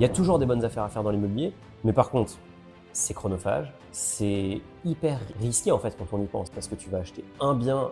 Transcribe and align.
Il 0.00 0.02
y 0.02 0.06
a 0.06 0.08
toujours 0.08 0.38
des 0.38 0.46
bonnes 0.46 0.64
affaires 0.64 0.84
à 0.84 0.88
faire 0.88 1.02
dans 1.02 1.10
l'immobilier, 1.10 1.52
mais 1.84 1.92
par 1.92 2.08
contre, 2.08 2.32
c'est 2.94 3.12
chronophage, 3.12 3.70
c'est 3.92 4.62
hyper 4.82 5.20
risqué 5.38 5.72
en 5.72 5.78
fait 5.78 5.94
quand 5.98 6.06
on 6.16 6.22
y 6.22 6.26
pense, 6.26 6.48
parce 6.48 6.68
que 6.68 6.74
tu 6.74 6.88
vas 6.88 7.00
acheter 7.00 7.22
un 7.38 7.52
bien 7.54 7.90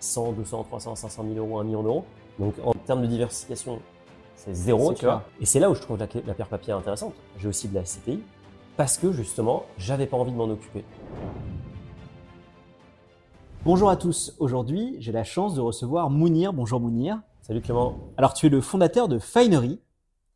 100, 0.00 0.32
200, 0.32 0.64
300, 0.64 0.96
500 0.96 1.24
000 1.32 1.36
euros, 1.36 1.60
1 1.60 1.64
million 1.64 1.84
d'euros. 1.84 2.04
Donc 2.40 2.54
en 2.64 2.72
termes 2.72 3.02
de 3.02 3.06
diversification, 3.06 3.78
c'est 4.34 4.52
zéro, 4.52 4.94
tu 4.94 4.98
clair. 4.98 5.12
vois. 5.12 5.22
Et 5.40 5.46
c'est 5.46 5.60
là 5.60 5.70
où 5.70 5.76
je 5.76 5.80
trouve 5.80 5.96
la, 5.96 6.08
la 6.26 6.34
pierre 6.34 6.48
papier 6.48 6.72
intéressante. 6.72 7.14
J'ai 7.38 7.46
aussi 7.46 7.68
de 7.68 7.74
la 7.76 7.84
SCPI, 7.84 8.20
parce 8.76 8.98
que 8.98 9.12
justement, 9.12 9.62
j'avais 9.78 10.06
pas 10.06 10.16
envie 10.16 10.32
de 10.32 10.36
m'en 10.36 10.50
occuper. 10.50 10.84
Bonjour 13.64 13.90
à 13.90 13.96
tous. 13.96 14.34
Aujourd'hui, 14.40 14.96
j'ai 14.98 15.12
la 15.12 15.22
chance 15.22 15.54
de 15.54 15.60
recevoir 15.60 16.10
Mounir. 16.10 16.52
Bonjour 16.52 16.80
Mounir. 16.80 17.20
Salut 17.42 17.60
Clément. 17.60 17.96
Alors, 18.16 18.34
tu 18.34 18.46
es 18.46 18.48
le 18.48 18.60
fondateur 18.60 19.06
de 19.06 19.20
Finery. 19.20 19.78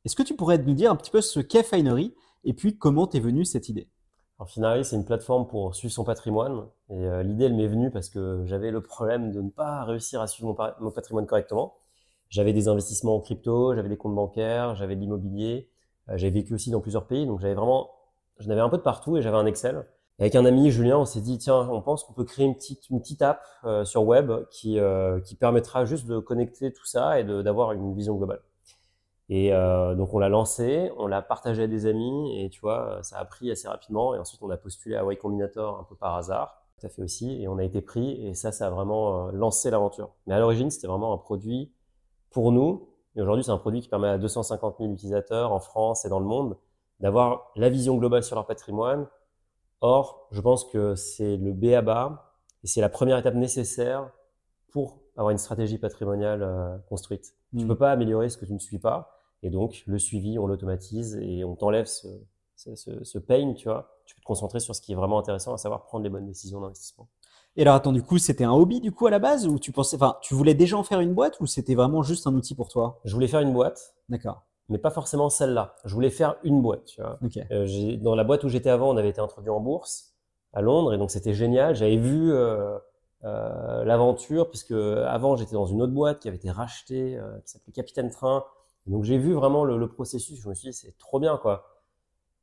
Est-ce 0.09 0.17
que 0.17 0.23
tu 0.23 0.35
pourrais 0.35 0.57
nous 0.57 0.73
dire 0.73 0.91
un 0.91 0.97
petit 0.97 1.11
peu 1.11 1.21
ce 1.21 1.39
qu'est 1.39 1.63
Finery 1.63 2.15
et 2.43 2.55
puis 2.55 2.79
comment 2.79 3.07
t'es 3.07 3.21
venue 3.21 3.45
cette 3.45 3.69
idée? 3.69 3.91
Alors 4.39 4.49
Finari, 4.49 4.83
c'est 4.83 4.97
une 4.97 5.05
plateforme 5.05 5.47
pour 5.47 5.75
suivre 5.75 5.93
son 5.93 6.03
patrimoine. 6.03 6.65
Et 6.89 6.95
euh, 6.95 7.23
l'idée, 7.23 7.45
elle 7.45 7.53
m'est 7.53 7.67
venue 7.67 7.91
parce 7.91 8.09
que 8.09 8.41
j'avais 8.47 8.71
le 8.71 8.81
problème 8.81 9.33
de 9.33 9.43
ne 9.43 9.51
pas 9.51 9.85
réussir 9.85 10.23
à 10.23 10.27
suivre 10.27 10.49
mon, 10.49 10.55
pa- 10.55 10.79
mon 10.81 10.91
patrimoine 10.91 11.27
correctement. 11.27 11.75
J'avais 12.31 12.55
des 12.55 12.69
investissements 12.69 13.17
en 13.17 13.21
crypto, 13.21 13.75
j'avais 13.75 13.91
des 13.91 13.99
comptes 13.99 14.15
bancaires, 14.15 14.77
j'avais 14.77 14.97
de 14.97 15.01
l'immobilier. 15.03 15.69
Euh, 16.09 16.17
j'avais 16.17 16.31
vécu 16.31 16.55
aussi 16.55 16.71
dans 16.71 16.81
plusieurs 16.81 17.07
pays, 17.07 17.27
donc 17.27 17.41
j'avais 17.41 17.53
vraiment, 17.53 17.91
j'en 18.39 18.49
avais 18.49 18.63
un 18.63 18.71
peu 18.71 18.79
de 18.79 18.83
partout 18.83 19.19
et 19.19 19.21
j'avais 19.21 19.37
un 19.37 19.45
Excel. 19.45 19.85
Et 20.21 20.23
avec 20.23 20.37
un 20.37 20.47
ami, 20.47 20.71
Julien, 20.71 20.97
on 20.97 21.05
s'est 21.05 21.21
dit, 21.21 21.37
tiens, 21.37 21.69
on 21.71 21.83
pense 21.83 22.05
qu'on 22.05 22.15
peut 22.15 22.25
créer 22.25 22.47
une 22.47 22.55
petite, 22.55 22.89
une 22.89 23.03
petite 23.03 23.21
app 23.21 23.43
euh, 23.65 23.85
sur 23.85 24.07
web 24.07 24.33
qui, 24.51 24.79
qui 25.27 25.35
permettra 25.35 25.85
juste 25.85 26.07
de 26.07 26.19
connecter 26.19 26.73
tout 26.73 26.87
ça 26.87 27.21
et 27.21 27.25
d'avoir 27.25 27.73
une 27.73 27.95
vision 27.95 28.15
globale. 28.15 28.41
Et 29.31 29.53
euh, 29.53 29.95
donc 29.95 30.15
on 30.15 30.19
l'a 30.19 30.29
lancé, 30.31 30.91
on 30.97 31.07
l'a 31.07 31.21
partagé 31.23 31.65
à 31.65 31.67
des 31.67 31.85
amis 31.87 32.41
et 32.43 32.49
tu 32.51 32.61
vois, 32.61 32.99
ça 33.03 33.19
a 33.19 33.25
pris 33.25 33.51
assez 33.51 33.69
rapidement. 33.69 34.15
Et 34.15 34.19
ensuite 34.19 34.41
on 34.43 34.51
a 34.51 34.57
postulé 34.57 34.97
à 34.97 35.05
Y 35.05 35.19
Combinator 35.19 35.79
un 35.79 35.85
peu 35.85 35.95
par 35.97 36.15
hasard, 36.17 36.63
tout 36.81 36.87
à 36.87 36.89
fait 36.89 37.03
aussi, 37.03 37.43
et 37.43 37.49
on 37.49 37.59
a 37.59 37.65
été 37.65 37.83
pris. 37.83 38.27
Et 38.27 38.35
ça, 38.35 38.53
ça 38.53 38.69
a 38.69 38.71
vraiment 38.71 39.29
euh, 39.29 39.33
lancé 39.33 39.71
l'aventure. 39.71 40.11
Mais 40.27 40.35
à 40.35 40.39
l'origine, 40.39 40.71
c'était 40.71 40.87
vraiment 40.87 41.13
un 41.13 41.19
produit 41.19 41.73
pour 42.31 42.53
nous. 42.53 42.89
Et 43.17 43.23
aujourd'hui, 43.23 43.45
c'est 43.45 43.51
un 43.51 43.59
produit 43.59 43.81
qui 43.81 43.89
permet 43.89 44.09
à 44.09 44.19
250 44.19 44.77
000 44.79 44.93
utilisateurs 44.93 45.53
en 45.53 45.61
France 45.61 46.05
et 46.05 46.09
dans 46.09 46.21
le 46.21 46.27
monde 46.27 46.57
d'avoir 47.01 47.51
la 47.57 47.69
vision 47.69 47.97
globale 47.97 48.23
sur 48.23 48.35
leur 48.37 48.47
patrimoine. 48.47 49.07
Or, 49.81 50.27
je 50.33 50.41
pense 50.41 50.65
que 50.65 50.95
c'est 50.95 51.37
le 51.37 51.53
B 51.53 51.67
à 51.75 51.83
bas 51.83 52.35
et 52.65 52.67
c'est 52.67 52.81
la 52.81 52.89
première 52.89 53.19
étape 53.19 53.35
nécessaire 53.35 54.11
pour 54.73 55.01
avoir 55.17 55.31
une 55.31 55.39
stratégie 55.39 55.79
patrimoniale 55.79 56.43
euh, 56.43 56.77
construite. 56.89 57.35
Tu 57.57 57.65
Hmm. 57.65 57.69
peux 57.69 57.77
pas 57.77 57.93
améliorer 57.93 58.29
ce 58.29 58.37
que 58.37 58.45
tu 58.45 58.53
ne 58.53 58.59
suis 58.59 58.79
pas. 58.79 59.18
Et 59.43 59.51
donc, 59.51 59.83
le 59.87 59.99
suivi, 59.99 60.39
on 60.39 60.47
l'automatise 60.47 61.17
et 61.23 61.45
on 61.45 61.55
t'enlève 61.55 61.87
ce, 61.87 62.09
ce, 62.57 62.75
ce, 62.75 63.05
ce 63.05 63.19
pain, 63.19 63.55
tu 63.55 63.69
vois. 63.69 63.95
Tu 64.05 64.15
peux 64.15 64.21
te 64.21 64.27
concentrer 64.27 64.61
sur 64.61 64.75
ce 64.75 64.81
qui 64.81 64.93
est 64.93 64.97
vraiment 64.97 65.19
intéressant, 65.19 65.53
à 65.55 65.59
savoir 65.59 65.85
prendre 65.85 66.03
les 66.05 66.11
bonnes 66.11 66.27
décisions 66.27 66.61
d'investissement. 66.61 67.09
Et 67.57 67.63
alors, 67.63 67.75
attends, 67.75 67.93
du 67.93 68.03
coup, 68.03 68.19
c'était 68.19 68.45
un 68.45 68.53
hobby 68.53 68.81
du 68.81 68.93
coup 68.93 69.07
à 69.07 69.11
la 69.11 69.19
base 69.19 69.47
ou 69.47 69.59
tu 69.59 69.73
pensais, 69.73 69.97
enfin, 69.97 70.17
tu 70.21 70.35
voulais 70.35 70.55
déjà 70.55 70.77
en 70.77 70.85
faire 70.85 71.01
une 71.01 71.13
boîte 71.13 71.41
ou 71.41 71.47
c'était 71.47 71.75
vraiment 71.75 72.03
juste 72.03 72.27
un 72.27 72.35
outil 72.35 72.55
pour 72.55 72.69
toi? 72.69 73.01
Je 73.05 73.13
voulais 73.15 73.27
faire 73.27 73.41
une 73.41 73.53
boîte, 73.53 73.95
D'accord. 74.09 74.43
mais 74.69 74.79
pas 74.79 74.91
forcément 74.91 75.29
celle-là. 75.29 75.75
Je 75.85 75.93
voulais 75.93 76.11
faire 76.11 76.37
une 76.45 76.63
boîte, 76.63 76.85
tu 76.85 77.01
vois. 77.01 77.19
Euh, 77.51 77.97
dans 77.97 78.15
la 78.15 78.23
boîte 78.25 78.45
où 78.45 78.49
j'étais 78.49 78.71
avant, 78.71 78.91
on 78.91 78.97
avait 78.97 79.09
été 79.09 79.21
introduit 79.21 79.51
en 79.51 79.61
bourse 79.61 80.15
à 80.53 80.63
Londres 80.63 80.95
et 80.95 80.99
donc 80.99 81.11
c'était 81.11 81.35
génial. 81.35 81.75
J'avais 81.75 81.97
vu 81.97 82.33
euh, 82.33 82.79
euh, 83.25 83.85
l'aventure 83.85 84.51
puisque 84.51 84.73
avant 84.73 85.35
j'étais 85.35 85.55
dans 85.55 85.67
une 85.67 85.83
autre 85.83 85.93
boîte 85.93 86.21
qui 86.21 86.29
avait 86.29 86.37
été 86.37 86.51
rachetée, 86.51 87.19
qui 87.45 87.51
s'appelait 87.53 87.73
Capitaine 87.73 88.11
Train. 88.11 88.45
Donc 88.89 89.05
j'ai 89.05 89.19
vu 89.19 89.33
vraiment 89.33 89.65
le, 89.65 89.89
processus. 89.89 90.41
Je 90.41 90.49
me 90.49 90.55
suis 90.55 90.71
dit 90.71 90.73
c'est 90.75 90.97
trop 90.99 91.21
bien 91.21 91.37
quoi. 91.37 91.67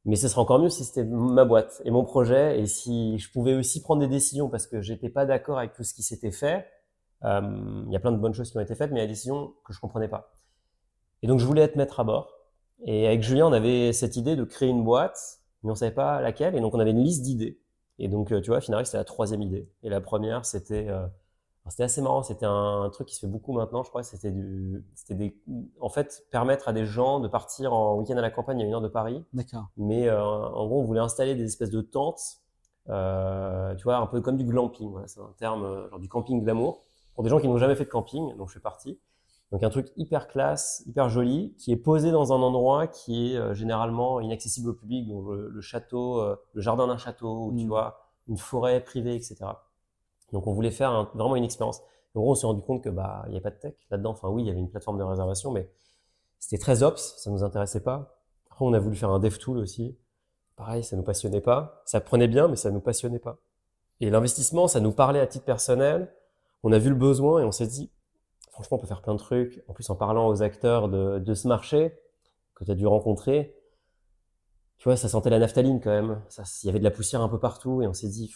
Mais 0.05 0.15
ce 0.15 0.27
serait 0.27 0.41
encore 0.41 0.59
mieux 0.59 0.69
si 0.69 0.83
c'était 0.83 1.03
ma 1.03 1.45
boîte 1.45 1.81
et 1.83 1.91
mon 1.91 2.03
projet 2.03 2.59
et 2.59 2.67
si 2.67 3.17
je 3.17 3.31
pouvais 3.31 3.55
aussi 3.55 3.81
prendre 3.81 4.01
des 4.01 4.07
décisions 4.07 4.49
parce 4.49 4.67
que 4.67 4.79
j'étais 4.81 5.09
pas 5.09 5.25
d'accord 5.25 5.57
avec 5.57 5.73
tout 5.73 5.83
ce 5.83 5.93
qui 5.93 6.03
s'était 6.03 6.31
fait. 6.31 6.67
Il 7.23 7.88
y 7.89 7.95
a 7.95 8.00
plein 8.00 8.11
de 8.11 8.17
bonnes 8.17 8.35
choses 8.35 8.51
qui 8.51 8.57
ont 8.57 8.61
été 8.61 8.75
faites, 8.75 8.91
mais 8.91 9.00
il 9.00 9.01
y 9.01 9.03
a 9.03 9.07
des 9.07 9.13
décisions 9.13 9.56
que 9.66 9.73
je 9.73 9.79
comprenais 9.79 10.07
pas. 10.07 10.35
Et 11.23 11.28
donc 11.28 11.39
je 11.39 11.45
voulais 11.45 11.63
être 11.63 11.75
maître 11.75 12.00
à 12.00 12.03
bord. 12.03 12.31
Et 12.83 13.07
avec 13.07 13.23
Julien, 13.23 13.47
on 13.47 13.53
avait 13.53 13.94
cette 13.94 14.16
idée 14.16 14.35
de 14.35 14.44
créer 14.44 14.69
une 14.69 14.83
boîte, 14.83 15.39
mais 15.63 15.72
on 15.72 15.75
savait 15.75 15.95
pas 15.95 16.22
laquelle. 16.22 16.56
Et 16.56 16.59
donc 16.59 16.75
on 16.75 16.79
avait 16.79 16.91
une 16.91 17.03
liste 17.03 17.23
d'idées. 17.23 17.59
Et 17.97 18.07
donc 18.07 18.31
euh, 18.31 18.41
tu 18.41 18.51
vois, 18.51 18.62
Finari, 18.62 18.85
c'était 18.85 18.97
la 18.97 19.06
troisième 19.06 19.41
idée. 19.41 19.67
Et 19.81 19.89
la 19.89 20.01
première, 20.01 20.45
c'était 20.45 20.88
euh, 20.88 21.07
c'était 21.71 21.83
assez 21.83 22.01
marrant. 22.01 22.23
C'était 22.23 22.45
un, 22.45 22.83
un 22.83 22.89
truc 22.89 23.07
qui 23.07 23.15
se 23.15 23.21
fait 23.21 23.27
beaucoup 23.31 23.53
maintenant, 23.53 23.83
je 23.83 23.89
crois. 23.89 24.03
C'était 24.03 24.31
du, 24.31 24.83
c'était 24.95 25.15
des, 25.15 25.37
en 25.81 25.89
fait, 25.89 26.25
permettre 26.31 26.67
à 26.67 26.73
des 26.73 26.85
gens 26.85 27.19
de 27.19 27.27
partir 27.27 27.73
en 27.73 27.95
week-end 27.97 28.17
à 28.17 28.21
la 28.21 28.31
campagne 28.31 28.61
à 28.61 28.65
une 28.65 28.73
heure 28.73 28.81
de 28.81 28.87
Paris. 28.87 29.23
D'accord. 29.33 29.65
Mais 29.77 30.07
euh, 30.07 30.23
en 30.23 30.67
gros, 30.67 30.81
on 30.81 30.83
voulait 30.83 30.99
installer 30.99 31.35
des 31.35 31.45
espèces 31.45 31.71
de 31.71 31.81
tentes, 31.81 32.21
euh, 32.89 33.73
tu 33.75 33.83
vois, 33.83 33.97
un 33.97 34.07
peu 34.07 34.21
comme 34.21 34.37
du 34.37 34.45
glamping. 34.45 34.91
Voilà, 34.91 35.07
c'est 35.07 35.19
un 35.19 35.33
terme, 35.37 35.63
euh, 35.63 35.89
genre 35.89 35.99
du 35.99 36.07
camping 36.09 36.43
glamour, 36.43 36.83
pour 37.15 37.23
des 37.23 37.29
gens 37.29 37.39
qui 37.39 37.47
n'ont 37.47 37.57
jamais 37.57 37.75
fait 37.75 37.85
de 37.85 37.89
camping. 37.89 38.35
Donc 38.37 38.49
je 38.49 38.53
fais 38.53 38.59
partie. 38.59 38.99
Donc 39.51 39.63
un 39.63 39.69
truc 39.69 39.91
hyper 39.95 40.27
classe, 40.27 40.83
hyper 40.87 41.07
joli, 41.09 41.53
qui 41.57 41.71
est 41.71 41.77
posé 41.77 42.11
dans 42.11 42.33
un 42.33 42.41
endroit 42.41 42.87
qui 42.87 43.31
est 43.33 43.37
euh, 43.37 43.53
généralement 43.53 44.19
inaccessible 44.19 44.69
au 44.69 44.73
public, 44.73 45.07
donc 45.07 45.27
le, 45.29 45.49
le 45.49 45.61
château, 45.61 46.19
euh, 46.19 46.35
le 46.53 46.61
jardin 46.61 46.87
d'un 46.87 46.97
château, 46.97 47.45
ou 47.45 47.53
tu 47.55 47.63
Mm. 47.65 47.67
vois, 47.67 47.99
une 48.27 48.37
forêt 48.37 48.83
privée, 48.83 49.15
etc. 49.15 49.35
Donc 50.34 50.47
on 50.47 50.53
voulait 50.53 50.72
faire 50.72 50.91
un- 50.91 51.09
vraiment 51.13 51.36
une 51.36 51.44
expérience. 51.44 51.81
En 52.16 52.22
gros, 52.22 52.31
on 52.31 52.36
s'est 52.36 52.47
rendu 52.47 52.62
compte 52.62 52.84
que 52.84 52.90
bah 52.90 53.24
il 53.28 53.31
n'y 53.31 53.36
avait 53.36 53.44
pas 53.44 53.52
de 53.52 53.58
tech 53.59 53.75
là-dedans. 53.91 54.12
Enfin 54.12 54.30
oui, 54.30 54.44
il 54.44 54.47
y 54.47 54.50
avait 54.52 54.59
une 54.59 54.69
plateforme 54.69 54.97
de 54.97 55.03
réservation, 55.03 55.52
mais 55.52 55.69
c'était 56.40 56.58
très 56.62 56.84
ops, 56.84 57.16
ça 57.18 57.30
nous 57.31 57.44
intéressait 57.44 57.81
pas. 57.81 58.18
Après, 58.52 58.66
on 58.66 58.74
a 58.74 58.80
voulu 58.80 58.96
faire 58.96 59.09
un 59.12 59.19
dev 59.19 59.38
tool 59.38 59.58
aussi. 59.58 59.97
Pareil, 60.56 60.84
ça 60.84 60.96
nous 60.96 61.03
passionnait 61.03 61.41
pas. 61.41 61.81
Ça 61.86 62.00
prenait 62.02 62.28
bien, 62.28 62.47
mais 62.47 62.56
ça 62.56 62.72
nous 62.72 62.80
passionnait 62.80 63.19
pas. 63.19 63.38
Et 64.02 64.09
l'investissement, 64.09 64.68
ça 64.68 64.80
nous 64.80 64.91
parlait 64.94 65.19
à 65.19 65.28
titre 65.28 65.46
personnel. 65.46 66.13
On 66.63 66.72
a 66.72 66.80
vu 66.80 66.90
le 66.90 66.96
besoin 66.96 67.42
et 67.42 67.46
on 67.46 67.52
s'est 67.52 67.68
dit, 67.68 67.92
franchement, 68.52 68.78
on 68.78 68.80
peut 68.81 68.88
faire 68.88 69.02
plein 69.02 69.13
de 69.13 69.19
trucs. 69.19 69.63
En 69.68 69.74
plus, 69.74 69.90
en 69.90 69.96
parlant 69.96 70.28
aux 70.30 70.42
acteurs 70.44 70.90
de, 70.90 71.19
de 71.19 71.34
ce 71.34 71.47
marché 71.47 71.97
que 72.56 72.63
tu 72.66 72.72
as 72.72 72.75
dû 72.75 72.88
rencontrer, 72.88 73.56
tu 74.78 74.90
vois, 74.90 74.97
ça 74.97 75.09
sentait 75.09 75.30
la 75.30 75.40
naphtaline 75.40 75.80
quand 75.81 75.90
même. 75.92 76.22
Il 76.63 76.68
y 76.68 76.69
avait 76.69 76.80
de 76.80 76.84
la 76.84 76.92
poussière 76.92 77.22
un 77.22 77.30
peu 77.30 77.40
partout 77.40 77.81
et 77.81 77.88
on 77.88 77.94
s'est 77.94 78.07
dit, 78.09 78.34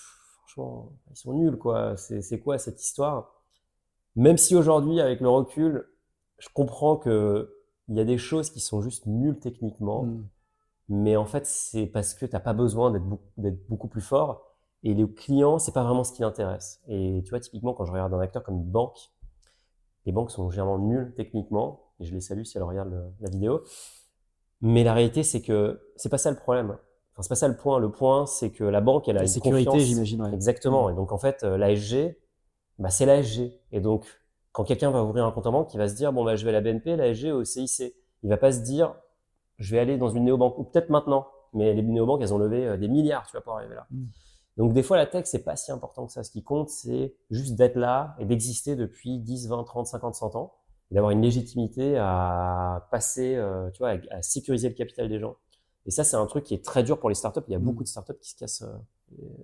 franchement, 0.50 0.92
ils 1.12 1.18
sont 1.18 1.34
nuls, 1.34 1.58
quoi. 1.58 1.96
C'est, 1.98 2.40
quoi 2.40 2.58
cette 2.58 2.82
histoire? 2.82 3.34
Même 4.16 4.38
si 4.38 4.56
aujourd'hui, 4.56 5.00
avec 5.00 5.20
le 5.22 5.30
recul, 5.30 5.88
je 6.38 6.50
comprends 6.54 6.98
que 6.98 7.56
il 7.88 7.96
y 7.96 8.00
a 8.00 8.06
des 8.06 8.18
choses 8.18 8.52
qui 8.52 8.60
sont 8.60 8.82
juste 8.82 9.06
nulles 9.08 9.40
techniquement. 9.40 10.04
Hmm. 10.04 10.28
Mais 10.90 11.16
en 11.16 11.26
fait, 11.26 11.46
c'est 11.46 11.86
parce 11.86 12.14
que 12.14 12.26
t'as 12.26 12.40
pas 12.40 12.54
besoin 12.54 12.92
d'être 13.38 13.68
beaucoup, 13.68 13.88
plus 13.88 14.02
fort. 14.02 14.56
Et 14.84 14.94
les 14.94 15.08
clients, 15.12 15.60
c'est 15.60 15.72
pas 15.72 15.84
vraiment 15.84 16.04
ce 16.04 16.14
qui 16.14 16.22
l'intéresse. 16.22 16.82
Et 16.88 17.22
tu 17.24 17.30
vois, 17.30 17.40
typiquement, 17.40 17.74
quand 17.74 17.86
je 17.86 17.92
regarde 17.92 18.14
un 18.14 18.20
acteur 18.20 18.44
comme 18.44 18.56
une 18.56 18.70
banque, 18.70 18.98
les 20.06 20.12
banques 20.12 20.32
sont 20.32 20.50
généralement 20.50 20.80
nulles 20.80 21.14
techniquement. 21.16 21.92
Et 22.00 22.06
je 22.06 22.14
les 22.14 22.22
salue 22.22 22.44
si 22.44 22.58
elles 22.58 22.64
regardent 22.64 22.92
le- 22.92 23.12
la 23.20 23.30
vidéo. 23.30 23.62
Mais 24.62 24.84
la 24.84 24.94
réalité, 24.94 25.24
c'est 25.24 25.42
que 25.42 25.80
c'est 25.96 26.10
pas 26.10 26.18
ça 26.18 26.32
le 26.32 26.38
problème. 26.38 26.78
Enfin, 27.20 27.24
c'est 27.24 27.30
pas 27.30 27.36
ça 27.36 27.48
le 27.50 27.58
point. 27.58 27.80
Le 27.80 27.92
point, 27.92 28.26
c'est 28.26 28.50
que 28.50 28.64
la 28.64 28.80
banque, 28.80 29.10
elle 29.10 29.18
a 29.18 29.20
La 29.20 29.26
une 29.26 29.28
sécurité, 29.28 29.66
confiance. 29.66 29.86
j'imagine. 29.86 30.22
ouais. 30.22 30.34
Exactement. 30.34 30.90
Et 30.90 30.94
donc, 30.96 31.12
en 31.12 31.18
fait, 31.18 31.44
euh, 31.44 31.58
l'ASG, 31.58 32.16
bah, 32.78 32.90
c'est 32.90 33.06
l'ASG. 33.06 33.52
Et 33.74 33.82
donc, 33.82 34.06
quand 34.54 34.64
quelqu'un 34.64 34.90
va 34.90 35.04
ouvrir 35.04 35.26
un 35.26 35.32
compte 35.32 35.46
en 35.46 35.52
banque, 35.52 35.74
il 35.74 35.78
va 35.78 35.90
se 35.90 35.96
dire, 35.96 36.14
bon, 36.14 36.24
bah, 36.24 36.38
je 36.38 36.46
vais 36.46 36.50
à 36.52 36.54
la 36.54 36.62
BNP, 36.62 36.96
l'ASG 36.96 37.26
au 37.34 37.44
CIC. 37.44 37.94
Il 38.24 38.30
va 38.30 38.38
pas 38.38 38.54
se 38.54 38.62
dire, 38.62 38.96
je 39.58 39.72
vais 39.76 39.80
aller 39.80 39.98
dans 39.98 40.08
une 40.10 40.24
néobanque, 40.24 40.58
ou 40.60 40.64
peut-être 40.64 40.90
maintenant. 40.90 41.28
Mais 41.54 41.74
les 41.74 41.82
néobanques, 41.82 42.22
elles 42.22 42.34
ont 42.34 42.38
levé 42.38 42.66
euh, 42.66 42.78
des 42.78 42.88
milliards, 42.88 43.26
tu 43.26 43.34
vois, 43.34 43.42
pour 43.42 43.54
arriver 43.58 43.76
là. 43.76 43.86
Mm. 43.92 44.06
Donc, 44.56 44.72
des 44.74 44.84
fois, 44.84 44.96
la 44.96 45.06
tech, 45.06 45.26
c'est 45.26 45.44
pas 45.44 45.58
si 45.58 45.74
important 45.74 46.06
que 46.06 46.14
ça. 46.14 46.24
Ce 46.24 46.32
qui 46.32 46.42
compte, 46.44 46.70
c'est 46.70 47.16
juste 47.32 47.56
d'être 47.56 47.76
là 47.76 48.16
et 48.20 48.24
d'exister 48.26 48.78
depuis 48.78 49.20
10, 49.20 49.50
20, 49.50 49.64
30, 49.66 49.88
50, 49.88 50.16
100 50.16 50.36
ans. 50.38 50.54
D'avoir 50.92 51.12
une 51.12 51.22
légitimité 51.22 51.98
à 51.98 52.88
passer, 52.92 53.36
euh, 53.36 53.70
tu 53.72 53.80
vois, 53.80 53.90
à, 53.92 53.98
à 54.12 54.22
sécuriser 54.22 54.70
le 54.70 54.74
capital 54.76 55.10
des 55.10 55.20
gens. 55.20 55.36
Et 55.86 55.92
ça, 55.92 56.04
c'est 56.04 56.16
un 56.18 56.26
truc 56.26 56.44
qui 56.44 56.54
est 56.54 56.64
très 56.64 56.84
dur 56.84 57.00
pour 57.00 57.10
les 57.10 57.16
startups. 57.16 57.40
Il 57.48 57.52
y 57.52 57.56
a 57.56 57.60
Mm. 57.60 57.64
beaucoup 57.64 57.84
de 57.84 57.88
startups 57.88 58.14
qui 58.22 58.30
se 58.30 58.36
cassent 58.36 58.62
euh, 58.64 58.78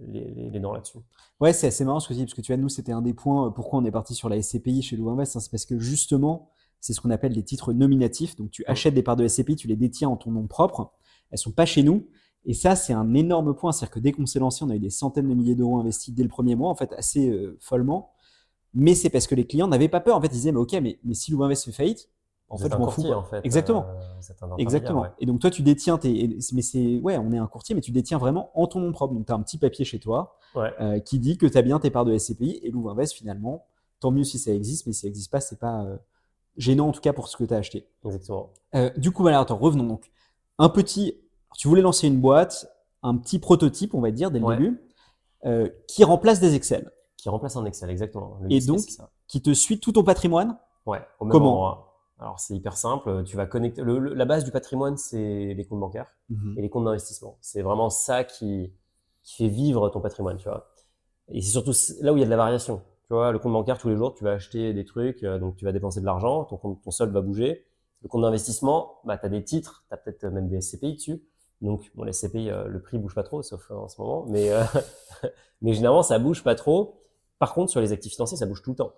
les, 0.07 0.29
les, 0.31 0.49
les 0.49 0.59
dents 0.59 0.73
là-dessus. 0.73 0.99
Ouais, 1.39 1.53
c'est 1.53 1.67
assez 1.67 1.85
marrant 1.85 1.99
ce 1.99 2.07
que 2.07 2.13
tu 2.13 2.19
dis, 2.19 2.25
parce 2.25 2.33
que 2.35 2.41
tu 2.41 2.51
vois, 2.53 2.61
nous, 2.61 2.69
c'était 2.69 2.91
un 2.91 3.01
des 3.01 3.13
points, 3.13 3.47
euh, 3.47 3.49
pourquoi 3.49 3.79
on 3.79 3.85
est 3.85 3.91
parti 3.91 4.13
sur 4.13 4.29
la 4.29 4.41
SCPI 4.41 4.81
chez 4.81 4.95
Lou 4.97 5.09
Invest, 5.09 5.35
hein, 5.35 5.39
c'est 5.39 5.49
parce 5.51 5.65
que 5.65 5.79
justement, 5.79 6.49
c'est 6.81 6.93
ce 6.93 7.01
qu'on 7.01 7.09
appelle 7.09 7.33
des 7.33 7.43
titres 7.43 7.73
nominatifs. 7.73 8.35
Donc, 8.35 8.51
tu 8.51 8.63
achètes 8.67 8.93
des 8.93 9.01
parts 9.01 9.15
de 9.15 9.27
SCPI, 9.27 9.55
tu 9.55 9.67
les 9.67 9.75
détiens 9.75 10.09
en 10.09 10.17
ton 10.17 10.31
nom 10.31 10.45
propre. 10.45 10.91
Elles 11.31 11.39
sont 11.39 11.51
pas 11.51 11.65
chez 11.65 11.81
nous. 11.81 12.07
Et 12.45 12.53
ça, 12.53 12.75
c'est 12.75 12.93
un 12.93 13.15
énorme 13.15 13.55
point. 13.55 13.71
C'est-à-dire 13.71 13.95
que 13.95 13.99
dès 13.99 14.11
qu'on 14.11 14.27
s'est 14.27 14.37
lancé, 14.37 14.63
on 14.63 14.69
a 14.69 14.75
eu 14.75 14.79
des 14.79 14.91
centaines 14.91 15.27
de 15.27 15.33
milliers 15.33 15.55
d'euros 15.55 15.79
investis 15.79 16.13
dès 16.13 16.21
le 16.21 16.29
premier 16.29 16.55
mois, 16.55 16.69
en 16.69 16.75
fait, 16.75 16.93
assez 16.93 17.27
euh, 17.31 17.57
follement. 17.59 18.11
Mais 18.75 18.93
c'est 18.93 19.09
parce 19.09 19.25
que 19.25 19.33
les 19.33 19.47
clients 19.47 19.67
n'avaient 19.67 19.89
pas 19.89 19.99
peur. 20.01 20.15
En 20.15 20.21
fait, 20.21 20.27
ils 20.27 20.33
disaient, 20.33 20.51
mais 20.51 20.59
ok, 20.59 20.73
mais, 20.73 20.99
mais 21.03 21.15
si 21.15 21.31
Lou 21.31 21.43
Invest 21.43 21.65
fait 21.65 21.71
faillite, 21.71 22.09
en 22.49 22.57
fait, 22.57 22.71
je 22.71 22.77
m'en 22.77 22.87
fous. 22.89 23.11
en 23.11 23.23
fait. 23.23 23.41
Exactement. 23.43 23.85
Euh, 23.87 24.45
un 24.53 24.57
Exactement. 24.57 25.01
ouais. 25.01 25.09
Et 25.19 25.25
donc 25.25 25.39
toi, 25.39 25.49
tu 25.49 25.61
détiens 25.63 25.97
tes, 25.97 26.37
mais 26.53 26.61
c'est, 26.61 26.99
ouais, 26.99 27.17
on 27.17 27.31
est 27.31 27.37
un 27.37 27.47
courtier, 27.47 27.73
mais 27.75 27.81
tu 27.81 27.91
détiens 27.91 28.17
vraiment 28.17 28.51
en 28.53 28.67
ton 28.67 28.79
nom 28.79 28.91
propre. 28.91 29.13
Donc 29.13 29.25
tu 29.25 29.31
as 29.31 29.35
un 29.35 29.41
petit 29.41 29.57
papier 29.57 29.83
chez 29.85 29.99
toi 29.99 30.37
Ouais. 30.55 30.71
euh, 30.79 30.99
qui 30.99 31.19
dit 31.19 31.37
que 31.37 31.45
tu 31.47 31.57
as 31.57 31.61
bien 31.61 31.79
tes 31.79 31.89
parts 31.89 32.05
de 32.05 32.17
SCPI 32.17 32.59
et 32.63 32.71
Louvre 32.71 32.91
Invest 32.91 33.13
finalement, 33.13 33.65
tant 33.99 34.11
mieux 34.11 34.23
si 34.23 34.37
ça 34.39 34.51
existe, 34.53 34.85
mais 34.87 34.93
si 34.93 35.01
ça 35.01 35.07
n'existe 35.07 35.31
pas, 35.31 35.41
c'est 35.41 35.59
pas 35.59 35.83
euh, 35.83 35.97
gênant 36.57 36.87
en 36.89 36.91
tout 36.91 37.01
cas 37.01 37.13
pour 37.13 37.27
ce 37.27 37.35
que 37.35 37.43
tu 37.43 37.53
as 37.53 37.57
acheté. 37.57 37.87
Exactement. 38.05 38.51
Du 38.97 39.11
coup, 39.11 39.21
voilà, 39.23 39.39
attends, 39.39 39.57
revenons 39.57 39.85
donc. 39.85 40.11
un 40.59 40.69
petit, 40.69 41.15
tu 41.57 41.67
voulais 41.67 41.81
lancer 41.81 42.07
une 42.07 42.19
boîte, 42.21 42.67
un 43.03 43.17
petit 43.17 43.39
prototype, 43.39 43.93
on 43.93 44.01
va 44.01 44.11
dire, 44.11 44.31
dès 44.31 44.39
le 44.39 44.45
Ouais. 44.45 44.57
début, 44.57 44.81
qui 45.87 46.03
remplace 46.03 46.39
des 46.39 46.55
Excel, 46.55 46.91
Qui 47.17 47.29
remplace 47.29 47.55
un 47.55 47.65
Excel, 47.65 47.89
exactement. 47.89 48.37
Le 48.41 48.51
Et 48.51 48.59
donc- 48.61 48.81
qui 49.27 49.41
te 49.41 49.53
suit 49.53 49.79
tout 49.79 49.91
ton 49.91 50.03
patrimoine? 50.03 50.57
Ouais, 50.85 50.99
au 51.19 51.25
même 51.25 51.31
Comment? 51.31 51.51
endroit. 51.53 51.94
Alors 52.19 52.39
c'est 52.39 52.55
hyper 52.55 52.77
simple. 52.77 53.23
Tu 53.25 53.35
vas 53.35 53.45
connecter. 53.45 53.81
le- 53.81 53.99
le- 53.99 54.13
la 54.13 54.25
base 54.25 54.43
du 54.45 54.51
patrimoine, 54.51 54.97
c'est 54.97 55.53
les 55.53 55.65
comptes 55.65 55.79
bancaires 55.79 56.07
et 56.55 56.61
les 56.61 56.69
comptes 56.69 56.85
d'investissement. 56.85 57.37
C'est 57.41 57.61
vraiment 57.61 57.89
ça 57.89 58.23
qui, 58.23 58.73
qui 59.23 59.35
fait 59.35 59.47
vivre 59.49 59.89
ton 59.89 59.99
patrimoine, 60.01 60.37
tu 60.37 60.47
vois. 60.47 60.69
Et 61.29 61.41
c'est 61.41 61.51
surtout 61.51 61.73
là 62.01 62.13
où 62.13 62.17
il 62.17 62.21
y 62.21 62.23
a 62.23 62.25
de 62.25 62.31
la 62.31 62.37
variation. 62.37 62.81
Tu 63.07 63.13
vois, 63.13 63.31
le 63.31 63.39
compte 63.39 63.53
bancaire, 63.53 63.77
tous 63.77 63.89
les 63.89 63.97
jours, 63.97 64.13
tu 64.15 64.23
vas 64.23 64.33
acheter 64.33 64.73
des 64.73 64.85
trucs, 64.85 65.23
euh, 65.23 65.39
donc 65.39 65.57
tu 65.57 65.65
vas 65.65 65.71
dépenser 65.71 66.01
de 66.01 66.05
l'argent, 66.05 66.45
ton, 66.45 66.57
compte- 66.57 66.81
ton 66.83 66.91
solde 66.91 67.13
va 67.13 67.21
bouger. 67.21 67.65
Le 68.03 68.09
compte 68.09 68.21
d'investissement, 68.23 68.99
bah, 69.05 69.17
tu 69.17 69.25
as 69.25 69.29
des 69.29 69.43
titres, 69.43 69.85
tu 69.89 69.93
as 69.93 69.97
peut-être 69.97 70.25
même 70.27 70.49
des 70.49 70.57
SCPI 70.57 70.95
dessus. 70.95 71.23
Donc, 71.61 71.91
bon, 71.95 72.03
les 72.03 72.11
SCPI, 72.11 72.49
euh, 72.51 72.65
le 72.67 72.81
prix 72.81 72.97
bouge 72.99 73.15
pas 73.15 73.23
trop, 73.23 73.43
sauf 73.43 73.69
euh, 73.71 73.75
en 73.75 73.87
ce 73.89 74.01
moment. 74.01 74.25
Mais, 74.29 74.51
euh, 74.51 74.63
mais 75.61 75.73
généralement, 75.73 76.03
ça 76.03 76.19
bouge 76.19 76.43
pas 76.43 76.55
trop. 76.55 77.01
Par 77.39 77.53
contre, 77.53 77.71
sur 77.71 77.81
les 77.81 77.91
actifs 77.91 78.13
financiers, 78.13 78.37
ça 78.37 78.45
bouge 78.45 78.61
tout 78.61 78.71
le 78.71 78.75
temps. 78.77 78.93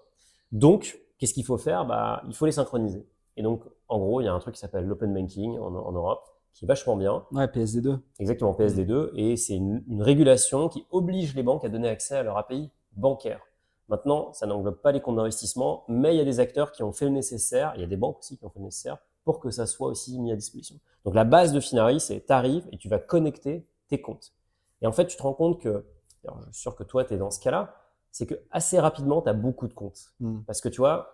Donc, 0.51 0.99
qu'est-ce 1.17 1.33
qu'il 1.33 1.45
faut 1.45 1.57
faire? 1.57 1.85
Bah, 1.85 2.23
Il 2.27 2.35
faut 2.35 2.45
les 2.45 2.51
synchroniser. 2.51 3.05
Et 3.35 3.43
donc, 3.43 3.63
en 3.87 3.99
gros, 3.99 4.21
il 4.21 4.25
y 4.25 4.27
a 4.27 4.33
un 4.33 4.39
truc 4.39 4.55
qui 4.55 4.59
s'appelle 4.61 4.85
l'open 4.85 5.13
banking 5.13 5.57
en, 5.59 5.73
en 5.75 5.91
Europe, 5.91 6.23
qui 6.53 6.65
est 6.65 6.67
vachement 6.67 6.95
bien. 6.95 7.25
Ouais, 7.31 7.47
PSD2. 7.47 7.99
Exactement, 8.19 8.53
PSD2, 8.53 9.11
et 9.15 9.37
c'est 9.37 9.55
une, 9.55 9.83
une 9.87 10.01
régulation 10.01 10.69
qui 10.69 10.85
oblige 10.91 11.35
les 11.35 11.43
banques 11.43 11.63
à 11.63 11.69
donner 11.69 11.87
accès 11.89 12.15
à 12.15 12.23
leur 12.23 12.37
API 12.37 12.71
bancaire. 12.93 13.41
Maintenant, 13.89 14.33
ça 14.33 14.47
n'englobe 14.47 14.81
pas 14.81 14.91
les 14.91 14.99
comptes 15.01 15.15
d'investissement, 15.15 15.85
mais 15.87 16.13
il 16.13 16.17
y 16.17 16.21
a 16.21 16.25
des 16.25 16.39
acteurs 16.39 16.71
qui 16.71 16.83
ont 16.83 16.91
fait 16.91 17.05
le 17.05 17.11
nécessaire, 17.11 17.71
il 17.75 17.81
y 17.81 17.83
a 17.83 17.87
des 17.87 17.95
banques 17.95 18.19
aussi 18.19 18.37
qui 18.37 18.43
ont 18.45 18.49
fait 18.49 18.59
le 18.59 18.65
nécessaire 18.65 18.97
pour 19.23 19.39
que 19.39 19.49
ça 19.49 19.65
soit 19.65 19.87
aussi 19.89 20.19
mis 20.19 20.31
à 20.31 20.35
disposition. 20.35 20.77
Donc 21.05 21.15
la 21.15 21.23
base 21.23 21.53
de 21.53 21.59
Finari, 21.59 21.99
c'est 21.99 22.25
tu 22.25 22.33
arrives 22.33 22.67
et 22.71 22.77
tu 22.77 22.89
vas 22.89 22.99
connecter 22.99 23.65
tes 23.87 24.01
comptes. 24.01 24.33
Et 24.81 24.87
en 24.87 24.91
fait, 24.91 25.05
tu 25.07 25.15
te 25.15 25.21
rends 25.23 25.33
compte 25.33 25.59
que, 25.61 25.85
alors 26.25 26.41
je 26.47 26.51
suis 26.53 26.61
sûr 26.61 26.75
que 26.75 26.83
toi, 26.83 27.05
tu 27.05 27.13
es 27.13 27.17
dans 27.17 27.31
ce 27.31 27.39
cas-là, 27.39 27.73
c'est 28.17 28.25
que 28.25 28.33
assez 28.49 28.79
rapidement, 28.79 29.21
tu 29.21 29.29
as 29.29 29.33
beaucoup 29.33 29.67
de 29.67 29.75
comptes. 29.75 30.11
Mm. 30.21 30.39
Parce 30.47 30.59
que 30.59 30.69
tu 30.69 30.77
vois, 30.77 31.11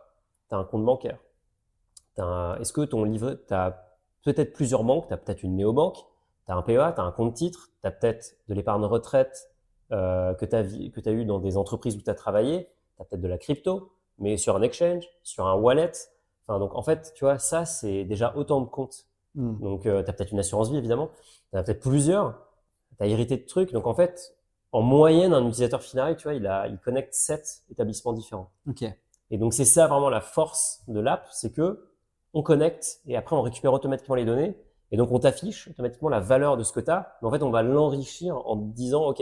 tu 0.48 0.56
as 0.56 0.58
un 0.58 0.64
compte 0.64 0.86
bancaire. 0.86 1.20
T'as 2.16 2.24
un- 2.24 2.56
Est-ce 2.60 2.72
que 2.72 2.80
ton 2.82 3.04
livre, 3.04 3.34
tu 3.46 3.54
as 3.54 3.98
peut-être 4.24 4.54
plusieurs 4.54 4.86
banques, 4.86 5.08
tu 5.08 5.14
as 5.14 5.18
peut-être 5.18 5.44
une 5.44 5.58
néobanque, 5.58 5.98
tu 6.46 6.52
as 6.54 6.56
un 6.56 6.62
PEA, 6.62 6.94
tu 6.96 7.02
as 7.02 7.04
un 7.04 7.12
compte 7.12 7.34
titre, 7.34 7.72
tu 7.82 7.88
as 7.88 7.92
peut-être 7.92 8.38
de 8.48 8.54
l'épargne 8.54 8.86
retraite 8.86 9.50
euh, 9.92 10.34
que 10.36 10.46
tu 10.46 10.56
as, 10.56 11.12
eu 11.12 11.26
dans 11.26 11.40
des 11.40 11.58
entreprises 11.58 11.98
où 11.98 12.02
tu 12.02 12.10
as 12.10 12.16
travaillé, 12.16 12.70
tu 12.96 13.02
as 13.02 13.06
peut-être 13.06 13.22
de 13.22 13.28
la 13.28 13.38
crypto, 13.38 13.92
mais 14.18 14.38
sur 14.38 14.56
un 14.56 14.62
exchange, 14.62 15.06
sur 15.24 15.46
un 15.46 15.56
wallet. 15.56 15.92
Enfin, 16.48 16.58
donc 16.58 16.74
en 16.74 16.84
fait, 16.84 17.12
tu 17.16 17.26
vois, 17.26 17.38
ça, 17.38 17.66
c'est 17.66 18.06
déjà 18.06 18.34
autant 18.38 18.62
de 18.62 18.68
comptes. 18.68 19.08
Mm. 19.36 19.60
Donc, 19.60 19.82
tu 19.82 19.90
as 19.90 20.04
peut-être 20.04 20.32
une 20.32 20.40
assurance 20.40 20.70
vie, 20.70 20.78
évidemment. 20.78 21.10
Tu 21.52 21.58
as 21.58 21.64
peut-être 21.64 21.82
plusieurs. 21.82 22.40
Tu 22.98 23.04
as 23.04 23.08
hérité 23.08 23.36
de 23.36 23.46
trucs. 23.46 23.74
Donc, 23.74 23.88
en 23.88 23.94
fait, 23.94 24.38
en 24.74 24.82
moyenne, 24.82 25.34
un 25.34 25.42
utilisateur 25.42 25.82
final, 25.82 26.18
tu 26.18 26.24
vois, 26.24 26.34
il, 26.34 26.46
a, 26.46 26.68
il 26.68 26.78
connecte 26.80 27.14
sept 27.14 27.64
établissements 27.72 28.14
différents. 28.14 28.52
Ok. 28.68 28.84
Et 29.30 29.38
donc, 29.38 29.54
c'est 29.54 29.66
ça 29.66 29.88
vraiment 29.88 30.10
la 30.10 30.22
force 30.22 30.84
de 30.88 31.00
l'app, 31.00 31.28
c'est 31.32 31.54
que 31.54 31.90
on 32.34 32.42
connecte 32.42 33.00
et 33.06 33.16
après, 33.16 33.36
on 33.36 33.42
récupère 33.42 33.72
automatiquement 33.72 34.16
les 34.16 34.26
données. 34.26 34.58
Et 34.92 34.98
donc, 34.98 35.12
on 35.12 35.20
t'affiche 35.20 35.68
automatiquement 35.70 36.10
la 36.10 36.20
valeur 36.20 36.58
de 36.58 36.64
ce 36.64 36.72
que 36.72 36.80
tu 36.80 36.92
as. 36.92 37.18
Mais 37.22 37.28
en 37.28 37.32
fait, 37.32 37.44
on 37.44 37.52
va 37.52 37.64
l'enrichir 37.64 38.38
en 38.48 38.56
disant, 38.56 39.06
OK, 39.06 39.22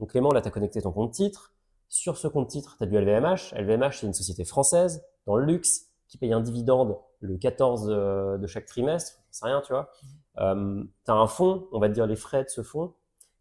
donc 0.00 0.10
Clément, 0.10 0.30
là, 0.30 0.40
tu 0.40 0.48
as 0.48 0.50
connecté 0.50 0.82
ton 0.82 0.92
compte 0.92 1.12
titre. 1.12 1.52
Sur 1.88 2.16
ce 2.16 2.28
compte 2.28 2.48
titre, 2.48 2.76
tu 2.78 2.84
as 2.84 2.86
du 2.86 2.98
LVMH. 2.98 3.54
LVMH, 3.54 4.00
c'est 4.00 4.06
une 4.06 4.14
société 4.14 4.44
française 4.44 5.04
dans 5.26 5.36
le 5.36 5.44
luxe 5.44 5.86
qui 6.08 6.18
paye 6.18 6.32
un 6.32 6.40
dividende 6.40 6.98
le 7.20 7.36
14 7.36 7.88
euh, 7.88 8.38
de 8.38 8.46
chaque 8.46 8.66
trimestre. 8.66 9.20
C'est 9.30 9.46
rien, 9.46 9.60
tu 9.60 9.72
vois. 9.72 9.90
Euh, 10.38 10.84
tu 11.04 11.10
as 11.10 11.14
un 11.14 11.26
fonds, 11.26 11.66
on 11.72 11.78
va 11.78 11.88
te 11.88 11.94
dire 11.94 12.06
les 12.06 12.16
frais 12.16 12.44
de 12.44 12.48
ce 12.48 12.62
fonds. 12.62 12.94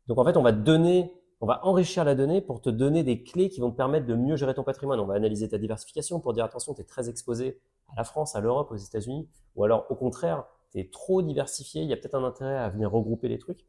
Donc, 0.07 0.17
en 0.17 0.23
fait, 0.23 0.37
on 0.37 0.43
va 0.43 0.53
te 0.53 0.59
donner, 0.59 1.13
on 1.41 1.47
va 1.47 1.65
enrichir 1.65 2.03
la 2.05 2.15
donnée 2.15 2.41
pour 2.41 2.61
te 2.61 2.69
donner 2.69 3.03
des 3.03 3.23
clés 3.23 3.49
qui 3.49 3.59
vont 3.59 3.71
te 3.71 3.75
permettre 3.75 4.05
de 4.05 4.15
mieux 4.15 4.35
gérer 4.35 4.53
ton 4.53 4.63
patrimoine. 4.63 4.99
On 4.99 5.05
va 5.05 5.15
analyser 5.15 5.49
ta 5.49 5.57
diversification 5.57 6.19
pour 6.19 6.33
dire, 6.33 6.45
attention, 6.45 6.73
tu 6.73 6.81
es 6.81 6.85
très 6.85 7.09
exposé 7.09 7.59
à 7.89 7.93
la 7.97 8.03
France, 8.03 8.35
à 8.35 8.41
l'Europe, 8.41 8.71
aux 8.71 8.77
États-Unis. 8.77 9.27
Ou 9.55 9.63
alors, 9.63 9.85
au 9.89 9.95
contraire, 9.95 10.45
tu 10.71 10.79
es 10.79 10.89
trop 10.89 11.21
diversifié. 11.21 11.83
Il 11.83 11.89
y 11.89 11.93
a 11.93 11.97
peut-être 11.97 12.15
un 12.15 12.23
intérêt 12.23 12.57
à 12.57 12.69
venir 12.69 12.89
regrouper 12.91 13.27
les 13.27 13.37
trucs. 13.37 13.65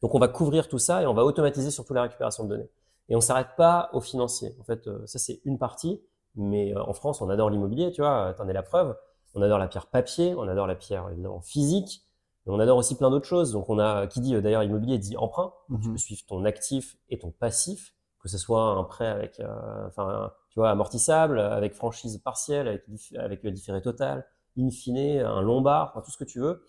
Donc, 0.00 0.14
on 0.14 0.18
va 0.18 0.28
couvrir 0.28 0.68
tout 0.68 0.78
ça 0.78 1.02
et 1.02 1.06
on 1.06 1.14
va 1.14 1.24
automatiser 1.24 1.70
surtout 1.70 1.92
la 1.92 2.02
récupération 2.02 2.44
de 2.44 2.48
données. 2.48 2.70
Et 3.08 3.16
on 3.16 3.20
s'arrête 3.20 3.56
pas 3.56 3.90
au 3.92 4.00
financier. 4.00 4.54
En 4.60 4.64
fait, 4.64 4.86
euh, 4.86 5.04
ça, 5.06 5.18
c'est 5.18 5.40
une 5.44 5.58
partie. 5.58 6.00
Mais 6.36 6.72
euh, 6.72 6.82
en 6.84 6.92
France, 6.92 7.20
on 7.20 7.28
adore 7.28 7.50
l'immobilier, 7.50 7.90
tu 7.90 8.00
vois, 8.00 8.32
t'en 8.38 8.48
es 8.48 8.52
la 8.52 8.62
preuve. 8.62 8.96
On 9.34 9.42
adore 9.42 9.58
la 9.58 9.68
pierre 9.68 9.86
papier, 9.86 10.34
on 10.36 10.42
adore 10.42 10.66
la 10.66 10.74
pierre 10.74 11.10
physique, 11.42 12.04
mais 12.50 12.56
on 12.56 12.60
adore 12.60 12.78
aussi 12.78 12.96
plein 12.96 13.10
d'autres 13.10 13.26
choses. 13.26 13.52
Donc, 13.52 13.68
on 13.70 13.78
a, 13.78 14.06
qui 14.06 14.20
dit 14.20 14.34
euh, 14.34 14.40
d'ailleurs 14.40 14.62
immobilier 14.62 14.98
dit 14.98 15.16
emprunt. 15.16 15.52
Donc, 15.68 15.80
Tu 15.80 15.88
Mhm. 15.88 15.94
peux 15.94 15.98
suivre 15.98 16.22
ton 16.26 16.44
actif 16.44 16.96
et 17.08 17.18
ton 17.18 17.30
passif, 17.30 17.94
que 18.20 18.28
ce 18.28 18.38
soit 18.38 18.62
un 18.62 18.84
prêt 18.84 19.06
avec, 19.06 19.40
euh, 19.40 19.86
enfin, 19.86 20.32
tu 20.50 20.58
vois, 20.58 20.70
amortissable, 20.70 21.38
avec 21.40 21.74
franchise 21.74 22.18
partielle, 22.18 22.68
avec, 22.68 22.82
avec 23.16 23.42
le 23.42 23.50
différé 23.50 23.80
total, 23.80 24.26
in 24.58 24.70
fine, 24.70 25.20
un 25.20 25.40
lombard, 25.40 25.90
enfin, 25.90 26.02
tout 26.02 26.10
ce 26.10 26.18
que 26.18 26.24
tu 26.24 26.40
veux. 26.40 26.62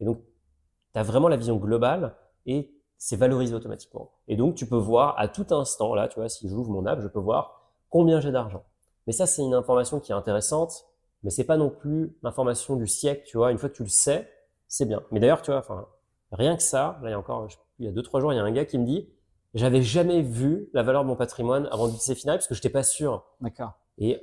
Et 0.00 0.04
donc, 0.04 0.20
tu 0.92 0.98
as 0.98 1.02
vraiment 1.02 1.28
la 1.28 1.36
vision 1.36 1.56
globale 1.56 2.14
et 2.46 2.74
c'est 2.98 3.16
valorisé 3.16 3.54
automatiquement. 3.54 4.12
Et 4.28 4.36
donc, 4.36 4.54
tu 4.54 4.66
peux 4.66 4.76
voir 4.76 5.14
à 5.18 5.28
tout 5.28 5.46
instant, 5.50 5.94
là, 5.94 6.08
tu 6.08 6.16
vois, 6.20 6.28
si 6.28 6.48
j'ouvre 6.48 6.70
mon 6.70 6.84
app, 6.86 7.00
je 7.00 7.08
peux 7.08 7.18
voir 7.20 7.70
combien 7.90 8.20
j'ai 8.20 8.30
d'argent. 8.32 8.64
Mais 9.06 9.12
ça, 9.12 9.26
c'est 9.26 9.42
une 9.42 9.54
information 9.54 9.98
qui 10.00 10.12
est 10.12 10.14
intéressante, 10.14 10.84
mais 11.22 11.30
c'est 11.30 11.44
pas 11.44 11.56
non 11.56 11.70
plus 11.70 12.16
l'information 12.22 12.76
du 12.76 12.86
siècle, 12.86 13.22
tu 13.26 13.36
vois. 13.36 13.50
Une 13.52 13.58
fois 13.58 13.68
que 13.68 13.74
tu 13.74 13.82
le 13.82 13.88
sais, 13.88 14.28
c'est 14.72 14.86
bien. 14.86 15.02
Mais 15.10 15.20
d'ailleurs, 15.20 15.42
tu 15.42 15.50
vois, 15.50 15.60
enfin, 15.60 15.86
rien 16.32 16.56
que 16.56 16.62
ça, 16.62 16.98
là, 17.02 17.08
il 17.08 17.10
y 17.10 17.14
a 17.14 17.18
encore, 17.18 17.46
je 17.50 17.56
il 17.78 17.84
y 17.84 17.88
a 17.88 17.92
deux, 17.92 18.02
trois 18.02 18.20
jours, 18.20 18.32
il 18.32 18.36
y 18.36 18.38
a 18.38 18.42
un 18.42 18.50
gars 18.50 18.64
qui 18.64 18.78
me 18.78 18.86
dit, 18.86 19.06
j'avais 19.52 19.82
jamais 19.82 20.22
vu 20.22 20.70
la 20.72 20.82
valeur 20.82 21.02
de 21.02 21.08
mon 21.08 21.16
patrimoine 21.16 21.68
avant 21.70 21.88
d'utiliser 21.88 22.14
Final 22.14 22.38
parce 22.38 22.46
que 22.46 22.54
j'étais 22.54 22.70
pas 22.70 22.82
sûr. 22.82 23.22
D'accord. 23.42 23.72
Et, 23.98 24.18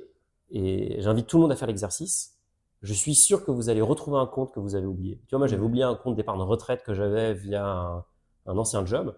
et 0.50 1.00
j'invite 1.02 1.28
tout 1.28 1.36
le 1.36 1.42
monde 1.42 1.52
à 1.52 1.56
faire 1.56 1.68
l'exercice. 1.68 2.38
Je 2.82 2.92
suis 2.92 3.14
sûr 3.14 3.44
que 3.44 3.52
vous 3.52 3.68
allez 3.68 3.80
retrouver 3.80 4.18
un 4.18 4.26
compte 4.26 4.52
que 4.52 4.58
vous 4.58 4.74
avez 4.74 4.86
oublié. 4.86 5.20
Tu 5.28 5.30
vois, 5.30 5.38
moi, 5.38 5.46
j'avais 5.46 5.62
oublié 5.62 5.84
un 5.84 5.94
compte 5.94 6.16
d'épargne 6.16 6.40
retraite 6.40 6.82
que 6.82 6.94
j'avais 6.94 7.34
via 7.34 7.64
un, 7.64 8.04
un 8.46 8.58
ancien 8.58 8.84
job. 8.84 9.14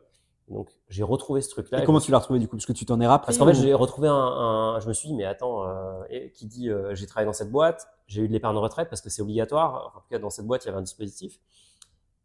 Donc, 0.52 0.68
j'ai 0.88 1.02
retrouvé 1.02 1.40
ce 1.40 1.50
truc-là. 1.50 1.82
Et 1.82 1.84
comment 1.84 2.00
tu 2.00 2.10
l'as 2.10 2.18
retrouvé 2.18 2.38
du 2.38 2.46
coup? 2.48 2.56
Parce 2.56 2.66
que 2.66 2.72
tu 2.72 2.84
t'en 2.86 3.00
es 3.00 3.06
rappelé 3.06 3.26
Parce 3.26 3.38
qu'en 3.38 3.46
fait, 3.46 3.54
j'ai 3.54 3.74
retrouvé 3.74 4.08
un, 4.08 4.14
un- 4.14 4.80
Je 4.80 4.88
me 4.88 4.92
suis 4.92 5.08
dit, 5.08 5.14
mais 5.14 5.24
attends, 5.24 5.66
euh, 5.66 6.02
qui 6.34 6.46
dit 6.46 6.68
euh, 6.68 6.94
j'ai 6.94 7.06
travaillé 7.06 7.26
dans 7.26 7.32
cette 7.32 7.50
boîte, 7.50 7.88
j'ai 8.06 8.22
eu 8.22 8.28
de 8.28 8.32
l'épargne 8.32 8.56
retraite 8.56 8.88
parce 8.88 9.00
que 9.00 9.10
c'est 9.10 9.22
obligatoire. 9.22 9.86
Enfin, 9.88 9.98
en 9.98 10.00
tout 10.02 10.08
cas, 10.10 10.18
dans 10.18 10.30
cette 10.30 10.46
boîte, 10.46 10.64
il 10.64 10.66
y 10.66 10.70
avait 10.70 10.78
un 10.78 10.82
dispositif. 10.82 11.40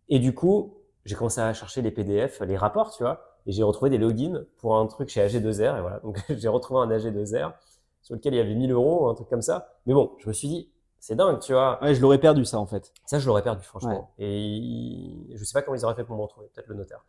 Et 0.09 0.19
du 0.19 0.33
coup, 0.33 0.75
j'ai 1.05 1.15
commencé 1.15 1.41
à 1.41 1.53
chercher 1.53 1.81
les 1.81 1.91
PDF, 1.91 2.41
les 2.41 2.57
rapports, 2.57 2.91
tu 2.91 3.03
vois, 3.03 3.21
et 3.45 3.51
j'ai 3.51 3.63
retrouvé 3.63 3.89
des 3.89 3.97
logins 3.97 4.45
pour 4.57 4.77
un 4.77 4.85
truc 4.87 5.09
chez 5.09 5.21
AG2R. 5.25 5.77
Et 5.77 5.81
voilà, 5.81 5.99
donc 5.99 6.17
j'ai 6.29 6.47
retrouvé 6.47 6.81
un 6.81 6.89
AG2R 6.89 7.53
sur 8.01 8.15
lequel 8.15 8.33
il 8.33 8.37
y 8.37 8.39
avait 8.39 8.55
1000 8.55 8.71
euros, 8.71 9.07
un 9.09 9.15
truc 9.15 9.29
comme 9.29 9.41
ça. 9.41 9.73
Mais 9.85 9.93
bon, 9.93 10.11
je 10.19 10.27
me 10.27 10.33
suis 10.33 10.47
dit, 10.47 10.69
c'est 10.99 11.15
dingue, 11.15 11.39
tu 11.39 11.53
vois. 11.53 11.81
Ouais, 11.83 11.93
je 11.93 12.01
l'aurais 12.01 12.17
perdu 12.19 12.43
ça 12.45 12.57
en 12.59 12.65
fait. 12.65 12.91
Ça, 13.05 13.19
je 13.19 13.27
l'aurais 13.27 13.43
perdu, 13.43 13.63
franchement. 13.63 14.11
Et 14.17 15.13
je 15.33 15.43
sais 15.43 15.53
pas 15.53 15.61
comment 15.61 15.75
ils 15.77 15.85
auraient 15.85 15.95
fait 15.95 16.03
pour 16.03 16.15
me 16.17 16.21
retrouver, 16.21 16.47
peut-être 16.53 16.67
le 16.67 16.75
notaire. 16.75 17.03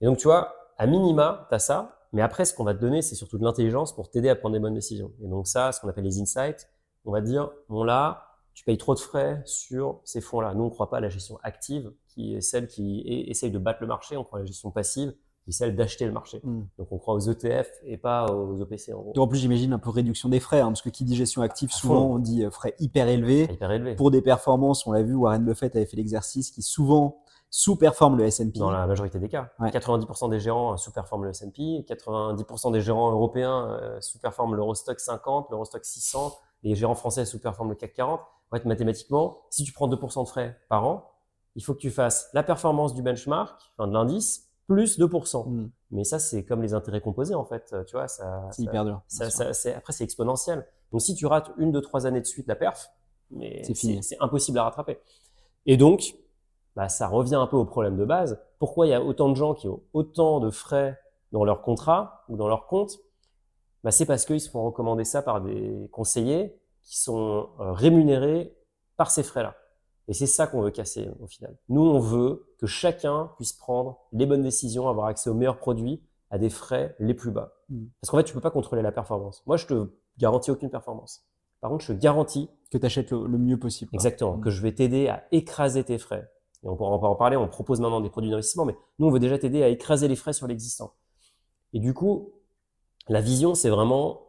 Et 0.00 0.06
donc, 0.06 0.18
tu 0.18 0.24
vois, 0.24 0.54
à 0.78 0.86
minima, 0.86 1.46
tu 1.48 1.54
as 1.54 1.58
ça. 1.58 1.96
Mais 2.12 2.22
après, 2.22 2.44
ce 2.44 2.54
qu'on 2.54 2.64
va 2.64 2.74
te 2.74 2.80
donner, 2.80 3.02
c'est 3.02 3.14
surtout 3.14 3.38
de 3.38 3.44
l'intelligence 3.44 3.94
pour 3.94 4.10
t'aider 4.10 4.28
à 4.28 4.34
prendre 4.34 4.54
des 4.54 4.60
bonnes 4.60 4.74
décisions. 4.74 5.12
Et 5.22 5.28
donc, 5.28 5.46
ça, 5.46 5.72
ce 5.72 5.80
qu'on 5.80 5.88
appelle 5.88 6.04
les 6.04 6.20
insights, 6.20 6.68
on 7.04 7.12
va 7.12 7.20
te 7.20 7.26
dire, 7.26 7.50
bon 7.68 7.84
là, 7.84 8.30
tu 8.54 8.64
payes 8.64 8.78
trop 8.78 8.94
de 8.94 8.98
frais 8.98 9.42
sur 9.44 10.00
ces 10.04 10.20
fonds-là. 10.20 10.54
Nous, 10.54 10.62
on 10.62 10.66
ne 10.66 10.70
croit 10.70 10.90
pas 10.90 10.98
à 10.98 11.00
la 11.00 11.08
gestion 11.08 11.38
active, 11.42 11.92
qui 12.08 12.34
est 12.34 12.40
celle 12.40 12.66
qui 12.66 13.02
essaye 13.28 13.50
de 13.50 13.58
battre 13.58 13.78
le 13.80 13.86
marché. 13.86 14.16
On 14.16 14.24
croit 14.24 14.40
à 14.40 14.42
la 14.42 14.46
gestion 14.46 14.70
passive, 14.72 15.14
qui 15.44 15.50
est 15.50 15.52
celle 15.52 15.76
d'acheter 15.76 16.04
le 16.04 16.12
marché. 16.12 16.40
Mm. 16.42 16.62
Donc, 16.78 16.88
on 16.90 16.98
croit 16.98 17.14
aux 17.14 17.20
ETF 17.20 17.70
et 17.84 17.96
pas 17.96 18.26
aux 18.26 18.60
OPC, 18.60 18.92
en 18.92 19.00
gros. 19.00 19.12
Donc, 19.12 19.24
en 19.24 19.28
plus, 19.28 19.38
j'imagine 19.38 19.72
un 19.72 19.78
peu 19.78 19.90
réduction 19.90 20.28
des 20.28 20.40
frais, 20.40 20.60
hein, 20.60 20.68
parce 20.68 20.82
que 20.82 20.90
qui 20.90 21.04
dit 21.04 21.14
gestion 21.14 21.42
active, 21.42 21.70
souvent 21.70 22.06
on 22.06 22.18
dit 22.18 22.44
euh, 22.44 22.50
frais 22.50 22.74
hyper 22.80 23.06
élevés. 23.06 23.44
Hyper 23.44 23.70
élevé. 23.70 23.94
Pour 23.94 24.10
des 24.10 24.20
performances, 24.20 24.86
on 24.86 24.92
l'a 24.92 25.02
vu, 25.02 25.14
Warren 25.14 25.44
Buffett 25.44 25.76
avait 25.76 25.86
fait 25.86 25.96
l'exercice 25.96 26.50
qui 26.50 26.62
souvent 26.62 27.22
sous-performe 27.50 28.16
le 28.16 28.24
S&P. 28.26 28.58
Dans 28.58 28.70
la 28.70 28.86
majorité 28.86 29.18
des 29.18 29.28
cas. 29.28 29.50
Ouais. 29.58 29.70
90% 29.70 30.30
des 30.30 30.38
gérants 30.40 30.72
euh, 30.72 30.76
sous-performent 30.76 31.24
le 31.24 31.30
S&P, 31.30 31.84
90% 31.88 32.72
des 32.72 32.80
gérants 32.80 33.10
européens 33.10 33.68
euh, 33.82 34.00
sous-performent 34.00 34.54
l'Eurostock 34.54 35.00
50, 35.00 35.48
l'Eurostock 35.50 35.84
600, 35.84 36.38
les 36.62 36.74
gérants 36.76 36.94
français 36.94 37.24
sous-performent 37.24 37.70
le 37.70 37.74
CAC 37.76 37.92
40. 37.94 38.20
En 38.20 38.56
fait, 38.56 38.64
mathématiquement, 38.64 39.42
si 39.50 39.64
tu 39.64 39.72
prends 39.72 39.88
2% 39.88 40.22
de 40.24 40.28
frais 40.28 40.58
par 40.68 40.86
an, 40.86 41.10
il 41.56 41.64
faut 41.64 41.74
que 41.74 41.80
tu 41.80 41.90
fasses 41.90 42.28
la 42.32 42.42
performance 42.44 42.94
du 42.94 43.02
benchmark, 43.02 43.60
enfin 43.76 43.88
de 43.88 43.92
l'indice, 43.92 44.48
plus 44.68 44.98
2%. 45.00 45.48
Mm. 45.48 45.70
Mais 45.90 46.04
ça, 46.04 46.20
c'est 46.20 46.44
comme 46.44 46.62
les 46.62 46.72
intérêts 46.74 47.00
composés, 47.00 47.34
en 47.34 47.44
fait. 47.44 47.74
Tu 47.86 47.96
vois, 47.96 48.06
ça, 48.06 48.44
C'est 48.52 48.62
ça- 48.62 48.62
hyper 48.62 48.84
dur. 48.84 49.00
ça- 49.08 49.26
après, 49.76 49.92
c'est 49.92 50.04
exponentiel. 50.04 50.64
Donc, 50.92 51.00
si 51.00 51.16
tu 51.16 51.26
rates 51.26 51.50
une, 51.58 51.72
deux, 51.72 51.80
trois 51.80 52.06
années 52.06 52.20
de 52.20 52.26
suite 52.26 52.46
la 52.46 52.54
perf, 52.54 52.90
mais 53.32 53.62
C'est 53.64 53.74
fini. 53.74 53.96
c'est 53.96 54.10
c'est 54.14 54.16
impossible 54.20 54.58
à 54.58 54.64
rattraper. 54.64 55.00
Et 55.66 55.76
donc, 55.76 56.14
bah, 56.76 56.88
ça 56.88 57.08
revient 57.08 57.34
un 57.36 57.46
peu 57.46 57.56
au 57.56 57.64
problème 57.64 57.96
de 57.96 58.04
base. 58.04 58.40
Pourquoi 58.58 58.86
il 58.86 58.90
y 58.90 58.94
a 58.94 59.02
autant 59.02 59.28
de 59.28 59.34
gens 59.34 59.54
qui 59.54 59.68
ont 59.68 59.82
autant 59.92 60.40
de 60.40 60.50
frais 60.50 60.98
dans 61.32 61.44
leur 61.44 61.62
contrat 61.62 62.24
ou 62.28 62.36
dans 62.36 62.48
leur 62.48 62.66
compte? 62.66 62.98
Bah, 63.84 63.90
C'est 63.90 64.06
parce 64.06 64.24
qu'ils 64.24 64.40
se 64.40 64.50
font 64.50 64.64
recommander 64.64 65.04
ça 65.04 65.22
par 65.22 65.40
des 65.40 65.88
conseillers 65.92 66.56
qui 66.82 66.98
sont 66.98 67.48
euh, 67.60 67.72
rémunérés 67.72 68.56
par 68.96 69.10
ces 69.10 69.22
frais-là. 69.22 69.54
Et 70.08 70.12
c'est 70.12 70.26
ça 70.26 70.46
qu'on 70.46 70.60
veut 70.62 70.70
casser 70.70 71.08
au 71.20 71.26
final. 71.26 71.56
Nous, 71.68 71.82
on 71.82 72.00
veut 72.00 72.46
que 72.58 72.66
chacun 72.66 73.30
puisse 73.36 73.52
prendre 73.52 73.98
les 74.12 74.26
bonnes 74.26 74.42
décisions, 74.42 74.88
avoir 74.88 75.06
accès 75.06 75.30
aux 75.30 75.34
meilleurs 75.34 75.58
produits 75.58 76.02
à 76.30 76.38
des 76.38 76.50
frais 76.50 76.96
les 76.98 77.14
plus 77.14 77.30
bas. 77.30 77.52
Mm. 77.68 77.84
Parce 78.00 78.10
qu'en 78.10 78.16
fait, 78.18 78.24
tu 78.24 78.34
peux 78.34 78.40
pas 78.40 78.50
contrôler 78.50 78.82
la 78.82 78.92
performance. 78.92 79.42
Moi, 79.46 79.56
je 79.56 79.66
te 79.66 79.90
garantis 80.18 80.50
aucune 80.50 80.70
performance. 80.70 81.24
Par 81.60 81.70
contre, 81.70 81.84
je 81.84 81.92
te 81.92 81.98
garantis 81.98 82.48
Que 82.72 82.78
tu 82.78 82.86
achètes 82.86 83.10
le, 83.12 83.26
le 83.26 83.38
mieux 83.38 83.58
possible. 83.58 83.90
exactement 83.94 84.36
Mm. 84.36 84.40
que 84.40 84.50
je 84.50 84.62
vais 84.62 84.72
t'aider 84.74 85.08
à 85.08 85.24
écraser 85.32 85.84
tes 85.84 85.98
frais. 85.98 86.28
Et 86.62 86.68
on 86.68 86.76
pourra 86.76 86.90
on 86.90 86.98
pourra 86.98 87.10
en 87.10 87.16
parler, 87.16 87.36
on 87.36 87.48
propose 87.48 87.80
maintenant 87.80 88.00
des 88.00 88.10
produits 88.10 88.30
d'investissement, 88.30 88.64
mais 88.64 88.76
nous, 88.98 89.06
on 89.06 89.10
veut 89.10 89.20
déjà 89.20 89.38
t'aider 89.38 89.62
à 89.62 89.68
écraser 89.68 90.08
les 90.08 90.16
frais 90.16 90.32
sur 90.32 90.46
l'existant. 90.46 90.94
Et 91.72 91.78
du 91.78 91.94
coup, 91.94 92.32
la 93.08 93.20
vision, 93.20 93.54
c'est 93.54 93.70
vraiment 93.70 94.26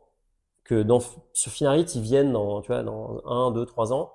que 0.63 0.81
dans, 0.81 1.00
sur 1.33 1.51
Finarit, 1.51 1.85
ils 1.95 2.01
viennent 2.01 2.31
dans, 2.31 2.61
tu 2.61 2.67
vois, 2.67 2.83
dans 2.83 3.21
un, 3.25 3.51
deux, 3.51 3.65
trois 3.65 3.93
ans, 3.93 4.13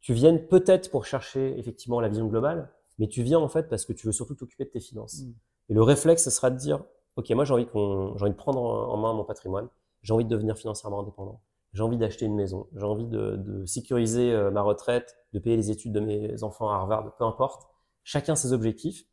tu 0.00 0.14
viennes 0.14 0.46
peut-être 0.46 0.90
pour 0.90 1.04
chercher 1.04 1.58
effectivement 1.58 2.00
la 2.00 2.08
vision 2.08 2.26
globale, 2.26 2.72
mais 2.98 3.08
tu 3.08 3.22
viens 3.22 3.38
en 3.38 3.48
fait 3.48 3.68
parce 3.68 3.84
que 3.84 3.92
tu 3.92 4.06
veux 4.06 4.12
surtout 4.12 4.34
t'occuper 4.34 4.64
de 4.64 4.70
tes 4.70 4.80
finances. 4.80 5.22
Mm. 5.22 5.34
Et 5.68 5.74
le 5.74 5.82
réflexe, 5.82 6.24
ce 6.24 6.30
sera 6.30 6.50
de 6.50 6.56
dire, 6.56 6.82
OK, 7.16 7.28
moi 7.30 7.44
j'ai 7.44 7.54
envie 7.54 7.66
qu'on, 7.66 8.16
j'ai 8.16 8.22
envie 8.22 8.32
de 8.32 8.36
prendre 8.36 8.60
en 8.60 8.92
en 8.92 8.96
main 8.96 9.12
mon 9.12 9.24
patrimoine, 9.24 9.68
j'ai 10.02 10.14
envie 10.14 10.24
de 10.24 10.30
devenir 10.30 10.56
financièrement 10.56 11.00
indépendant, 11.00 11.40
j'ai 11.76 11.82
envie 11.82 11.98
d'acheter 11.98 12.24
une 12.24 12.34
maison, 12.34 12.68
j'ai 12.74 12.84
envie 12.86 13.06
de, 13.06 13.36
de 13.36 13.66
sécuriser 13.66 14.32
euh, 14.32 14.50
ma 14.50 14.62
retraite, 14.62 15.14
de 15.34 15.38
payer 15.38 15.56
les 15.56 15.70
études 15.70 15.92
de 15.92 16.00
mes 16.00 16.42
enfants 16.42 16.70
à 16.70 16.76
Harvard, 16.76 17.14
peu 17.18 17.24
importe. 17.24 17.68
Chacun 18.02 18.34
ses 18.34 18.54
objectifs. 18.54 19.04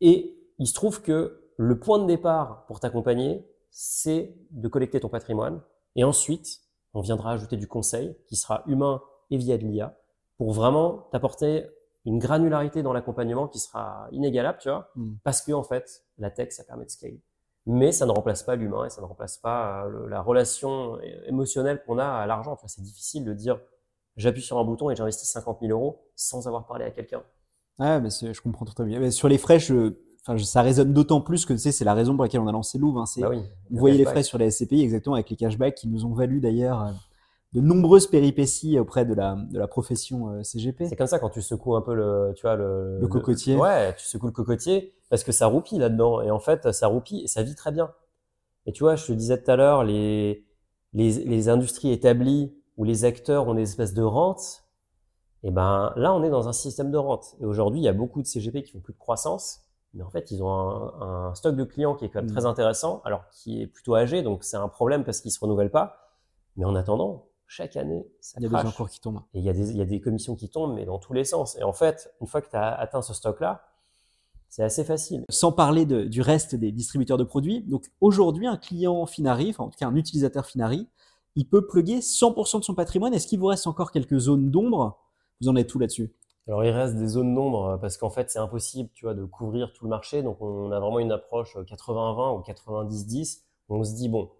Et 0.00 0.38
il 0.60 0.68
se 0.68 0.74
trouve 0.74 1.02
que 1.02 1.50
le 1.56 1.80
point 1.80 1.98
de 1.98 2.06
départ 2.06 2.64
pour 2.66 2.78
t'accompagner, 2.78 3.44
c'est 3.70 4.36
de 4.52 4.68
collecter 4.68 5.00
ton 5.00 5.08
patrimoine. 5.08 5.62
Et 5.96 6.04
ensuite, 6.04 6.60
on 6.92 7.00
viendra 7.00 7.32
ajouter 7.32 7.56
du 7.56 7.66
conseil 7.66 8.16
qui 8.28 8.36
sera 8.36 8.62
humain 8.66 9.02
et 9.32 9.36
via 9.36 9.58
de 9.58 9.64
l'IA 9.64 9.98
pour 10.38 10.52
vraiment 10.52 11.08
t'apporter 11.10 11.66
une 12.04 12.20
granularité 12.20 12.84
dans 12.84 12.92
l'accompagnement 12.92 13.48
qui 13.48 13.58
sera 13.58 14.06
inégalable, 14.12 14.58
tu 14.60 14.68
vois, 14.68 14.90
Mm. 14.94 15.14
parce 15.24 15.42
que 15.42 15.50
en 15.50 15.64
fait, 15.64 16.04
la 16.18 16.30
tech, 16.30 16.52
ça 16.52 16.62
permet 16.62 16.84
de 16.84 16.90
scale. 16.90 17.18
Mais 17.66 17.92
ça 17.92 18.04
ne 18.06 18.10
remplace 18.12 18.42
pas 18.42 18.56
l'humain 18.56 18.84
et 18.84 18.90
ça 18.90 19.00
ne 19.00 19.06
remplace 19.06 19.38
pas 19.38 19.84
euh, 19.84 19.88
le- 19.88 20.08
la 20.08 20.20
relation 20.20 20.98
émotionnelle 21.26 21.82
qu'on 21.86 21.98
a 21.98 22.04
à 22.06 22.26
l'argent. 22.26 22.58
C'est 22.66 22.82
difficile 22.82 23.24
de 23.24 23.32
dire 23.32 23.58
j'appuie 24.16 24.42
sur 24.42 24.58
un 24.58 24.64
bouton 24.64 24.90
et 24.90 24.96
j'investis 24.96 25.28
50 25.30 25.58
000 25.62 25.72
euros 25.72 26.04
sans 26.14 26.46
avoir 26.46 26.66
parlé 26.66 26.84
à 26.84 26.90
quelqu'un. 26.90 27.22
Ouais, 27.78 28.00
mais 28.00 28.10
je 28.10 28.40
comprends 28.40 28.64
tout 28.66 28.80
à 28.82 28.84
fait. 28.86 28.98
Mais 28.98 29.10
sur 29.10 29.28
les 29.28 29.38
frais, 29.38 29.58
je, 29.58 29.94
enfin, 30.22 30.36
je- 30.36 30.44
ça 30.44 30.60
résonne 30.62 30.92
d'autant 30.92 31.20
plus 31.22 31.46
que 31.46 31.52
tu 31.54 31.58
sais, 31.58 31.72
c'est 31.72 31.84
la 31.86 31.94
raison 31.94 32.14
pour 32.14 32.24
laquelle 32.24 32.40
on 32.40 32.46
a 32.46 32.52
lancé 32.52 32.78
Louvre. 32.78 33.00
Hein, 33.00 33.04
Bah 33.18 33.28
oui. 33.30 33.38
vous 33.70 33.78
voyez 33.78 33.96
les 33.98 34.04
frais 34.04 34.22
sur 34.22 34.36
les 34.38 34.50
SCPI 34.50 34.82
exactement 34.82 35.14
avec 35.14 35.30
les 35.30 35.36
cashbacks 35.36 35.74
qui 35.74 35.88
nous 35.88 36.04
ont 36.04 36.12
valu 36.12 36.40
d'ailleurs 36.40 36.82
euh, 36.82 36.90
de 37.54 37.60
nombreuses 37.60 38.08
péripéties 38.08 38.78
auprès 38.78 39.04
de 39.04 39.14
la, 39.14 39.36
de 39.50 39.58
la 39.58 39.68
profession 39.68 40.30
euh, 40.30 40.42
CGP. 40.42 40.86
C'est 40.88 40.96
comme 40.96 41.06
ça 41.06 41.18
quand 41.18 41.30
tu 41.30 41.40
secoues 41.40 41.76
un 41.76 41.80
peu 41.82 41.94
le, 41.94 42.32
tu 42.36 42.42
vois, 42.42 42.56
le, 42.56 42.98
Le 43.00 43.06
cocotier. 43.08 43.56
ouais, 43.56 43.94
tu 43.96 44.04
secoues 44.06 44.26
le 44.26 44.32
cocotier 44.32 44.94
parce 45.08 45.22
que 45.24 45.32
ça 45.32 45.46
roupille 45.46 45.78
là-dedans. 45.78 46.20
Et 46.20 46.30
en 46.30 46.40
fait, 46.40 46.72
ça 46.72 46.88
roupille 46.88 47.22
et 47.22 47.28
ça 47.28 47.42
vit 47.42 47.54
très 47.54 47.70
bien. 47.70 47.92
Et 48.66 48.72
tu 48.72 48.82
vois, 48.82 48.96
je 48.96 49.06
te 49.06 49.12
disais 49.12 49.40
tout 49.42 49.50
à 49.50 49.56
l'heure, 49.56 49.84
les, 49.84 50.44
les, 50.92 51.12
les 51.24 51.48
industries 51.48 51.92
établies 51.92 52.52
où 52.76 52.84
les 52.84 53.04
acteurs 53.04 53.46
ont 53.46 53.54
des 53.54 53.62
espèces 53.62 53.94
de 53.94 54.02
rentes, 54.02 54.64
et 55.44 55.50
ben 55.50 55.92
là, 55.96 56.12
on 56.14 56.24
est 56.24 56.30
dans 56.30 56.48
un 56.48 56.52
système 56.52 56.90
de 56.90 56.96
rente. 56.96 57.36
Et 57.40 57.44
aujourd'hui, 57.44 57.78
il 57.80 57.84
y 57.84 57.88
a 57.88 57.92
beaucoup 57.92 58.20
de 58.22 58.26
CGP 58.26 58.62
qui 58.62 58.72
font 58.72 58.80
plus 58.80 58.94
de 58.94 58.98
croissance, 58.98 59.60
mais 59.92 60.02
en 60.02 60.08
fait, 60.10 60.30
ils 60.30 60.42
ont 60.42 60.48
un, 60.50 61.28
un 61.28 61.34
stock 61.34 61.54
de 61.54 61.62
clients 61.64 61.94
qui 61.94 62.06
est 62.06 62.08
quand 62.08 62.20
même 62.22 62.30
Mm. 62.30 62.34
très 62.34 62.46
intéressant, 62.46 63.00
alors 63.04 63.28
qui 63.30 63.62
est 63.62 63.66
plutôt 63.68 63.94
âgé, 63.94 64.22
donc 64.22 64.42
c'est 64.42 64.56
un 64.56 64.66
problème 64.68 65.04
parce 65.04 65.20
qu'ils 65.20 65.30
se 65.30 65.38
renouvellent 65.38 65.70
pas. 65.70 65.98
Mais 66.56 66.64
en 66.64 66.74
attendant, 66.74 67.26
chaque 67.46 67.76
année, 67.76 68.06
ça 68.20 68.38
Il 68.40 68.44
y 68.44 68.46
a 68.46 68.48
des 68.62 68.68
encours 68.68 68.88
qui 68.88 69.00
tombent. 69.00 69.22
Et 69.34 69.38
il 69.38 69.44
y, 69.44 69.50
a 69.50 69.52
des, 69.52 69.70
il 69.70 69.76
y 69.76 69.82
a 69.82 69.84
des 69.84 70.00
commissions 70.00 70.34
qui 70.34 70.48
tombent, 70.48 70.74
mais 70.74 70.84
dans 70.84 70.98
tous 70.98 71.12
les 71.12 71.24
sens. 71.24 71.56
Et 71.58 71.62
en 71.62 71.72
fait, 71.72 72.12
une 72.20 72.26
fois 72.26 72.40
que 72.40 72.50
tu 72.50 72.56
as 72.56 72.72
atteint 72.74 73.02
ce 73.02 73.14
stock-là, 73.14 73.64
c'est 74.48 74.62
assez 74.62 74.84
facile. 74.84 75.24
Sans 75.30 75.52
parler 75.52 75.84
de- 75.84 76.04
du 76.04 76.20
reste 76.20 76.54
des 76.54 76.70
distributeurs 76.72 77.18
de 77.18 77.24
produits. 77.24 77.62
Donc 77.62 77.90
aujourd'hui, 78.00 78.46
un 78.46 78.56
client 78.56 79.04
Finari, 79.06 79.50
enfin 79.50 79.64
en 79.64 79.68
tout 79.68 79.78
cas 79.78 79.88
un 79.88 79.96
utilisateur 79.96 80.46
Finari, 80.46 80.88
il 81.36 81.48
peut 81.48 81.66
plugger 81.66 82.00
100% 82.00 82.60
de 82.60 82.64
son 82.64 82.74
patrimoine. 82.74 83.12
Est-ce 83.14 83.26
qu'il 83.26 83.40
vous 83.40 83.46
reste 83.46 83.66
encore 83.66 83.90
quelques 83.90 84.18
zones 84.18 84.50
d'ombre? 84.50 84.98
Vous 85.40 85.48
en 85.48 85.56
êtes 85.56 85.68
tout 85.68 85.80
là-dessus? 85.80 86.14
Alors, 86.46 86.62
il 86.64 86.70
reste 86.70 86.96
des 86.96 87.08
zones 87.08 87.34
d'ombre 87.34 87.64
euh, 87.66 87.76
parce 87.78 87.96
qu'en 87.96 88.10
fait, 88.10 88.30
c'est 88.30 88.38
impossible, 88.38 88.90
tu 88.94 89.06
vois, 89.06 89.14
de 89.14 89.24
couvrir 89.24 89.72
tout 89.72 89.84
le 89.84 89.90
marché. 89.90 90.22
Donc, 90.22 90.40
on 90.42 90.70
a 90.70 90.78
vraiment 90.78 90.98
une 91.00 91.10
approche 91.10 91.56
euh, 91.56 91.64
80-20 91.64 92.38
ou 92.38 92.42
90-10. 92.42 93.40
On 93.70 93.82
se 93.82 93.94
dit, 93.94 94.08
bon, 94.10 94.30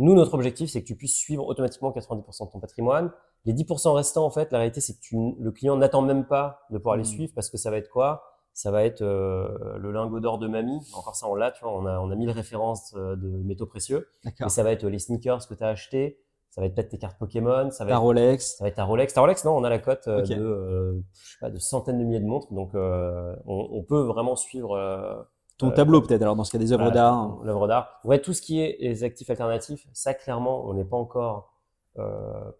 nous, 0.00 0.14
notre 0.14 0.34
objectif, 0.34 0.70
c'est 0.70 0.82
que 0.82 0.86
tu 0.86 0.96
puisses 0.96 1.16
suivre 1.16 1.46
automatiquement 1.46 1.90
90% 1.92 2.46
de 2.46 2.50
ton 2.50 2.58
patrimoine. 2.60 3.12
Les 3.44 3.52
10% 3.54 3.92
restants, 3.94 4.24
en 4.26 4.30
fait, 4.30 4.50
la 4.52 4.58
réalité, 4.58 4.80
c'est 4.80 4.94
que 4.94 5.00
tu, 5.00 5.16
le 5.38 5.50
client 5.52 5.76
n'attend 5.76 6.02
même 6.02 6.26
pas 6.26 6.60
de 6.70 6.78
pouvoir 6.78 6.96
les 6.96 7.02
Mhm. 7.04 7.08
suivre 7.08 7.32
parce 7.34 7.48
que 7.50 7.56
ça 7.56 7.70
va 7.70 7.76
être 7.78 7.88
quoi? 7.90 8.22
Ça 8.52 8.70
va 8.70 8.84
être 8.84 9.02
euh, 9.02 9.48
le 9.78 9.92
lingot 9.92 10.18
d'or 10.20 10.38
de 10.38 10.48
mamie. 10.48 10.80
Encore 10.94 11.14
ça, 11.14 11.28
on 11.28 11.34
l'a, 11.36 11.52
tu 11.52 11.62
vois, 11.62 11.72
on 11.72 11.86
a, 11.86 11.98
on 12.00 12.10
a 12.10 12.16
1000 12.16 12.30
références 12.30 12.92
euh, 12.96 13.14
de 13.16 13.28
métaux 13.44 13.66
précieux. 13.66 14.08
Mais 14.24 14.48
ça 14.48 14.62
va 14.62 14.72
être 14.72 14.84
les 14.86 14.98
sneakers 14.98 15.46
que 15.48 15.54
tu 15.54 15.62
as 15.62 15.68
achetés, 15.68 16.18
ça 16.50 16.60
va 16.60 16.66
être 16.66 16.74
peut-être 16.74 16.88
tes 16.90 16.98
cartes 16.98 17.16
Pokémon, 17.18 17.70
ça 17.70 17.84
va 17.84 17.90
Ta 17.90 17.96
être, 17.96 18.02
Rolex. 18.02 18.56
ça 18.58 18.64
va 18.64 18.68
être 18.68 18.74
ta 18.74 18.84
Rolex. 18.84 19.14
Ta 19.14 19.20
Rolex, 19.20 19.44
non, 19.44 19.52
on 19.56 19.62
a 19.64 19.70
la 19.70 19.78
cote 19.78 20.08
euh, 20.08 20.22
de, 20.22 20.34
euh, 20.34 21.00
je 21.22 21.30
sais 21.30 21.36
pas, 21.40 21.48
de 21.50 21.58
centaines 21.60 21.98
de 21.98 22.04
milliers 22.04 22.18
de 22.20 22.26
montres, 22.26 22.52
donc 22.52 22.74
euh, 22.74 23.36
on, 23.46 23.68
on 23.70 23.82
peut 23.84 24.00
vraiment 24.02 24.34
suivre 24.34 24.72
euh, 24.76 25.22
Ton 25.60 25.70
euh, 25.70 25.74
tableau 25.74 26.00
peut-être, 26.00 26.22
alors 26.22 26.36
dans 26.36 26.44
ce 26.44 26.50
cas 26.52 26.58
des 26.58 26.72
œuvres 26.72 26.84
voilà, 26.84 26.94
d'art. 26.94 27.38
l'œuvre 27.44 27.68
d'art. 27.68 28.00
Ouais, 28.04 28.20
tout 28.20 28.32
ce 28.32 28.42
qui 28.42 28.60
est 28.60 28.78
les 28.80 29.04
actifs 29.04 29.30
alternatifs, 29.30 29.86
ça 29.92 30.14
clairement, 30.14 30.66
on 30.66 30.74
n'est 30.74 30.84
pas 30.84 30.96
encore 30.96 31.52
euh, 31.98 32.50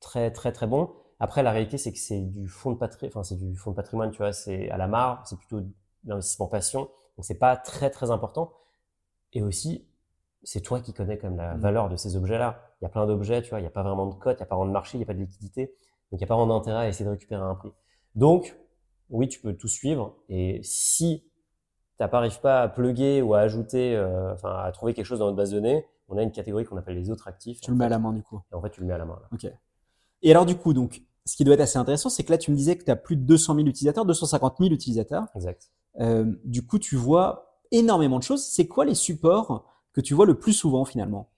très 0.00 0.30
très 0.30 0.50
très 0.52 0.66
bon. 0.66 0.90
Après, 1.18 1.42
la 1.42 1.50
réalité, 1.50 1.76
c'est 1.76 1.92
que 1.92 1.98
c'est 1.98 2.20
du 2.22 2.48
fonds 2.48 2.72
de 2.72 2.78
patrimoine, 2.78 3.10
enfin 3.12 3.22
c'est 3.22 3.36
du 3.36 3.54
fonds 3.56 3.72
de 3.72 3.76
patrimoine, 3.76 4.10
tu 4.10 4.18
vois, 4.18 4.32
c'est 4.32 4.70
à 4.70 4.78
la 4.78 4.88
marre, 4.88 5.22
c'est 5.26 5.36
plutôt 5.38 5.60
l'investissement 6.04 6.46
passion, 6.46 6.80
donc 7.16 7.24
c'est 7.24 7.38
pas 7.38 7.56
très 7.56 7.90
très 7.90 8.10
important. 8.10 8.52
Et 9.34 9.42
aussi, 9.42 9.86
c'est 10.42 10.62
toi 10.62 10.80
qui 10.80 10.94
connais 10.94 11.18
quand 11.18 11.28
même 11.28 11.36
la 11.36 11.54
Mm. 11.54 11.60
valeur 11.60 11.88
de 11.90 11.96
ces 11.96 12.16
objets-là. 12.16 12.62
Il 12.80 12.84
y 12.84 12.86
a 12.86 12.88
plein 12.88 13.06
d'objets, 13.06 13.42
tu 13.42 13.50
vois, 13.50 13.58
il 13.58 13.62
n'y 13.62 13.68
a 13.68 13.70
pas 13.70 13.82
vraiment 13.82 14.06
de 14.06 14.14
cote, 14.14 14.38
il 14.38 14.40
n'y 14.40 14.44
a 14.44 14.46
pas 14.46 14.56
vraiment 14.56 14.68
de 14.68 14.72
marché, 14.72 14.96
il 14.96 15.00
n'y 15.00 15.04
a 15.04 15.06
pas 15.06 15.12
de 15.14 15.18
liquidité, 15.20 15.66
donc 16.10 16.12
il 16.12 16.16
n'y 16.18 16.24
a 16.24 16.26
pas 16.26 16.36
vraiment 16.36 16.56
d'intérêt 16.58 16.86
à 16.86 16.88
essayer 16.88 17.04
de 17.04 17.10
récupérer 17.10 17.42
un 17.42 17.54
prix. 17.54 17.72
Donc, 18.14 18.56
oui, 19.10 19.28
tu 19.28 19.40
peux 19.40 19.52
tout 19.54 19.68
suivre, 19.68 20.16
et 20.30 20.60
si 20.62 21.29
n'arrives 22.08 22.40
pas 22.40 22.62
à 22.62 22.68
plugger 22.68 23.22
ou 23.22 23.34
à 23.34 23.40
ajouter, 23.40 23.94
euh, 23.96 24.32
enfin 24.32 24.54
à 24.62 24.72
trouver 24.72 24.94
quelque 24.94 25.06
chose 25.06 25.18
dans 25.18 25.26
notre 25.26 25.36
base 25.36 25.50
de 25.50 25.56
données, 25.56 25.86
on 26.08 26.18
a 26.18 26.22
une 26.22 26.32
catégorie 26.32 26.64
qu'on 26.64 26.76
appelle 26.76 26.96
les 26.96 27.10
autres 27.10 27.28
actifs. 27.28 27.60
Tu 27.60 27.70
le 27.70 27.76
mets 27.76 27.84
à 27.84 27.88
la 27.88 27.98
main 27.98 28.12
du 28.12 28.22
coup. 28.22 28.40
Et 28.52 28.54
en 28.54 28.60
fait, 28.60 28.70
tu 28.70 28.80
le 28.80 28.86
mets 28.86 28.94
à 28.94 28.98
la 28.98 29.04
main. 29.04 29.18
Là. 29.20 29.28
Ok. 29.32 29.52
Et 30.22 30.30
alors 30.30 30.46
du 30.46 30.56
coup, 30.56 30.72
donc, 30.72 31.02
ce 31.24 31.36
qui 31.36 31.44
doit 31.44 31.54
être 31.54 31.60
assez 31.60 31.78
intéressant, 31.78 32.08
c'est 32.08 32.24
que 32.24 32.32
là, 32.32 32.38
tu 32.38 32.50
me 32.50 32.56
disais 32.56 32.76
que 32.76 32.84
tu 32.84 32.90
as 32.90 32.96
plus 32.96 33.16
de 33.16 33.22
200 33.22 33.54
000 33.54 33.66
utilisateurs, 33.66 34.04
250 34.04 34.56
000 34.58 34.70
utilisateurs. 34.70 35.26
Exact. 35.34 35.70
Euh, 36.00 36.24
du 36.44 36.66
coup, 36.66 36.78
tu 36.78 36.96
vois 36.96 37.60
énormément 37.70 38.18
de 38.18 38.24
choses. 38.24 38.44
C'est 38.44 38.66
quoi 38.66 38.84
les 38.84 38.94
supports 38.94 39.64
que 39.92 40.00
tu 40.00 40.14
vois 40.14 40.26
le 40.26 40.38
plus 40.38 40.52
souvent 40.52 40.84
finalement? 40.84 41.30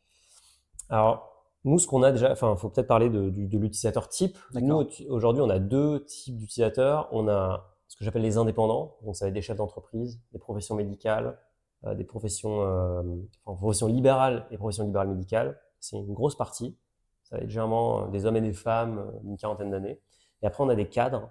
Alors, 0.88 1.32
nous, 1.64 1.78
ce 1.78 1.86
qu'on 1.86 2.02
a 2.02 2.12
déjà, 2.12 2.32
enfin, 2.32 2.52
il 2.56 2.58
faut 2.58 2.68
peut-être 2.68 2.88
parler 2.88 3.08
de, 3.10 3.32
l'utilisateur 3.36 4.08
type. 4.08 4.38
Nous, 4.54 4.74
au- 4.74 4.88
aujourd'hui, 5.10 5.42
on 5.42 5.50
a 5.50 5.58
deux 5.58 6.04
types 6.04 6.36
d'utilisateurs. 6.36 7.08
On 7.12 7.28
a 7.28 7.71
ce 7.92 7.96
que 7.98 8.04
j'appelle 8.06 8.22
les 8.22 8.38
indépendants, 8.38 8.96
donc 9.02 9.16
ça 9.16 9.26
va 9.26 9.28
être 9.28 9.34
des 9.34 9.42
chefs 9.42 9.58
d'entreprise, 9.58 10.18
des 10.32 10.38
professions 10.38 10.74
médicales, 10.74 11.38
euh, 11.84 11.94
des 11.94 12.04
professions, 12.04 12.62
euh, 12.62 13.02
enfin, 13.44 13.58
professions 13.58 13.86
libérales 13.86 14.46
et 14.50 14.56
professions 14.56 14.84
libérales 14.84 15.08
médicales. 15.08 15.60
C'est 15.78 15.98
une 15.98 16.14
grosse 16.14 16.34
partie. 16.34 16.74
Ça 17.22 17.36
va 17.36 17.42
être 17.42 17.50
généralement 17.50 18.04
euh, 18.04 18.08
des 18.08 18.24
hommes 18.24 18.36
et 18.36 18.40
des 18.40 18.54
femmes 18.54 18.98
euh, 18.98 19.18
d'une 19.24 19.36
quarantaine 19.36 19.70
d'années. 19.70 20.00
Et 20.40 20.46
après, 20.46 20.64
on 20.64 20.70
a 20.70 20.74
des 20.74 20.88
cadres 20.88 21.28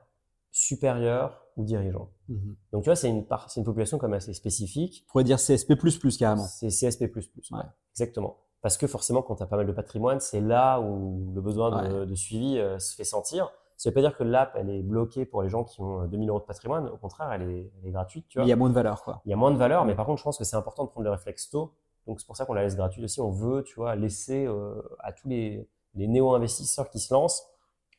supérieurs 0.51 1.47
ou 1.57 1.63
dirigeants. 1.63 2.11
On 2.29 2.33
Donc, 2.73 2.83
tu 2.83 2.89
vois, 2.89 2.95
c'est 2.95 3.09
une, 3.09 3.25
c'est 3.47 3.59
une 3.59 3.65
population 3.65 3.97
comme 3.97 4.13
assez 4.13 4.33
spécifique. 4.33 5.07
pourrait 5.07 5.23
dire 5.23 5.37
CSP++ 5.37 5.75
carrément. 6.19 6.43
C'est 6.43 6.67
CSP++. 6.67 7.05
Ouais. 7.05 7.21
ouais. 7.53 7.63
Exactement. 7.95 8.37
Parce 8.61 8.77
que 8.77 8.85
forcément, 8.85 9.23
quand 9.23 9.35
tu 9.37 9.41
as 9.41 9.47
pas 9.47 9.57
mal 9.57 9.65
de 9.65 9.71
patrimoine, 9.71 10.19
c'est 10.19 10.41
là 10.41 10.79
où 10.79 11.31
le 11.33 11.41
besoin 11.41 11.89
de, 11.89 12.05
de 12.05 12.15
suivi 12.15 12.59
euh, 12.59 12.77
se 12.77 12.93
fait 12.93 13.03
sentir. 13.03 13.51
Ça 13.81 13.89
veut 13.89 13.95
pas 13.95 14.01
dire 14.01 14.15
que 14.15 14.23
l'app, 14.23 14.55
elle 14.55 14.69
est 14.69 14.83
bloquée 14.83 15.25
pour 15.25 15.41
les 15.41 15.49
gens 15.49 15.63
qui 15.63 15.81
ont 15.81 16.03
euh, 16.03 16.05
2000 16.05 16.29
euros 16.29 16.39
de 16.39 16.45
patrimoine. 16.45 16.87
Au 16.87 16.97
contraire, 16.97 17.31
elle 17.33 17.41
est, 17.41 17.71
elle 17.81 17.89
est 17.89 17.91
gratuite. 17.91 18.27
Tu 18.27 18.37
Mais 18.37 18.43
vois. 18.43 18.47
il 18.47 18.49
y 18.49 18.53
a 18.53 18.55
moins 18.55 18.69
de 18.69 18.75
valeur 18.75 19.03
quoi. 19.03 19.23
Il 19.25 19.31
y 19.31 19.33
a 19.33 19.35
moins 19.35 19.49
de 19.49 19.57
valeur, 19.57 19.85
mais 19.85 19.95
par 19.95 20.05
contre, 20.05 20.19
je 20.19 20.23
pense 20.23 20.37
que 20.37 20.43
c'est 20.43 20.55
important 20.55 20.83
de 20.83 20.89
prendre 20.89 21.03
le 21.05 21.09
réflexe 21.09 21.49
tôt. 21.49 21.73
Donc, 22.05 22.19
c'est 22.19 22.27
pour 22.27 22.37
ça 22.37 22.45
qu'on 22.45 22.53
la 22.53 22.61
laisse 22.61 22.75
gratuite 22.75 23.03
aussi. 23.03 23.21
On 23.21 23.31
veut, 23.31 23.63
tu 23.63 23.73
vois, 23.73 23.95
laisser 23.95 24.45
euh, 24.45 24.79
à 24.99 25.11
tous 25.13 25.27
les, 25.27 25.67
les 25.95 26.07
néo-investisseurs 26.07 26.91
qui 26.91 26.99
se 26.99 27.11
lancent 27.11 27.43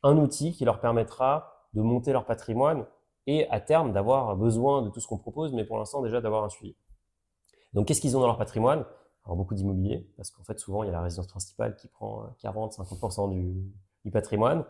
un 0.03 0.15
outil 0.15 0.53
qui 0.53 0.63
leur 0.63 0.79
permettra 0.79 1.51
de 1.73 1.81
monter 1.81 2.13
leur 2.13 2.23
patrimoine 2.23 2.85
et 3.27 3.49
à 3.49 3.59
terme 3.59 3.91
d'avoir 3.91 4.37
besoin 4.37 4.83
de 4.83 4.89
tout 4.89 5.01
ce 5.01 5.07
qu'on 5.07 5.17
propose, 5.17 5.51
mais 5.51 5.65
pour 5.65 5.77
l'instant 5.77 6.01
déjà 6.01 6.21
d'avoir 6.21 6.45
un 6.45 6.49
suivi. 6.49 6.77
Donc, 7.73 7.87
qu'est-ce 7.87 7.99
qu'ils 7.99 8.15
ont 8.15 8.21
dans 8.21 8.27
leur 8.27 8.37
patrimoine? 8.37 8.85
Alors, 9.25 9.35
beaucoup 9.35 9.53
d'immobilier, 9.53 10.09
parce 10.15 10.31
qu'en 10.31 10.45
fait, 10.45 10.57
souvent, 10.59 10.83
il 10.83 10.85
y 10.85 10.89
a 10.89 10.93
la 10.93 11.01
résidence 11.01 11.27
principale 11.27 11.75
qui 11.75 11.89
prend 11.89 12.33
40-50% 12.41 13.31
du, 13.31 13.53
du 14.05 14.11
patrimoine. 14.11 14.63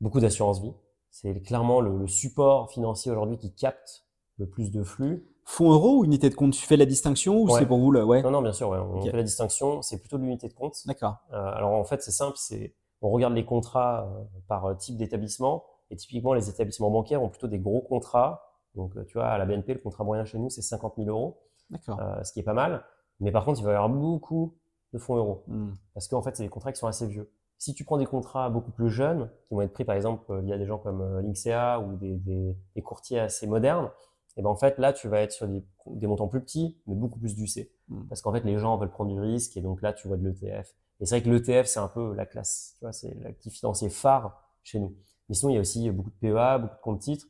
Beaucoup 0.00 0.20
d'assurance 0.20 0.60
vie. 0.60 0.72
C'est 1.10 1.42
clairement 1.42 1.80
le, 1.80 1.98
le 1.98 2.06
support 2.06 2.70
financier 2.70 3.10
aujourd'hui 3.10 3.36
qui 3.36 3.52
capte 3.54 4.04
le 4.38 4.48
plus 4.48 4.70
de 4.70 4.82
flux. 4.82 5.26
Fonds 5.44 5.72
euro 5.72 5.98
ou 5.98 6.04
unité 6.04 6.30
de 6.30 6.34
compte? 6.34 6.52
Tu 6.52 6.64
fais 6.64 6.76
la 6.76 6.86
distinction 6.86 7.38
ou 7.38 7.46
Ouais. 7.50 7.58
c'est 7.58 7.66
pour 7.66 7.78
vous 7.78 7.90
le 7.90 8.04
ouais 8.04 8.22
Non, 8.22 8.30
non, 8.30 8.42
bien 8.42 8.52
sûr, 8.52 8.68
ouais, 8.68 8.78
on 8.78 9.02
fait 9.02 9.16
la 9.16 9.22
distinction. 9.22 9.82
C'est 9.82 9.98
plutôt 9.98 10.16
de 10.16 10.22
l'unité 10.22 10.48
de 10.48 10.54
compte. 10.54 10.76
D'accord. 10.86 11.16
Euh, 11.32 11.36
alors 11.36 11.72
en 11.72 11.84
fait, 11.84 12.02
c'est 12.02 12.12
simple, 12.12 12.36
c'est 12.36 12.74
on 13.02 13.10
regarde 13.10 13.34
les 13.34 13.44
contrats 13.44 14.04
euh, 14.04 14.24
par 14.46 14.76
type 14.76 14.96
d'établissement 14.96 15.64
Et 15.90 15.96
typiquement, 15.96 16.34
les 16.34 16.48
établissements 16.48 16.90
bancaires 16.90 17.22
ont 17.22 17.28
plutôt 17.28 17.48
des 17.48 17.58
gros 17.58 17.80
contrats. 17.80 18.42
Donc, 18.76 18.92
tu 19.06 19.14
vois, 19.14 19.26
à 19.26 19.38
la 19.38 19.46
BNP, 19.46 19.74
le 19.74 19.80
contrat 19.80 20.04
moyen 20.04 20.24
chez 20.24 20.38
nous, 20.38 20.50
c'est 20.50 20.62
50 20.62 20.94
000 20.96 21.08
euros. 21.08 21.40
D'accord. 21.70 21.98
ce 22.22 22.32
qui 22.32 22.40
est 22.40 22.44
pas 22.44 22.54
mal. 22.54 22.84
Mais 23.20 23.32
par 23.32 23.44
contre, 23.44 23.60
il 23.60 23.64
va 23.64 23.72
y 23.72 23.74
avoir 23.74 23.88
beaucoup 23.90 24.56
de 24.92 24.98
fonds 24.98 25.16
euros. 25.16 25.44
Hmm. 25.46 25.72
Parce 25.94 26.08
qu'en 26.08 26.22
fait, 26.22 26.36
c'est 26.36 26.42
des 26.42 26.48
contrats 26.48 26.72
qui 26.72 26.78
sont 26.78 26.86
assez 26.86 27.06
vieux. 27.06 27.32
Si 27.60 27.74
tu 27.74 27.84
prends 27.84 27.98
des 27.98 28.06
contrats 28.06 28.48
beaucoup 28.48 28.70
plus 28.70 28.88
jeunes, 28.88 29.30
qui 29.46 29.54
vont 29.54 29.60
être 29.60 29.74
pris 29.74 29.84
par 29.84 29.94
exemple 29.94 30.40
via 30.40 30.56
des 30.56 30.64
gens 30.64 30.78
comme 30.78 31.02
euh, 31.02 31.20
Linksea 31.20 31.78
ou 31.78 31.94
des, 31.98 32.14
des, 32.16 32.56
des 32.74 32.82
courtiers 32.82 33.20
assez 33.20 33.46
modernes, 33.46 33.90
et 34.38 34.42
ben 34.42 34.48
en 34.48 34.56
fait 34.56 34.78
là 34.78 34.94
tu 34.94 35.08
vas 35.08 35.20
être 35.20 35.32
sur 35.32 35.46
des, 35.46 35.62
des 35.88 36.06
montants 36.06 36.26
plus 36.26 36.40
petits, 36.40 36.80
mais 36.86 36.94
beaucoup 36.94 37.18
plus 37.18 37.34
d'UC. 37.36 37.70
Mm. 37.88 38.06
Parce 38.08 38.22
qu'en 38.22 38.32
fait 38.32 38.44
les 38.44 38.56
gens 38.56 38.78
veulent 38.78 38.90
prendre 38.90 39.12
du 39.12 39.20
risque 39.20 39.58
et 39.58 39.60
donc 39.60 39.82
là 39.82 39.92
tu 39.92 40.08
vois 40.08 40.16
de 40.16 40.26
l'ETF. 40.26 40.74
Et 41.00 41.04
c'est 41.04 41.18
vrai 41.18 41.22
que 41.22 41.28
l'ETF 41.28 41.66
c'est 41.66 41.80
un 41.80 41.88
peu 41.88 42.14
la 42.14 42.24
classe, 42.24 42.76
tu 42.78 42.84
vois, 42.86 42.92
c'est 42.92 43.12
l'actif 43.20 43.52
financier 43.52 43.90
phare 43.90 44.42
chez 44.62 44.78
nous. 44.78 44.96
Mais 45.28 45.34
sinon 45.34 45.50
il 45.50 45.56
y 45.56 45.58
a 45.58 45.60
aussi 45.60 45.90
beaucoup 45.90 46.08
de 46.08 46.14
PEA, 46.14 46.58
beaucoup 46.58 46.76
de 46.76 46.80
comptes 46.80 47.00
titres. 47.00 47.26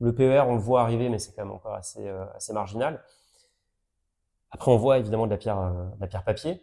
Le 0.00 0.14
PER 0.14 0.44
on 0.46 0.54
le 0.54 0.60
voit 0.60 0.82
arriver, 0.82 1.08
mais 1.08 1.18
c'est 1.18 1.32
quand 1.32 1.46
même 1.46 1.54
encore 1.54 1.74
assez 1.74 2.06
euh, 2.06 2.26
assez 2.34 2.52
marginal. 2.52 3.02
Après 4.50 4.70
on 4.70 4.76
voit 4.76 4.98
évidemment 4.98 5.24
de 5.24 5.30
la 5.30 5.38
pierre, 5.38 5.58
euh, 5.58 5.86
de 5.96 6.00
la 6.00 6.08
pierre 6.08 6.24
papier. 6.24 6.62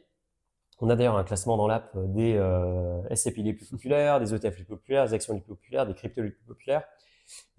On 0.82 0.90
a 0.90 0.96
d'ailleurs 0.96 1.18
un 1.18 1.24
classement 1.24 1.58
dans 1.58 1.68
l'app 1.68 1.92
des 1.98 2.36
euh, 2.36 3.02
SCPI 3.14 3.44
les 3.44 3.54
plus 3.54 3.66
populaires, 3.66 4.20
des 4.20 4.34
ETF 4.34 4.58
les 4.60 4.64
plus 4.64 4.66
populaires, 4.66 5.06
des 5.06 5.14
actions 5.14 5.34
les 5.34 5.42
plus 5.42 5.56
populaires, 5.56 5.86
des 5.86 5.94
cryptos 5.94 6.22
les 6.22 6.32
plus 6.32 6.46
populaires. 6.46 6.84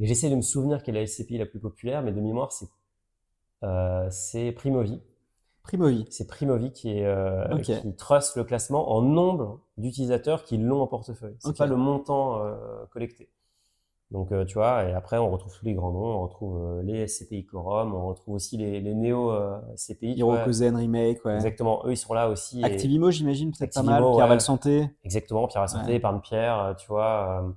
Et 0.00 0.07
j'essaie 0.07 0.31
de 0.31 0.37
me 0.37 0.43
souvenir 0.43 0.83
quelle 0.83 0.97
est 0.97 1.00
la 1.00 1.07
SCPI 1.07 1.39
la 1.39 1.47
plus 1.47 1.61
populaire, 1.61 2.03
mais 2.03 2.12
de 2.12 2.21
mémoire, 2.21 2.50
c'est 2.50 2.67
euh, 3.62 4.09
c'est 4.11 4.53
Primovi. 4.53 5.00
Primovi. 5.62 6.07
C'est 6.11 6.27
Primovi 6.27 6.73
qui, 6.73 6.91
est, 6.91 7.05
euh, 7.05 7.59
qui 7.59 7.95
trust 7.97 8.37
le 8.37 8.45
classement 8.45 8.93
en 8.93 9.03
nombre 9.03 9.61
d'utilisateurs 9.77 10.45
qui 10.45 10.57
l'ont 10.57 10.81
en 10.81 10.87
portefeuille. 10.87 11.37
C'est 11.39 11.57
pas 11.57 11.67
le 11.67 11.77
montant 11.77 12.45
euh, 12.45 12.85
collecté. 12.91 13.29
Donc, 14.11 14.33
euh, 14.33 14.45
tu 14.45 14.55
vois, 14.55 14.85
et 14.85 14.93
après, 14.93 15.19
on 15.19 15.31
retrouve 15.31 15.57
tous 15.57 15.64
les 15.64 15.75
grands 15.75 15.93
noms. 15.93 16.19
On 16.19 16.23
retrouve 16.23 16.57
euh, 16.61 16.83
les 16.83 17.07
SCPI 17.07 17.47
Quorum, 17.47 17.95
on 17.95 18.09
retrouve 18.09 18.35
aussi 18.35 18.57
les, 18.57 18.81
les 18.81 18.95
néo-SCPI. 18.95 20.14
Hirokozen 20.14 20.75
Remake, 20.75 21.25
ouais. 21.25 21.37
Exactement, 21.37 21.83
eux, 21.87 21.93
ils 21.93 21.97
sont 21.97 22.12
là 22.12 22.29
aussi. 22.29 22.62
Activimo, 22.64 23.11
j'imagine, 23.12 23.52
peut-être 23.52 23.75
pas 23.75 23.83
mal. 23.83 24.02
Pierre 24.14 24.26
Val 24.26 24.40
Santé. 24.40 24.90
Exactement, 25.05 25.47
Pierre 25.47 25.62
Val 25.62 25.69
Santé, 25.69 25.95
Épargne 25.95 26.21
Pierre, 26.21 26.75
tu 26.79 26.88
vois. 26.88 27.55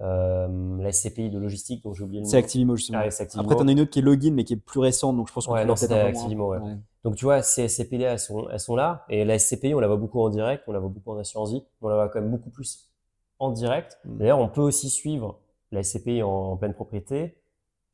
Euh, 0.00 0.78
la 0.78 0.92
SCPI 0.92 1.28
de 1.28 1.38
logistique, 1.38 1.84
dont 1.84 1.92
j'ai 1.92 2.04
oublié 2.04 2.20
le 2.20 2.24
nom. 2.24 2.30
C'est 2.30 2.38
Activimo, 2.38 2.74
justement. 2.74 3.00
Ah, 3.02 3.06
Activimo. 3.06 3.42
Après, 3.44 3.56
t'en 3.56 3.68
as 3.68 3.72
une 3.72 3.80
autre 3.80 3.90
qui 3.90 3.98
est 3.98 4.02
Login, 4.02 4.32
mais 4.32 4.44
qui 4.44 4.54
est 4.54 4.56
plus 4.56 4.80
récente, 4.80 5.14
donc 5.16 5.28
je 5.28 5.32
pense 5.34 5.46
qu'on 5.46 5.52
ouais, 5.52 5.66
non, 5.66 5.76
c'est 5.76 5.92
Activimo, 5.92 6.52
ouais. 6.52 6.58
ouais. 6.58 6.76
Donc, 7.04 7.16
tu 7.16 7.26
vois, 7.26 7.42
ces 7.42 7.68
SCPI, 7.68 8.02
elles 8.02 8.18
sont, 8.18 8.48
elles 8.48 8.60
sont 8.60 8.76
là. 8.76 9.04
Et 9.10 9.26
la 9.26 9.38
SCPI, 9.38 9.74
on 9.74 9.80
la 9.80 9.88
voit 9.88 9.98
beaucoup 9.98 10.22
en 10.22 10.30
direct, 10.30 10.64
on 10.66 10.72
la 10.72 10.78
voit 10.78 10.88
beaucoup 10.88 11.10
en 11.12 11.18
assurance 11.18 11.52
vie, 11.52 11.62
on 11.82 11.88
la 11.88 11.96
voit 11.96 12.08
quand 12.08 12.20
même 12.20 12.30
beaucoup 12.30 12.48
plus 12.48 12.90
en 13.38 13.50
direct. 13.50 13.98
Mm. 14.06 14.16
D'ailleurs, 14.16 14.38
on 14.38 14.48
peut 14.48 14.62
aussi 14.62 14.88
suivre 14.88 15.38
la 15.72 15.82
SCPI 15.82 16.22
en, 16.22 16.56
pleine 16.56 16.74
propriété 16.74 17.36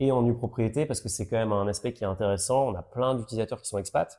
et 0.00 0.12
en 0.12 0.22
nue 0.22 0.34
propriété 0.34 0.86
parce 0.86 1.00
que 1.00 1.08
c'est 1.08 1.26
quand 1.26 1.36
même 1.36 1.52
un 1.52 1.66
aspect 1.68 1.92
qui 1.92 2.04
est 2.04 2.06
intéressant. 2.06 2.68
On 2.68 2.74
a 2.74 2.82
plein 2.82 3.14
d'utilisateurs 3.14 3.60
qui 3.60 3.68
sont 3.68 3.78
expats 3.78 4.18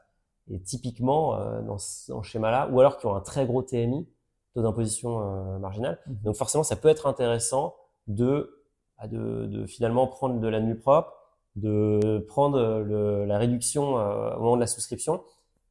et 0.50 0.62
typiquement 0.62 1.40
euh, 1.40 1.62
dans 1.62 1.78
ce 1.78 2.14
schéma-là, 2.24 2.70
ou 2.72 2.80
alors 2.80 2.98
qui 2.98 3.06
ont 3.06 3.16
un 3.16 3.22
très 3.22 3.46
gros 3.46 3.62
TMI, 3.62 4.08
taux 4.54 4.62
d'imposition 4.62 5.22
euh, 5.22 5.60
marginal. 5.60 6.00
Mhm. 6.08 6.18
Donc 6.24 6.36
forcément, 6.36 6.64
ça 6.64 6.76
peut 6.76 6.88
être 6.88 7.06
intéressant 7.06 7.76
de, 8.08 8.64
bah, 8.98 9.08
de, 9.08 9.46
de 9.46 9.66
finalement 9.66 10.08
prendre 10.08 10.40
de 10.40 10.48
la 10.48 10.60
nue 10.60 10.78
propre, 10.78 11.14
de 11.58 12.24
prendre 12.28 12.84
le, 12.86 13.26
la 13.26 13.38
réduction 13.38 13.98
euh, 13.98 14.36
au 14.36 14.40
moment 14.40 14.56
de 14.56 14.62
la 14.62 14.68
souscription 14.68 15.24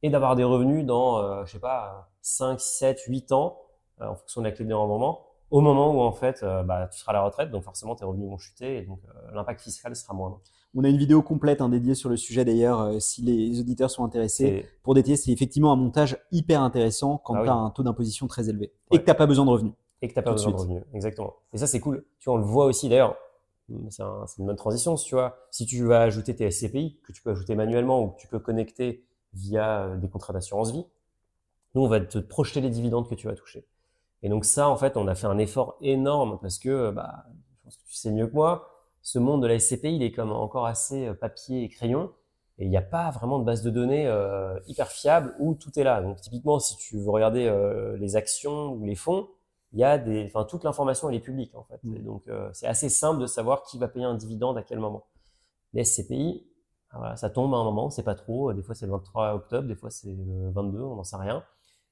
et 0.03 0.09
d'avoir 0.09 0.35
des 0.35 0.43
revenus 0.43 0.85
dans, 0.85 1.17
euh, 1.17 1.45
je 1.45 1.53
sais 1.53 1.59
pas, 1.59 2.09
5, 2.21 2.59
7, 2.59 3.01
8 3.07 3.31
ans 3.31 3.61
euh, 4.01 4.07
en 4.07 4.15
fonction 4.15 4.41
de 4.41 4.47
la 4.47 4.51
clé 4.51 4.65
de 4.65 4.73
rendement 4.73 5.25
au 5.49 5.61
moment 5.61 5.93
où 5.95 6.01
en 6.01 6.11
fait 6.11 6.41
euh, 6.43 6.63
bah, 6.63 6.87
tu 6.91 6.99
seras 6.99 7.11
à 7.11 7.15
la 7.15 7.21
retraite, 7.23 7.51
donc 7.51 7.63
forcément 7.63 7.95
tes 7.95 8.05
revenus 8.05 8.29
vont 8.29 8.37
chuter 8.37 8.77
et 8.77 8.81
donc 8.83 8.99
euh, 9.07 9.31
l'impact 9.33 9.61
fiscal 9.61 9.95
sera 9.95 10.13
moindre. 10.13 10.41
On 10.75 10.83
a 10.83 10.89
une 10.89 10.97
vidéo 10.97 11.21
complète 11.21 11.61
hein, 11.61 11.69
dédiée 11.69 11.95
sur 11.95 12.09
le 12.09 12.17
sujet 12.17 12.43
d'ailleurs, 12.45 12.81
euh, 12.81 12.99
si 12.99 13.21
les 13.21 13.59
auditeurs 13.59 13.89
sont 13.89 14.03
intéressés. 14.03 14.65
Pour 14.83 14.93
détailler, 14.93 15.15
c'est 15.15 15.31
effectivement 15.31 15.71
un 15.71 15.75
montage 15.77 16.17
hyper 16.31 16.61
intéressant 16.61 17.17
quand 17.17 17.35
Ah 17.35 17.43
tu 17.43 17.49
as 17.49 17.53
un 17.53 17.69
taux 17.71 17.83
d'imposition 17.83 18.27
très 18.27 18.49
élevé 18.49 18.73
Ouais. 18.91 18.97
et 18.97 18.99
que 18.99 19.03
tu 19.05 19.09
n'as 19.09 19.15
pas 19.15 19.25
besoin 19.25 19.45
de 19.45 19.49
revenus. 19.51 19.73
Et 20.01 20.07
que 20.09 20.13
t'as 20.13 20.21
pas 20.21 20.31
Tout 20.31 20.35
de 20.35 20.39
besoin 20.39 20.51
de 20.51 20.57
revenus, 20.57 20.83
exactement. 20.93 21.33
Et 21.53 21.57
ça 21.57 21.65
c'est 21.67 21.79
cool. 21.79 22.05
Tu 22.19 22.25
vois, 22.29 22.35
on 22.35 22.37
le 22.37 22.45
voit 22.45 22.65
aussi 22.65 22.89
d'ailleurs. 22.89 23.15
C'est 23.89 24.03
un, 24.03 24.25
une 24.39 24.45
bonne 24.45 24.55
transition, 24.55 24.95
si 24.95 25.07
tu 25.07 25.15
vois. 25.15 25.37
Si 25.51 25.65
tu 25.65 25.83
vas 25.85 26.01
ajouter 26.01 26.35
tes 26.35 26.49
SCPI, 26.51 26.99
que 27.03 27.11
tu 27.11 27.21
peux 27.21 27.31
ajouter 27.31 27.55
manuellement 27.55 28.01
ou 28.03 28.09
que 28.09 28.17
tu 28.19 28.27
peux 28.27 28.39
connecter 28.39 29.05
via 29.33 29.95
des 29.97 30.07
contrats 30.09 30.31
d'assurance 30.33 30.71
vie, 30.71 30.85
nous 31.75 31.81
on 31.81 31.87
va 31.87 31.99
te 31.99 32.17
projeter 32.19 32.61
les 32.61 32.69
dividendes 32.69 33.09
que 33.09 33.15
tu 33.15 33.27
vas 33.27 33.33
toucher. 33.35 33.65
Et 34.23 34.29
donc 34.29 34.45
ça, 34.45 34.69
en 34.69 34.77
fait, 34.77 34.97
on 34.97 35.07
a 35.07 35.15
fait 35.15 35.27
un 35.27 35.37
effort 35.37 35.77
énorme 35.81 36.39
parce 36.41 36.59
que, 36.59 36.91
bah, 36.91 37.25
je 37.27 37.63
pense 37.63 37.77
que 37.77 37.83
tu 37.87 37.95
sais 37.95 38.11
mieux 38.11 38.27
que 38.27 38.33
moi, 38.33 38.69
ce 39.01 39.19
monde 39.19 39.41
de 39.41 39.47
la 39.47 39.59
SCPI, 39.59 39.95
il 39.95 40.03
est 40.03 40.11
comme 40.11 40.31
encore 40.31 40.65
assez 40.65 41.07
euh, 41.07 41.13
papier 41.13 41.63
et 41.63 41.69
crayon. 41.69 42.11
Et 42.59 42.65
il 42.65 42.69
n'y 42.69 42.77
a 42.77 42.81
pas 42.81 43.11
vraiment 43.11 43.39
de 43.39 43.43
base 43.43 43.61
de 43.61 43.69
données 43.69 44.07
euh, 44.07 44.59
hyper 44.67 44.87
fiable 44.87 45.35
où 45.39 45.53
tout 45.53 45.77
est 45.77 45.83
là. 45.83 46.01
Donc 46.01 46.19
typiquement, 46.21 46.59
si 46.59 46.75
tu 46.77 46.97
veux 46.97 47.11
regarder 47.11 47.45
euh, 47.45 47.95
les 47.97 48.15
actions 48.15 48.73
ou 48.73 48.83
les 48.83 48.95
fonds, 48.95 49.29
il 49.73 49.79
y 49.79 49.83
a 49.83 49.97
des, 49.97 50.25
enfin 50.25 50.43
toute 50.43 50.63
l'information 50.63 51.09
elle 51.09 51.15
est 51.15 51.21
publique 51.21 51.53
en 51.55 51.63
fait. 51.63 51.79
Mm. 51.83 51.95
Et 51.95 51.99
donc 51.99 52.27
euh, 52.27 52.49
c'est 52.53 52.65
assez 52.65 52.89
simple 52.89 53.21
de 53.21 53.27
savoir 53.27 53.61
qui 53.63 53.77
va 53.77 53.87
payer 53.87 54.05
un 54.05 54.15
dividende 54.15 54.57
à 54.57 54.63
quel 54.63 54.79
moment. 54.79 55.05
Les 55.73 55.83
SCPI, 55.83 56.47
ah, 56.89 56.97
voilà, 56.97 57.15
ça 57.15 57.29
tombe 57.29 57.53
à 57.53 57.57
un 57.57 57.63
moment, 57.63 57.91
c'est 57.91 58.03
pas 58.03 58.15
trop. 58.15 58.51
Des 58.53 58.63
fois 58.63 58.73
c'est 58.73 58.87
le 58.87 58.91
23 58.93 59.35
octobre, 59.35 59.67
des 59.67 59.75
fois 59.75 59.91
c'est 59.91 60.09
le 60.09 60.49
22, 60.49 60.81
on 60.81 60.95
n'en 60.95 61.03
sait 61.03 61.17
rien. 61.17 61.43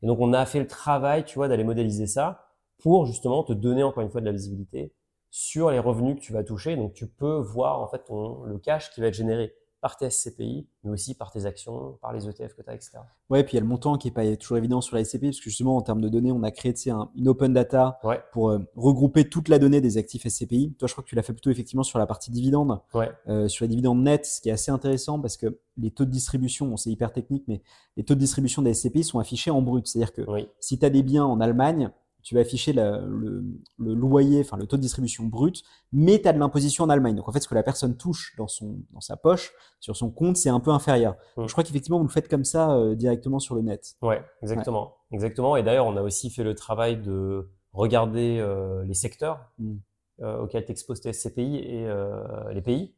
Et 0.02 0.08
donc 0.08 0.20
on 0.20 0.34
a 0.34 0.46
fait 0.46 0.60
le 0.60 0.68
travail, 0.68 1.26
tu 1.26 1.36
vois, 1.36 1.48
d'aller 1.48 1.64
modéliser 1.64 2.08
ça 2.08 2.50
pour 2.80 3.06
justement 3.06 3.44
te 3.44 3.54
donner 3.54 3.84
encore 3.84 4.04
une 4.04 4.10
fois 4.10 4.22
de 4.22 4.26
la 4.26 4.32
visibilité 4.32 4.94
sur 5.30 5.72
les 5.72 5.80
revenus 5.80 6.16
que 6.16 6.22
tu 6.22 6.34
vas 6.34 6.44
toucher. 6.44 6.76
Donc 6.76 6.94
tu 6.94 7.08
peux 7.08 7.38
voir 7.38 7.82
en 7.82 7.88
fait 7.88 8.04
ton, 8.06 8.44
le 8.44 8.58
cash 8.58 8.92
qui 8.92 9.02
va 9.02 9.08
être 9.08 9.14
généré 9.14 9.54
par 9.86 9.98
tes 9.98 10.10
SCPI, 10.10 10.68
mais 10.84 10.90
aussi 10.90 11.14
par 11.14 11.32
tes 11.32 11.46
actions, 11.46 12.00
par 12.02 12.12
les 12.12 12.28
ETF 12.28 12.56
que 12.56 12.64
tu 12.64 12.70
as, 12.72 12.74
etc. 12.74 12.98
Ouais, 13.30 13.44
puis 13.44 13.54
il 13.54 13.58
y 13.58 13.60
a 13.60 13.62
le 13.62 13.68
montant 13.68 14.00
qui 14.00 14.08
est 14.08 14.12
pas 14.12 14.36
toujours 14.36 14.58
évident 14.58 14.82
sur 14.82 14.96
la 14.96 15.04
SCPI, 15.04 15.28
parce 15.28 15.38
que 15.38 15.44
justement, 15.44 15.78
en 15.78 15.84
termes 15.84 16.02
de 16.02 16.10
données, 16.10 16.32
on 16.32 16.42
a 16.42 16.50
créé 16.50 16.74
un, 16.88 17.12
une 17.16 17.28
open 17.28 17.54
data 17.54 18.00
Ouais, 18.04 18.20
pour 18.32 18.50
euh, 18.50 18.68
regrouper 18.76 19.30
toute 19.30 19.48
la 19.48 19.60
donnée 19.60 19.82
des 19.82 20.00
actifs 20.00 20.28
SCPI. 20.28 20.74
Toi, 20.80 20.88
je 20.88 20.94
crois 20.96 21.04
que 21.04 21.10
tu 21.10 21.14
l'as 21.14 21.22
fait 21.22 21.34
plutôt 21.34 21.52
effectivement 21.52 21.84
sur 21.84 22.00
la 22.00 22.08
partie 22.08 22.32
dividende, 22.32 22.82
ouais, 22.96 23.12
euh, 23.28 23.48
sur 23.48 23.64
les 23.64 23.70
dividendes 23.70 24.02
nets, 24.02 24.26
ce 24.26 24.42
qui 24.42 24.50
est 24.50 24.54
assez 24.54 24.72
intéressant 24.72 25.20
parce 25.20 25.38
que 25.38 25.60
les 25.78 25.92
taux 25.92 26.06
de 26.06 26.10
distribution, 26.10 26.66
bon, 26.66 26.78
c'est 26.78 26.90
hyper 26.90 27.14
technique, 27.14 27.44
mais 27.48 27.62
les 27.96 28.04
taux 28.04 28.16
de 28.16 28.20
distribution 28.20 28.64
des 28.64 28.74
SCPI 28.74 29.04
sont 29.04 29.20
affichés 29.20 29.52
en 29.52 29.62
brut. 29.62 29.86
C'est-à-dire 29.86 30.14
que 30.14 30.24
oui, 30.28 30.48
si 30.60 30.80
tu 30.80 30.86
as 30.88 30.90
des 30.90 31.04
biens 31.04 31.26
en 31.26 31.40
Allemagne, 31.42 31.92
tu 32.26 32.36
vas 32.36 32.42
afficher 32.42 32.74
la- 32.74 32.98
le, 33.00 33.46
le 33.78 33.94
loyer, 33.94 34.42
enfin 34.42 34.58
le 34.58 34.66
taux 34.66 34.76
de 34.76 34.82
distribution 34.82 35.24
brut, 35.26 35.64
mais 35.94 36.20
tu 36.20 36.28
as 36.28 36.34
de 36.34 36.40
l'imposition 36.40 36.84
en 36.84 36.90
Allemagne. 36.90 37.16
Donc 37.16 37.30
en 37.30 37.32
fait, 37.32 37.40
ce 37.40 37.48
que 37.48 37.56
la 37.56 37.64
personne 37.64 37.96
touche 37.96 38.36
dans, 38.38 38.48
son, 38.48 38.80
dans 38.92 39.00
sa 39.00 39.16
poche, 39.16 39.54
sur 39.80 39.96
son 39.96 40.10
compte, 40.12 40.36
c'est 40.36 40.50
un 40.50 40.60
peu 40.60 40.72
inférieur. 40.72 41.16
Mm. 41.38 41.46
Je 41.48 41.52
crois 41.54 41.64
qu'effectivement, 41.64 42.00
vous 42.00 42.04
le 42.08 42.10
faites 42.12 42.28
comme 42.28 42.44
ça 42.44 42.72
euh, 42.76 42.96
directement 42.96 43.40
sur 43.40 43.56
le 43.56 43.62
net. 43.62 43.96
ouais, 44.02 44.22
exactement, 44.42 44.96
exactement. 45.12 45.56
Et 45.56 45.64
d'ailleurs, 45.64 45.86
on 45.86 45.96
a 45.96 46.02
aussi 46.02 46.30
fait 46.32 46.44
le 46.44 46.56
travail 46.56 46.98
de 47.00 47.48
regarder 47.74 48.40
euh, 48.40 48.84
les 48.86 48.96
secteurs 48.96 49.52
Mm. 49.60 49.76
euh, 50.22 50.40
auxquels 50.40 50.66
t'exposes 50.66 51.02
tes 51.02 51.14
SCPI 51.14 51.58
et 51.58 51.86
euh, 51.88 52.52
les 52.54 52.62
pays. 52.62 52.96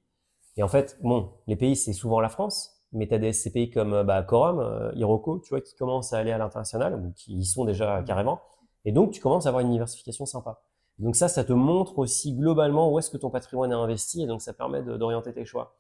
Et 0.56 0.64
en 0.64 0.68
fait, 0.70 0.98
bon, 1.04 1.32
les 1.48 1.56
pays, 1.56 1.76
c'est 1.76 1.94
souvent 1.94 2.20
la 2.22 2.30
France, 2.30 2.72
mais 2.94 3.08
tu 3.08 3.14
as 3.14 3.20
des 3.20 3.34
SCPI 3.34 3.70
comme 3.72 4.04
bah, 4.04 4.24
Corum, 4.24 4.92
Hiroko, 4.96 5.40
tu 5.40 5.50
vois, 5.50 5.62
qui 5.62 5.76
commencent 5.76 6.14
à 6.14 6.18
aller 6.20 6.32
à 6.32 6.38
l'international, 6.38 6.96
ou 6.96 7.12
qui 7.16 7.34
y 7.38 7.46
sont 7.46 7.66
déjà 7.66 8.02
carrément. 8.04 8.40
Et 8.88 8.94
donc, 8.94 9.12
tu 9.12 9.20
commences 9.20 9.46
à 9.46 9.50
avoir 9.50 9.60
une 9.60 9.72
diversification 9.72 10.26
sympa. 10.26 10.62
Donc 10.98 11.18
ça, 11.18 11.28
ça 11.28 11.44
te 11.44 11.52
montre 11.52 12.00
aussi 12.00 12.34
globalement 12.34 12.90
où 12.90 12.98
est-ce 12.98 13.12
que 13.12 13.18
ton 13.18 13.30
patrimoine 13.30 13.74
est 13.74 13.76
investi, 13.76 14.24
et 14.24 14.28
donc 14.28 14.42
ça 14.42 14.54
permet 14.54 14.82
d'orienter 14.82 15.34
tes 15.34 15.44
choix. 15.44 15.76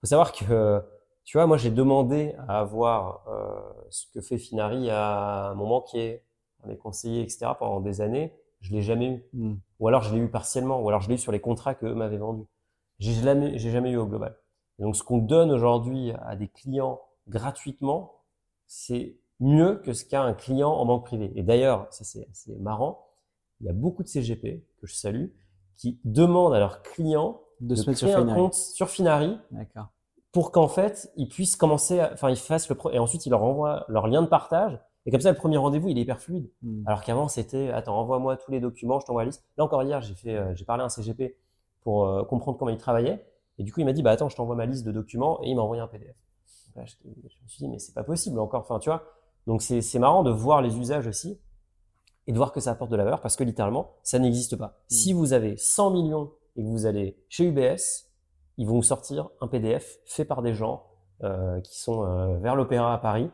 faut 0.00 0.08
savoir 0.08 0.32
que, 0.32 0.82
tu 1.24 1.36
vois, 1.36 1.46
moi, 1.46 1.56
j'ai 1.56 1.70
demandé 1.70 2.34
à 2.48 2.58
avoir 2.58 3.24
euh, 3.28 3.86
ce 3.90 4.06
que 4.12 4.20
fait 4.20 4.38
Finari 4.38 4.90
à 4.90 5.54
mon 5.56 5.68
banquier, 5.68 6.24
à 6.64 6.66
mes 6.66 6.76
conseillers, 6.76 7.22
etc. 7.22 7.52
pendant 7.56 7.78
des 7.78 8.00
années. 8.00 8.34
Je 8.60 8.72
l'ai 8.72 8.82
jamais 8.82 9.06
eu. 9.06 9.24
Mm. 9.34 9.54
Ou 9.78 9.86
alors 9.86 10.02
je 10.02 10.12
l'ai 10.12 10.20
eu 10.20 10.28
partiellement, 10.28 10.80
ou 10.80 10.88
alors 10.88 11.00
je 11.00 11.08
l'ai 11.08 11.14
eu 11.14 11.18
sur 11.18 11.30
les 11.30 11.40
contrats 11.40 11.76
qu'eux 11.76 11.94
m'avaient 11.94 12.18
vendus. 12.18 12.48
J'ai 12.98 13.12
jamais, 13.12 13.56
jamais 13.56 13.92
eu 13.92 13.98
au 13.98 14.06
global. 14.06 14.36
Et 14.80 14.82
donc 14.82 14.96
ce 14.96 15.04
qu'on 15.04 15.18
donne 15.18 15.52
aujourd'hui 15.52 16.12
à 16.26 16.34
des 16.34 16.48
clients 16.48 17.00
gratuitement, 17.28 18.16
c'est 18.66 19.21
mieux 19.42 19.76
que 19.84 19.92
ce 19.92 20.04
qu'a 20.04 20.22
un 20.22 20.34
client 20.34 20.70
en 20.70 20.86
banque 20.86 21.04
privée. 21.04 21.32
Et 21.36 21.42
d'ailleurs, 21.42 21.86
ça 21.90 22.04
c'est 22.04 22.26
c'est 22.32 22.58
marrant, 22.58 23.06
il 23.60 23.66
y 23.66 23.70
a 23.70 23.72
beaucoup 23.72 24.02
de 24.02 24.08
CGP 24.08 24.64
que 24.80 24.86
je 24.86 24.94
salue 24.94 25.26
qui 25.76 26.00
demandent 26.04 26.54
à 26.54 26.58
leurs 26.58 26.82
clients 26.82 27.40
De 27.60 27.68
de, 27.70 27.74
se 27.74 27.86
mettre 27.90 27.98
sur 27.98 28.08
un 28.08 28.20
Finari. 28.22 28.40
compte 28.40 28.54
sur 28.54 28.88
Finari 28.88 29.38
pour 30.32 30.52
qu'en 30.52 30.68
fait 30.68 31.12
ils 31.16 31.28
puissent 31.28 31.56
commencer, 31.56 32.00
à- 32.00 32.10
enfin 32.12 32.30
ils 32.30 32.36
fassent 32.36 32.68
le 32.68 32.74
pro- 32.76 32.90
et 32.90 32.98
ensuite 32.98 33.26
ils 33.26 33.30
leur 33.30 33.42
envoient 33.42 33.84
leur 33.88 34.06
lien 34.06 34.22
de 34.22 34.26
partage 34.28 34.78
et 35.06 35.10
comme 35.10 35.20
ça 35.20 35.30
le 35.32 35.36
premier 35.36 35.56
rendez-vous 35.56 35.88
il 35.88 35.98
est 35.98 36.02
hyper 36.02 36.20
fluide. 36.20 36.50
Mm. 36.62 36.84
Alors 36.86 37.02
qu'avant, 37.02 37.26
c'était, 37.28 37.70
attends, 37.70 37.98
envoie-moi 37.98 38.36
tous 38.36 38.50
les 38.52 38.60
documents, 38.60 39.00
je 39.00 39.06
t'envoie 39.06 39.22
la 39.22 39.26
liste. 39.26 39.44
Là 39.58 39.64
encore 39.64 39.82
hier, 39.82 40.00
j'ai 40.02 40.14
fait, 40.14 40.36
euh, 40.36 40.54
j'ai 40.54 40.64
parlé 40.64 40.82
à 40.82 40.86
un 40.86 40.88
CGP 40.88 41.36
pour 41.80 42.06
euh, 42.06 42.22
comprendre 42.24 42.56
comment 42.58 42.70
il 42.70 42.78
travaillait. 42.78 43.26
Et 43.58 43.64
du 43.64 43.72
coup, 43.72 43.80
il 43.80 43.84
m'a 43.84 43.92
dit, 43.92 44.02
bah 44.02 44.12
attends, 44.12 44.28
je 44.28 44.36
t'envoie 44.36 44.54
ma 44.54 44.64
liste 44.66 44.84
de 44.86 44.92
documents 44.92 45.42
et 45.42 45.48
il 45.50 45.56
m'a 45.56 45.62
envoyé 45.62 45.82
un 45.82 45.88
PDF. 45.88 46.14
Là, 46.76 46.84
j'étais- 46.86 47.08
je 47.28 47.36
me 47.42 47.48
suis 47.48 47.58
dit, 47.58 47.68
mais 47.68 47.78
c'est 47.80 47.92
pas 47.94 48.04
possible 48.04 48.38
encore. 48.38 48.60
Enfin, 48.62 48.78
tu 48.78 48.88
vois. 48.90 49.02
Donc 49.46 49.62
c'est, 49.62 49.80
c'est 49.80 49.98
marrant 49.98 50.22
de 50.22 50.30
voir 50.30 50.62
les 50.62 50.76
usages 50.78 51.06
aussi 51.06 51.40
et 52.26 52.32
de 52.32 52.36
voir 52.36 52.52
que 52.52 52.60
ça 52.60 52.70
apporte 52.70 52.90
de 52.90 52.96
la 52.96 53.04
valeur 53.04 53.20
parce 53.20 53.36
que 53.36 53.44
littéralement, 53.44 53.92
ça 54.02 54.18
n'existe 54.18 54.56
pas. 54.56 54.78
Si 54.88 55.12
vous 55.12 55.32
avez 55.32 55.56
100 55.56 55.90
millions 55.90 56.30
et 56.56 56.62
que 56.62 56.68
vous 56.68 56.86
allez 56.86 57.16
chez 57.28 57.44
UBS, 57.46 58.06
ils 58.58 58.66
vont 58.66 58.74
vous 58.74 58.82
sortir 58.82 59.30
un 59.40 59.48
PDF 59.48 59.98
fait 60.06 60.24
par 60.24 60.42
des 60.42 60.54
gens 60.54 60.84
euh, 61.24 61.60
qui 61.60 61.78
sont 61.80 62.04
euh, 62.04 62.38
vers 62.38 62.54
l'Opéra 62.54 62.94
à 62.94 62.98
Paris. 62.98 63.30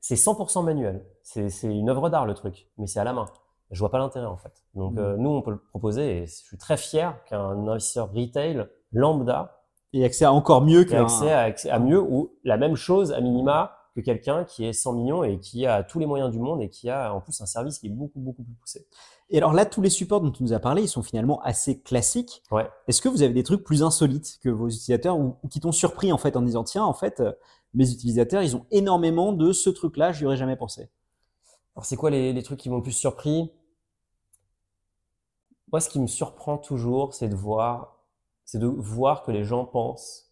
C'est 0.00 0.14
100% 0.14 0.64
manuel. 0.64 1.04
C'est 1.22 1.48
une 1.64 1.90
œuvre 1.90 2.08
d'art 2.08 2.26
le 2.26 2.34
truc, 2.34 2.68
mais 2.78 2.86
c'est 2.86 3.00
à 3.00 3.04
la 3.04 3.12
main. 3.12 3.26
Je 3.72 3.80
vois 3.80 3.90
pas 3.90 3.98
l'intérêt 3.98 4.26
en 4.26 4.36
fait. 4.36 4.64
Donc 4.74 4.94
Mmh. 4.94 4.98
euh, 4.98 5.16
nous, 5.16 5.30
on 5.30 5.42
peut 5.42 5.50
le 5.50 5.58
proposer 5.58 6.18
et 6.22 6.26
je 6.26 6.32
suis 6.32 6.56
très 6.56 6.76
fier 6.76 7.16
qu'un 7.24 7.66
investisseur 7.66 8.12
retail 8.12 8.66
lambda 8.92 9.60
Et 9.92 10.04
accès 10.04 10.24
à 10.24 10.32
encore 10.32 10.62
mieux 10.62 10.84
qu'un. 10.84 11.02
accès 11.02 11.32
à, 11.32 11.40
accès 11.40 11.68
à 11.70 11.80
mieux 11.80 12.00
ou 12.00 12.32
la 12.44 12.56
même 12.56 12.76
chose 12.76 13.12
à 13.12 13.20
minima 13.20 13.76
que 13.96 14.02
quelqu'un 14.02 14.44
qui 14.44 14.66
est 14.66 14.74
100 14.74 14.92
millions 14.92 15.24
et 15.24 15.40
qui 15.40 15.64
a 15.64 15.82
tous 15.82 15.98
les 15.98 16.04
moyens 16.04 16.30
du 16.30 16.38
monde 16.38 16.60
et 16.60 16.68
qui 16.68 16.90
a 16.90 17.14
en 17.14 17.20
plus 17.22 17.40
un 17.40 17.46
service 17.46 17.78
qui 17.78 17.86
est 17.86 17.90
beaucoup 17.90 18.20
beaucoup 18.20 18.42
plus 18.42 18.52
poussé. 18.52 18.86
Et 19.30 19.38
alors 19.38 19.54
là, 19.54 19.64
tous 19.64 19.80
les 19.80 19.88
supports 19.88 20.20
dont 20.20 20.30
tu 20.30 20.42
nous 20.42 20.52
as 20.52 20.60
parlé, 20.60 20.82
ils 20.82 20.88
sont 20.88 21.02
finalement 21.02 21.40
assez 21.42 21.80
classiques. 21.80 22.42
Ouais. 22.50 22.68
Est-ce 22.88 23.00
que 23.00 23.08
vous 23.08 23.22
avez 23.22 23.32
des 23.32 23.42
trucs 23.42 23.64
plus 23.64 23.82
insolites 23.82 24.38
que 24.42 24.50
vos 24.50 24.68
utilisateurs 24.68 25.18
ou, 25.18 25.36
ou 25.42 25.48
qui 25.48 25.60
t'ont 25.60 25.72
surpris 25.72 26.12
en 26.12 26.18
fait 26.18 26.36
en 26.36 26.42
disant 26.42 26.62
tiens 26.62 26.84
en 26.84 26.92
fait 26.92 27.20
euh, 27.20 27.32
mes 27.72 27.90
utilisateurs 27.90 28.42
ils 28.42 28.54
ont 28.54 28.66
énormément 28.70 29.32
de 29.32 29.52
ce 29.52 29.70
truc-là, 29.70 30.12
je 30.12 30.20
n'y 30.20 30.26
aurais 30.26 30.36
jamais 30.36 30.56
pensé? 30.56 30.90
Alors, 31.74 31.86
c'est 31.86 31.96
quoi 31.96 32.10
les, 32.10 32.34
les 32.34 32.42
trucs 32.42 32.60
qui 32.60 32.68
m'ont 32.68 32.76
le 32.76 32.82
plus 32.82 32.92
surpris? 32.92 33.50
Moi, 35.72 35.80
ce 35.80 35.88
qui 35.88 36.00
me 36.00 36.06
surprend 36.06 36.58
toujours, 36.58 37.14
c'est 37.14 37.28
de 37.28 37.34
voir, 37.34 37.98
c'est 38.44 38.58
de 38.58 38.66
voir 38.66 39.22
que 39.22 39.30
les 39.30 39.44
gens 39.44 39.64
pensent 39.64 40.30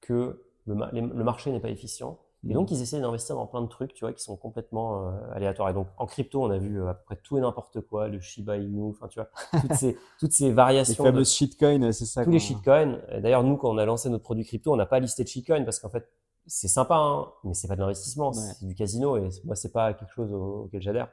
que 0.00 0.44
le 0.66 1.24
marché 1.24 1.52
n'est 1.52 1.60
pas 1.60 1.70
efficient. 1.70 2.18
Et 2.48 2.54
donc, 2.54 2.70
ils 2.70 2.80
essaient 2.82 3.00
d'investir 3.00 3.34
dans 3.36 3.46
plein 3.46 3.60
de 3.62 3.66
trucs, 3.66 3.92
tu 3.94 4.04
vois, 4.04 4.12
qui 4.12 4.22
sont 4.22 4.36
complètement 4.36 5.08
euh, 5.08 5.10
aléatoires. 5.34 5.68
Et 5.70 5.72
donc, 5.74 5.88
en 5.98 6.06
crypto, 6.06 6.42
on 6.42 6.50
a 6.50 6.58
vu 6.58 6.80
euh, 6.80 6.88
à 6.88 6.94
peu 6.94 7.04
près 7.04 7.16
tout 7.16 7.36
et 7.38 7.40
n'importe 7.40 7.80
quoi, 7.80 8.08
le 8.08 8.20
Shiba 8.20 8.56
Inu, 8.56 8.90
enfin, 8.90 9.08
tu 9.08 9.18
vois, 9.18 9.28
toutes 9.60 9.74
ces, 9.74 9.96
toutes 10.20 10.32
ces 10.32 10.46
les 10.46 10.52
variations 10.52 11.02
de 11.04 11.08
fameuses 11.08 11.32
shitcoins, 11.32 11.92
c'est 11.92 12.04
ça. 12.06 12.24
tous 12.24 12.30
les 12.30 12.38
shitcoins. 12.38 12.98
D'ailleurs, 13.20 13.42
nous, 13.42 13.56
quand 13.56 13.70
on 13.70 13.78
a 13.78 13.84
lancé 13.84 14.08
notre 14.10 14.24
produit 14.24 14.44
crypto, 14.44 14.72
on 14.72 14.76
n'a 14.76 14.86
pas 14.86 15.00
listé 15.00 15.22
de 15.24 15.28
shitcoins 15.28 15.64
parce 15.64 15.78
qu'en 15.80 15.88
fait, 15.88 16.08
c'est 16.46 16.68
sympa, 16.68 16.94
hein, 16.96 17.26
mais 17.42 17.54
c'est 17.54 17.66
pas 17.68 17.74
de 17.74 17.80
l'investissement, 17.80 18.28
Ouais. 18.28 18.34
c'est 18.58 18.66
du 18.66 18.74
casino 18.74 19.16
et 19.16 19.28
moi, 19.44 19.56
c'est 19.56 19.72
pas 19.72 19.92
quelque 19.94 20.12
chose 20.12 20.32
au- 20.32 20.64
auquel 20.66 20.80
j'adhère. 20.82 21.08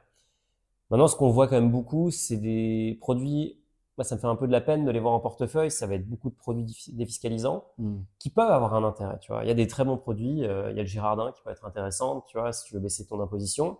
Maintenant, 0.90 1.08
ce 1.08 1.16
qu'on 1.16 1.30
voit 1.30 1.48
quand 1.48 1.56
même 1.56 1.72
beaucoup, 1.72 2.10
c'est 2.10 2.36
des 2.36 2.96
produits. 3.00 3.58
Moi, 3.96 4.04
ça 4.04 4.16
me 4.16 4.20
fait 4.20 4.26
un 4.26 4.34
peu 4.36 4.46
de 4.48 4.52
la 4.52 4.60
peine 4.60 4.84
de 4.84 4.90
les 4.90 4.98
voir 5.00 5.14
en 5.14 5.20
portefeuille. 5.20 5.70
Ça 5.70 5.86
va 5.86 5.94
être 5.94 6.08
beaucoup 6.08 6.30
de 6.30 6.34
produits 6.34 6.64
défi- 6.64 6.94
défiscalisants 6.96 7.64
Hmm. 7.78 8.00
qui 8.18 8.30
peuvent 8.30 8.50
avoir 8.50 8.74
un 8.74 8.84
intérêt. 8.84 9.18
Tu 9.20 9.32
vois, 9.32 9.44
il 9.44 9.48
y 9.48 9.50
a 9.52 9.54
des 9.54 9.66
très 9.68 9.84
bons 9.84 9.96
produits. 9.98 10.44
euh, 10.44 10.70
il 10.72 10.76
y 10.76 10.80
a 10.80 10.82
le 10.82 10.88
Girardin 10.88 11.30
qui 11.32 11.42
peut 11.42 11.50
être 11.50 11.64
intéressant. 11.64 12.22
Tu 12.22 12.36
vois, 12.38 12.52
si 12.52 12.64
tu 12.64 12.74
veux 12.74 12.80
baisser 12.80 13.06
ton 13.06 13.20
imposition, 13.20 13.78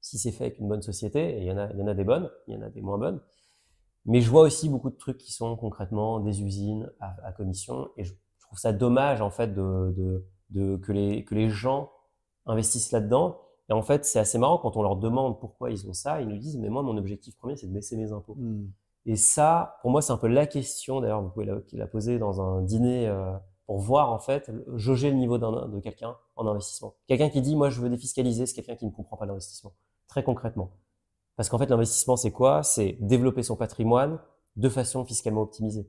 si 0.00 0.18
c'est 0.18 0.32
fait 0.32 0.44
avec 0.46 0.58
une 0.58 0.68
bonne 0.68 0.82
société, 0.82 1.38
et 1.38 1.42
il 1.42 1.44
y 1.46 1.52
en 1.52 1.58
a, 1.58 1.70
il 1.72 1.78
y 1.78 1.82
en 1.82 1.86
a 1.88 1.94
des 1.94 2.04
bonnes, 2.04 2.30
il 2.48 2.54
y 2.54 2.56
en 2.58 2.62
a 2.62 2.70
des 2.70 2.82
moins 2.82 2.98
bonnes. 2.98 3.20
Mais 4.06 4.20
je 4.20 4.30
vois 4.30 4.42
aussi 4.42 4.68
beaucoup 4.68 4.90
de 4.90 4.96
trucs 4.96 5.18
qui 5.18 5.32
sont 5.32 5.56
concrètement 5.56 6.20
des 6.20 6.42
usines 6.42 6.90
à, 7.00 7.16
à 7.24 7.32
commission, 7.32 7.88
et 7.96 8.04
je, 8.04 8.12
je 8.14 8.46
trouve 8.46 8.58
ça 8.58 8.72
dommage 8.72 9.20
en 9.22 9.30
fait 9.30 9.54
de, 9.54 9.94
de, 9.96 10.26
de 10.50 10.76
que 10.76 10.92
les 10.92 11.24
que 11.24 11.34
les 11.34 11.48
gens 11.50 11.90
investissent 12.46 12.92
là-dedans. 12.92 13.40
Et 13.70 13.72
en 13.72 13.82
fait, 13.82 14.04
c'est 14.04 14.18
assez 14.18 14.36
marrant 14.38 14.58
quand 14.58 14.76
on 14.76 14.82
leur 14.82 14.96
demande 14.96 15.40
pourquoi 15.40 15.70
ils 15.70 15.88
ont 15.88 15.94
ça, 15.94 16.20
ils 16.20 16.28
nous 16.28 16.36
disent 16.38 16.58
mais 16.58 16.68
moi 16.68 16.82
mon 16.82 16.96
objectif 16.98 17.36
premier 17.38 17.56
c'est 17.56 17.66
de 17.66 17.72
baisser 17.72 17.96
mes 17.96 18.12
impôts. 18.12 18.34
Hmm. 18.36 18.66
Et 19.06 19.16
ça, 19.16 19.78
pour 19.82 19.90
moi, 19.90 20.00
c'est 20.02 20.12
un 20.12 20.16
peu 20.16 20.28
la 20.28 20.46
question. 20.46 21.00
D'ailleurs, 21.00 21.22
vous 21.22 21.28
pouvez 21.30 21.44
la, 21.46 21.56
la 21.72 21.86
poser 21.86 22.18
dans 22.18 22.40
un 22.40 22.62
dîner 22.62 23.06
euh, 23.06 23.32
pour 23.66 23.78
voir 23.78 24.12
en 24.12 24.18
fait, 24.18 24.50
jauger 24.76 25.10
le 25.10 25.16
niveau 25.16 25.38
de 25.38 25.80
quelqu'un 25.80 26.16
en 26.36 26.46
investissement. 26.46 26.94
Quelqu'un 27.06 27.28
qui 27.30 27.40
dit 27.42 27.56
moi 27.56 27.70
je 27.70 27.80
veux 27.80 27.88
défiscaliser, 27.90 28.46
c'est 28.46 28.54
quelqu'un 28.54 28.76
qui 28.76 28.86
ne 28.86 28.90
comprend 28.90 29.16
pas 29.16 29.26
l'investissement. 29.26 29.72
Très 30.08 30.22
concrètement. 30.22 30.70
Parce 31.36 31.48
qu'en 31.48 31.58
fait, 31.58 31.68
l'investissement, 31.68 32.16
c'est 32.16 32.30
quoi? 32.30 32.62
C'est 32.62 32.96
développer 33.00 33.42
son 33.42 33.56
patrimoine 33.56 34.18
de 34.56 34.68
façon 34.68 35.04
fiscalement 35.04 35.42
optimisée. 35.42 35.88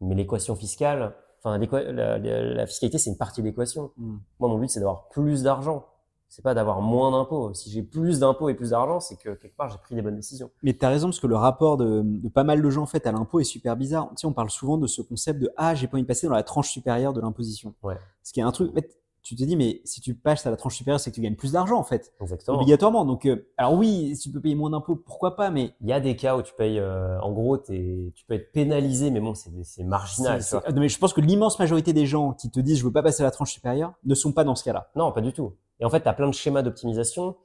Mais 0.00 0.14
l'équation 0.14 0.54
fiscale, 0.56 1.14
enfin, 1.38 1.58
l'équa- 1.58 1.82
la, 1.92 2.18
la- 2.18 2.42
la 2.54 2.66
fiscalité, 2.66 2.98
c'est 2.98 3.10
une 3.10 3.16
partie 3.18 3.40
de 3.42 3.46
l'équation. 3.46 3.92
Hmm. 3.96 4.18
Moi, 4.40 4.48
mon 4.48 4.58
but, 4.58 4.68
c'est 4.68 4.80
d'avoir 4.80 5.08
plus 5.08 5.42
d'argent. 5.42 5.86
C'est 6.28 6.42
pas 6.42 6.54
d'avoir 6.54 6.82
moins 6.82 7.10
d'impôts. 7.10 7.54
Si 7.54 7.70
j'ai 7.70 7.82
plus 7.82 8.20
d'impôts 8.20 8.48
et 8.48 8.54
plus 8.54 8.70
d'argent, 8.70 9.00
c'est 9.00 9.16
que 9.16 9.30
quelque 9.30 9.56
part, 9.56 9.70
j'ai 9.70 9.78
pris 9.78 9.94
les 9.94 10.02
bonnes 10.02 10.16
décisions. 10.16 10.50
Mais 10.62 10.74
tu 10.76 10.84
as 10.84 10.90
raison, 10.90 11.08
parce 11.08 11.20
que 11.20 11.26
le 11.26 11.36
rapport 11.36 11.76
de, 11.76 12.02
de 12.04 12.28
pas 12.28 12.44
mal 12.44 12.60
de 12.62 12.70
gens 12.70 12.82
en 12.82 12.86
fait, 12.86 13.06
à 13.06 13.12
l'impôt 13.12 13.40
est 13.40 13.44
super 13.44 13.76
bizarre. 13.76 14.08
Tu 14.10 14.16
sais, 14.18 14.26
on 14.26 14.32
parle 14.32 14.50
souvent 14.50 14.76
de 14.76 14.86
ce 14.86 15.00
concept 15.00 15.40
de 15.40 15.50
Ah, 15.56 15.74
j'ai 15.74 15.86
pas 15.86 15.96
envie 15.96 16.02
de 16.02 16.06
passer 16.08 16.26
dans 16.26 16.34
la 16.34 16.42
tranche 16.42 16.70
supérieure 16.70 17.12
de 17.12 17.20
l'imposition. 17.20 17.74
Ouais. 17.82 17.96
Ce 18.22 18.32
qui 18.32 18.40
est 18.40 18.44
un 18.44 18.52
truc, 18.52 18.70
en 18.70 18.74
fait, 18.74 18.98
tu 19.22 19.36
te 19.36 19.44
dis, 19.44 19.56
mais 19.56 19.80
si 19.84 20.00
tu 20.00 20.14
passes 20.14 20.46
à 20.46 20.50
la 20.50 20.56
tranche 20.56 20.76
supérieure, 20.76 21.00
c'est 21.00 21.10
que 21.10 21.14
tu 21.14 21.20
gagnes 21.20 21.36
plus 21.36 21.52
d'argent 21.52 21.78
en 21.78 21.84
fait, 21.84 22.12
Exactement. 22.20 22.56
obligatoirement. 22.56 23.04
Donc, 23.04 23.26
euh, 23.26 23.46
alors 23.56 23.74
oui, 23.74 24.16
si 24.16 24.28
tu 24.28 24.32
peux 24.32 24.40
payer 24.40 24.54
moins 24.54 24.70
d'impôts, 24.70 24.96
pourquoi 24.96 25.36
pas, 25.36 25.50
mais 25.50 25.74
Il 25.80 25.88
y 25.88 25.92
a 25.92 26.00
des 26.00 26.16
cas 26.16 26.36
où 26.36 26.42
tu 26.42 26.54
payes, 26.54 26.78
euh, 26.78 27.20
en 27.20 27.32
gros, 27.32 27.58
tu 27.58 28.12
peux 28.26 28.34
être 28.34 28.52
pénalisé, 28.52 29.10
mais 29.10 29.20
bon, 29.20 29.34
c'est 29.34 29.84
marginal. 29.84 30.40
non, 30.52 30.80
mais 30.80 30.88
je 30.88 30.98
pense 30.98 31.12
que 31.12 31.20
l'immense 31.20 31.58
majorité 31.58 31.92
des 31.92 32.06
gens 32.06 32.32
qui 32.32 32.50
te 32.50 32.60
disent 32.60 32.78
je 32.78 32.84
veux 32.84 32.92
pas 32.92 33.02
passer 33.02 33.22
à 33.22 33.26
la 33.26 33.30
tranche 33.30 33.52
supérieure 33.52 33.92
ne 34.04 34.14
sont 34.14 34.32
pas 34.32 34.44
dans 34.44 34.54
ce 34.54 34.64
cas-là. 34.64 34.90
Non, 34.96 35.12
pas 35.12 35.20
du 35.20 35.32
tout. 35.32 35.52
Et 35.80 35.84
en 35.84 35.90
fait, 35.90 36.00
tu 36.00 36.08
as 36.08 36.14
plein 36.14 36.28
de 36.28 36.34
schémas 36.34 36.62
d'optimisation. 36.62 37.36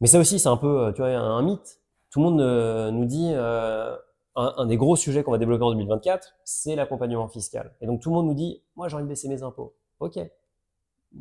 Mais 0.00 0.08
ça 0.08 0.18
aussi, 0.18 0.38
c'est 0.38 0.48
un 0.48 0.56
peu, 0.56 0.86
euh, 0.86 0.92
tu 0.92 1.02
vois, 1.02 1.10
un, 1.10 1.42
mythe. 1.42 1.80
Tout 2.10 2.20
le 2.20 2.24
monde 2.24 2.40
euh, 2.40 2.90
nous 2.90 3.04
dit, 3.04 3.32
un, 3.32 3.96
un 4.34 4.66
des 4.66 4.76
gros 4.76 4.96
sujets 4.96 5.22
qu'on 5.22 5.30
va 5.30 5.38
développer 5.38 5.64
en 5.64 5.70
2024, 5.72 6.34
c'est 6.44 6.74
l'accompagnement 6.74 7.28
fiscal. 7.28 7.74
Et 7.80 7.86
donc, 7.86 8.00
tout 8.00 8.10
le 8.10 8.14
monde 8.16 8.26
nous 8.26 8.34
dit, 8.34 8.62
moi, 8.76 8.88
j'ai 8.88 8.96
envie 8.96 9.04
de 9.04 9.08
baisser 9.08 9.28
mes 9.28 9.42
impôts. 9.42 9.74
OK. 10.00 10.18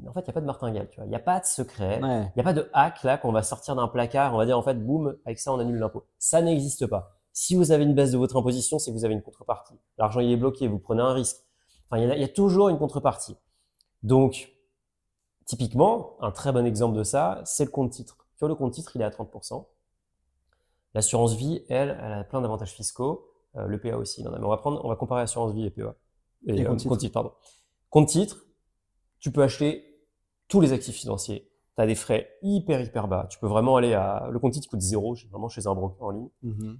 En 0.07 0.13
fait, 0.13 0.21
il 0.21 0.23
n'y 0.23 0.29
a 0.29 0.33
pas 0.33 0.41
de 0.41 0.45
martingale, 0.45 0.89
tu 0.89 0.97
vois. 0.97 1.05
Il 1.05 1.09
n'y 1.09 1.15
a 1.15 1.19
pas 1.19 1.39
de 1.39 1.45
secret. 1.45 2.01
Ouais. 2.01 2.21
Il 2.21 2.31
n'y 2.35 2.41
a 2.41 2.43
pas 2.43 2.53
de 2.53 2.69
hack 2.73 3.03
là 3.03 3.17
qu'on 3.17 3.31
va 3.31 3.43
sortir 3.43 3.75
d'un 3.75 3.87
placard, 3.87 4.33
on 4.33 4.37
va 4.37 4.45
dire 4.45 4.57
en 4.57 4.61
fait, 4.61 4.75
boum, 4.75 5.17
avec 5.25 5.39
ça 5.39 5.53
on 5.53 5.59
annule 5.59 5.77
l'impôt. 5.77 6.05
Ça 6.17 6.41
n'existe 6.41 6.87
pas. 6.87 7.17
Si 7.33 7.55
vous 7.55 7.71
avez 7.71 7.83
une 7.83 7.93
baisse 7.93 8.11
de 8.11 8.17
votre 8.17 8.37
imposition, 8.37 8.79
c'est 8.79 8.91
que 8.91 8.95
vous 8.95 9.05
avez 9.05 9.13
une 9.13 9.21
contrepartie. 9.21 9.75
L'argent 9.97 10.19
il 10.19 10.31
est 10.31 10.37
bloqué, 10.37 10.67
vous 10.67 10.79
prenez 10.79 11.01
un 11.01 11.13
risque. 11.13 11.37
Enfin, 11.89 12.01
il 12.01 12.07
y 12.07 12.11
a, 12.11 12.15
il 12.15 12.21
y 12.21 12.25
a 12.25 12.29
toujours 12.29 12.69
une 12.69 12.77
contrepartie. 12.77 13.37
Donc, 14.03 14.51
typiquement, 15.45 16.15
un 16.21 16.31
très 16.31 16.51
bon 16.51 16.65
exemple 16.65 16.97
de 16.97 17.03
ça, 17.03 17.41
c'est 17.45 17.65
le 17.65 17.71
compte 17.71 17.91
titre. 17.91 18.17
Tu 18.35 18.39
vois, 18.39 18.49
le 18.49 18.55
compte 18.55 18.73
titre, 18.73 18.95
il 18.95 19.01
est 19.01 19.05
à 19.05 19.09
30%. 19.09 19.65
L'assurance 20.93 21.35
vie, 21.35 21.63
elle, 21.69 21.97
elle 22.01 22.13
a 22.13 22.23
plein 22.23 22.41
d'avantages 22.41 22.71
fiscaux. 22.71 23.27
Euh, 23.55 23.65
le 23.65 23.79
PA 23.79 23.97
aussi, 23.97 24.21
il 24.21 24.27
en 24.27 24.33
a. 24.33 24.39
Mais 24.39 24.45
on 24.45 24.49
va 24.49 24.57
prendre, 24.57 24.83
on 24.83 24.89
va 24.89 24.95
comparer 24.95 25.21
assurance 25.21 25.53
vie 25.53 25.65
et 25.65 25.69
PA. 25.69 25.95
Et 26.47 26.65
euh, 26.65 26.75
compte 26.75 26.99
titre. 26.99 27.13
pardon. 27.13 27.31
Compte 27.89 28.07
titre, 28.07 28.45
tu 29.21 29.31
peux 29.31 29.41
acheter 29.43 29.85
tous 30.49 30.59
les 30.59 30.73
actifs 30.73 30.95
financiers. 30.97 31.47
Tu 31.77 31.81
as 31.81 31.87
des 31.87 31.95
frais 31.95 32.29
hyper, 32.41 32.81
hyper 32.81 33.07
bas. 33.07 33.27
Tu 33.29 33.39
peux 33.39 33.47
vraiment 33.47 33.77
aller 33.77 33.93
à. 33.93 34.27
Le 34.29 34.37
compte 34.39 34.51
titre 34.53 34.67
coûte 34.69 34.81
zéro, 34.81 35.15
vraiment 35.29 35.47
chez 35.47 35.65
un 35.67 35.73
broker 35.73 36.03
en 36.05 36.09
ligne. 36.11 36.29
Mhm. 36.43 36.79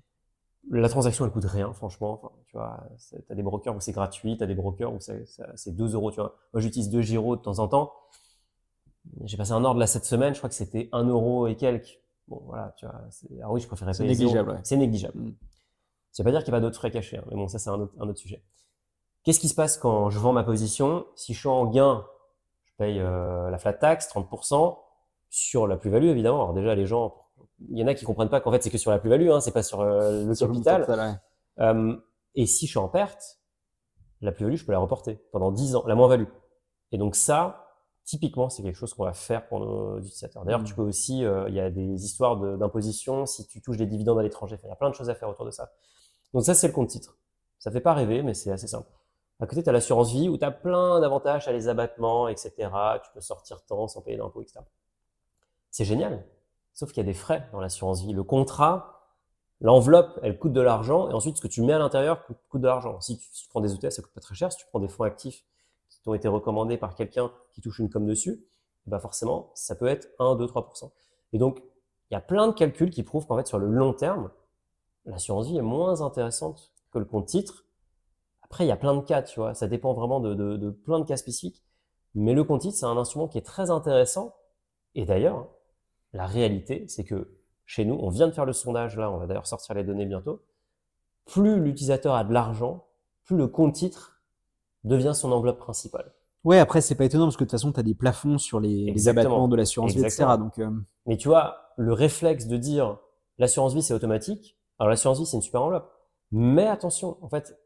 La 0.72 0.90
transaction, 0.90 1.26
elle 1.26 1.32
coûte 1.32 1.46
rien, 1.46 1.72
franchement. 1.74 2.20
Enfin, 2.22 2.32
tu 2.48 2.58
vois, 2.58 2.84
c'est- 2.98 3.26
t'as 3.28 3.34
des 3.36 3.42
brokers 3.42 3.76
où 3.76 3.80
c'est 3.80 3.94
gratuit, 3.94 4.38
t'as 4.38 4.46
des 4.46 4.54
brokers 4.54 4.94
où 4.94 5.00
c'est 5.00 5.26
c'est- 5.26 5.44
c'est 5.56 5.76
2 5.76 5.94
euros, 5.94 6.12
tu 6.12 6.18
vois. 6.20 6.36
Moi, 6.54 6.62
j'utilise 6.62 6.90
deux 6.90 7.02
Giro 7.02 7.36
de 7.36 7.42
temps 7.42 7.58
en 7.60 7.68
temps. 7.68 7.94
J'ai 9.24 9.38
passé 9.38 9.52
un 9.54 9.64
ordre 9.64 9.80
là 9.80 9.88
cette 9.88 10.06
semaine, 10.06 10.34
je 10.34 10.40
crois 10.40 10.50
que 10.50 10.56
c'était 10.56 10.90
1 10.92 11.04
euro 11.06 11.48
et 11.48 11.56
quelques. 11.56 12.00
Bon, 12.28 12.42
voilà, 12.46 12.74
tu 12.78 12.86
vois. 12.86 13.02
c'est- 13.10 13.28
Alors 13.40 13.52
oui, 13.54 13.62
je 13.62 13.68
préférais 13.68 13.94
C'est 13.94 14.04
payer 14.04 14.14
zéro. 14.16 14.30
négligeable, 14.30 14.52
ouais. 14.52 14.62
C'est 14.64 14.78
négligeable. 14.78 15.18
Mm. 15.20 15.36
Ça 16.12 16.24
veut 16.24 16.28
pas 16.28 16.32
dire 16.32 16.44
qu'il 16.44 16.52
n'y 16.52 16.58
a 16.58 16.60
pas 16.60 16.66
d'autres 16.66 16.78
frais 16.78 16.92
cachés, 16.92 17.18
hein, 17.18 17.24
mais 17.30 17.36
bon, 17.36 17.48
ça, 17.48 17.58
c'est 17.58 17.70
un 17.70 17.80
autre, 17.80 17.94
un 18.00 18.08
autre 18.08 18.20
sujet. 18.20 18.44
Qu'est-ce 19.24 19.40
qui 19.40 19.50
se 19.50 19.56
passe 19.56 19.78
quand 19.78 20.10
je 20.10 20.20
vends 20.20 20.34
ma 20.34 20.44
position? 20.44 21.06
Si 21.16 21.34
je 21.34 21.40
suis 21.40 21.48
en 21.50 21.66
gain, 21.66 22.06
paye 22.82 23.00
euh, 23.00 23.50
la 23.50 23.58
flat 23.60 23.74
tax, 23.74 24.08
30%, 24.14 24.78
sur 25.30 25.68
la 25.68 25.78
plus-value, 25.78 26.06
évidemment. 26.08 26.42
Alors 26.42 26.54
déjà, 26.54 26.74
les 26.76 26.86
gens, 26.88 27.16
il 27.70 27.78
y 27.78 27.84
en 27.84 27.88
a 27.88 27.94
qui 27.94 28.06
comprennent 28.06 28.30
pas 28.30 28.42
qu'en 28.42 28.52
fait, 28.52 28.62
c'est 28.64 28.70
que 28.72 28.78
sur 28.78 28.92
la 28.92 29.00
plus-value, 29.00 29.30
hein, 29.30 29.40
c'est 29.40 29.52
pas 29.52 29.64
sur 29.64 29.82
euh, 29.82 30.26
le 30.26 30.36
Sur 30.36 30.48
le 30.48 30.54
capital. 30.54 30.86
ouais. 30.90 31.14
Euh, 31.66 31.96
et 32.36 32.46
si 32.46 32.66
je 32.66 32.72
suis 32.72 32.80
en 32.80 32.88
perte, 32.90 33.40
la 34.22 34.32
plus-value, 34.32 34.56
je 34.56 34.66
peux 34.66 34.72
la 34.72 34.80
reporter 34.80 35.20
pendant 35.32 35.52
10 35.52 35.76
ans, 35.76 35.84
la 35.88 35.96
moins-value. 35.96 36.28
Et 36.92 36.98
donc 36.98 37.16
ça, 37.16 37.68
typiquement, 38.04 38.50
c'est 38.50 38.64
quelque 38.64 38.76
chose 38.78 38.94
qu'on 38.94 39.04
va 39.06 39.14
faire 39.14 39.48
pour 39.48 39.60
nos 39.60 40.00
utilisateurs. 40.00 40.44
D'ailleurs, 40.44 40.62
Mm. 40.62 40.66
tu 40.66 40.74
peux 40.76 40.82
aussi, 40.82 41.24
euh, 41.24 41.48
il 41.50 41.56
y 41.56 41.60
a 41.60 41.70
des 41.70 42.04
histoires 42.04 42.38
de- 42.38 42.58
d'imposition 42.58 43.26
si 43.26 43.48
tu 43.48 43.62
touches 43.62 43.78
des 43.78 43.86
dividendes 43.86 44.20
à 44.20 44.24
l'étranger. 44.24 44.58
Il 44.64 44.68
y 44.68 44.72
a 44.72 44.76
plein 44.76 44.90
de 44.90 44.96
choses 44.96 45.10
à 45.10 45.16
faire 45.16 45.30
autour 45.30 45.46
de 45.46 45.52
ça. 45.52 45.72
Donc 46.34 46.44
ça, 46.44 46.54
c'est 46.56 46.68
le 46.68 46.74
compte 46.74 46.90
titre. 46.90 47.18
Ça 47.60 47.70
fait 47.72 47.82
pas 47.82 47.94
rêver, 47.94 48.24
mais 48.24 48.34
c'est 48.34 48.52
assez 48.52 48.68
simple. 48.68 48.90
À 49.42 49.48
côté, 49.48 49.64
tu 49.64 49.70
as 49.70 49.72
l'assurance 49.72 50.14
vie 50.14 50.30
où 50.30 50.38
tu 50.38 50.46
as 50.46 50.52
plein 50.52 51.00
d'avantages, 51.00 51.44
tu 51.44 51.50
as 51.50 51.52
les 51.52 51.68
abattements, 51.68 52.28
etc. 52.28 52.52
Tu 53.04 53.12
peux 53.14 53.22
sortir 53.22 53.66
tant 53.66 53.88
sans 53.88 54.02
payer 54.02 54.18
d'impôts, 54.18 54.42
etc. 54.42 54.60
C'est 55.72 55.84
génial. 55.84 56.24
Sauf 56.74 56.92
qu'il 56.92 57.04
y 57.04 57.06
a 57.06 57.12
des 57.12 57.18
frais 57.18 57.50
dans 57.52 57.60
l'assurance 57.60 58.02
vie. 58.02 58.14
Le 58.14 58.24
contrat, 58.24 59.08
l'enveloppe, 59.60 60.20
elle 60.22 60.38
coûte 60.38 60.54
de 60.54 60.62
l'argent, 60.62 61.10
et 61.10 61.14
ensuite 61.14 61.38
ce 61.38 61.42
que 61.42 61.48
tu 61.48 61.64
mets 61.64 61.74
à 61.74 61.80
l'intérieur 61.80 62.24
coûte, 62.50 62.62
de 62.62 62.68
l'argent. 62.68 63.02
Si 63.02 63.18
tu, 63.18 63.28
si 63.32 63.44
tu 63.44 63.50
prends 63.50 63.62
des 63.62 63.74
ETF, 63.74 63.92
ça 63.92 64.02
coûte 64.04 64.14
pas 64.14 64.22
très 64.22 64.36
cher. 64.36 64.52
Si 64.52 64.60
tu 64.60 64.66
prends 64.68 64.80
des 64.80 64.88
fonds 64.88 65.04
actifs 65.04 65.44
qui 65.90 66.02
t'ont 66.04 66.14
été 66.14 66.28
recommandés 66.28 66.78
par 66.78 66.94
quelqu'un 66.94 67.32
qui 67.52 67.62
touche 67.62 67.80
une 67.80 67.90
com 67.90 68.06
dessus, 68.06 68.46
bah 68.86 69.00
forcément, 69.00 69.52
ça 69.56 69.76
peut 69.76 69.88
être 69.88 70.08
1, 70.20 70.36
2, 70.36 70.46
3%. 70.46 70.92
Et 71.34 71.40
donc, 71.40 71.62
il 72.10 72.14
y 72.14 72.18
a 72.18 72.22
plein 72.22 72.48
de 72.48 72.54
calculs 72.54 72.92
qui 72.92 73.04
prouvent 73.04 73.26
qu'en 73.26 73.38
fait, 73.38 73.48
sur 73.48 73.58
le 73.58 73.68
long 73.68 73.94
terme, 73.94 74.30
l'assurance 75.06 75.48
vie 75.48 75.58
est 75.58 75.64
moins 75.64 76.02
intéressante 76.02 76.72
que 76.92 77.00
le 77.00 77.06
compte 77.06 77.28
titre. 77.28 77.66
Après, 78.52 78.66
il 78.66 78.68
y 78.68 78.72
a 78.72 78.76
plein 78.76 78.94
de 78.94 79.00
cas, 79.00 79.22
tu 79.22 79.40
vois. 79.40 79.54
Ça 79.54 79.70
dépend 79.70 79.94
vraiment 79.94 80.20
de, 80.20 80.34
de, 80.34 80.58
de 80.58 80.70
plein 80.72 81.00
de 81.00 81.06
cas 81.06 81.16
spécifiques. 81.16 81.64
Mais 82.16 82.34
le 82.34 82.44
compte 82.44 82.70
c'est 82.70 82.86
un 82.86 82.98
instrument 82.98 83.30
qui 83.30 83.38
est 83.38 83.46
très 83.46 83.72
intéressant. 83.72 84.36
Et 84.94 85.06
d'ailleurs, 85.06 85.48
la 86.12 86.26
réalité, 86.26 86.86
c'est 86.90 87.06
que 87.06 87.38
chez 87.66 87.86
nous, 87.86 87.96
on 87.96 88.10
vient 88.10 88.28
de 88.28 88.34
faire 88.34 88.44
le 88.44 88.52
sondage 88.52 88.98
là, 88.98 89.10
on 89.10 89.16
va 89.20 89.26
d'ailleurs 89.26 89.48
sortir 89.48 89.74
les 89.74 89.86
données 89.86 90.06
bientôt. 90.06 90.42
Plus 91.24 91.62
l'utilisateur 91.62 92.14
a 92.14 92.26
de 92.26 92.34
l'argent, 92.34 92.88
plus 93.24 93.38
le 93.38 93.48
compte 93.48 93.74
titre 93.74 94.22
devient 94.84 95.14
son 95.16 95.32
enveloppe 95.32 95.60
principale. 95.60 96.12
Ouais, 96.44 96.60
après, 96.60 96.82
c'est 96.82 96.96
pas 96.96 97.06
étonnant 97.06 97.28
parce 97.28 97.38
que 97.38 97.46
de 97.46 97.48
toute 97.48 97.58
façon, 97.58 97.72
tu 97.72 97.80
as 97.80 97.84
des 97.84 97.96
plafonds 97.96 98.38
sur 98.38 98.60
les, 98.60 99.08
abattements 99.08 99.48
de 99.48 99.56
l'assurance 99.56 99.94
vie, 99.94 100.02
etc. 100.02 100.26
Donc, 100.38 100.60
euh, 100.60 100.70
Mais 101.06 101.16
tu 101.16 101.30
vois, 101.30 101.56
le 101.78 101.94
réflexe 101.94 102.48
de 102.48 102.58
dire 102.58 102.98
l'assurance 103.38 103.74
vie 103.74 103.82
c'est 103.82 103.94
automatique. 103.94 104.58
Alors 104.78 104.90
l'assurance 104.90 105.20
vie 105.20 105.26
c'est 105.26 105.38
une 105.38 105.42
super 105.42 105.62
enveloppe. 105.62 105.90
Mais 106.32 106.68
attention, 106.68 107.18
en 107.22 107.30
fait, 107.30 107.58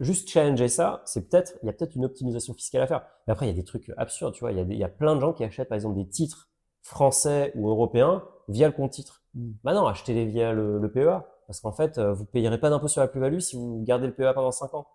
juste 0.00 0.28
challenger 0.28 0.68
ça, 0.68 1.02
c'est 1.04 1.28
peut-être, 1.28 1.54
il 1.62 1.66
y 1.66 1.68
a 1.68 1.72
peut-être 1.72 1.94
une 1.94 2.04
optimisation 2.04 2.54
fiscale 2.54 2.82
à 2.82 2.86
faire. 2.86 3.06
Mais 3.26 3.32
après, 3.32 3.46
il 3.46 3.50
y 3.50 3.52
a 3.52 3.56
des 3.56 3.64
trucs 3.64 3.92
absurdes, 3.96 4.34
tu 4.34 4.40
vois. 4.40 4.52
Il 4.52 4.58
y 4.58 4.60
a, 4.60 4.64
des- 4.64 4.74
il 4.74 4.78
y 4.80 4.84
a 4.84 4.88
plein 4.88 5.14
de 5.14 5.20
gens 5.20 5.32
qui 5.32 5.44
achètent 5.44 5.68
par 5.68 5.76
exemple 5.76 5.96
des 5.96 6.08
titres 6.08 6.48
français 6.82 7.52
ou 7.54 7.68
européens 7.68 8.24
via 8.48 8.66
le 8.66 8.72
compte 8.72 8.90
titre. 8.92 9.22
Mm. 9.34 9.50
Bah 9.64 9.74
non, 9.74 9.86
achetez-les 9.86 10.26
via 10.26 10.52
le, 10.52 10.78
le 10.78 10.90
PEA. 10.92 11.22
Parce 11.46 11.60
qu'en 11.60 11.72
fait, 11.72 11.98
euh, 11.98 12.12
vous 12.12 12.24
payerez 12.24 12.58
pas 12.58 12.70
d'impôt 12.70 12.88
sur 12.88 13.00
la 13.00 13.08
plus-value 13.08 13.38
si 13.38 13.56
vous 13.56 13.82
gardez 13.84 14.06
le 14.06 14.14
PEA 14.14 14.32
pendant 14.34 14.50
5 14.50 14.74
ans. 14.74 14.86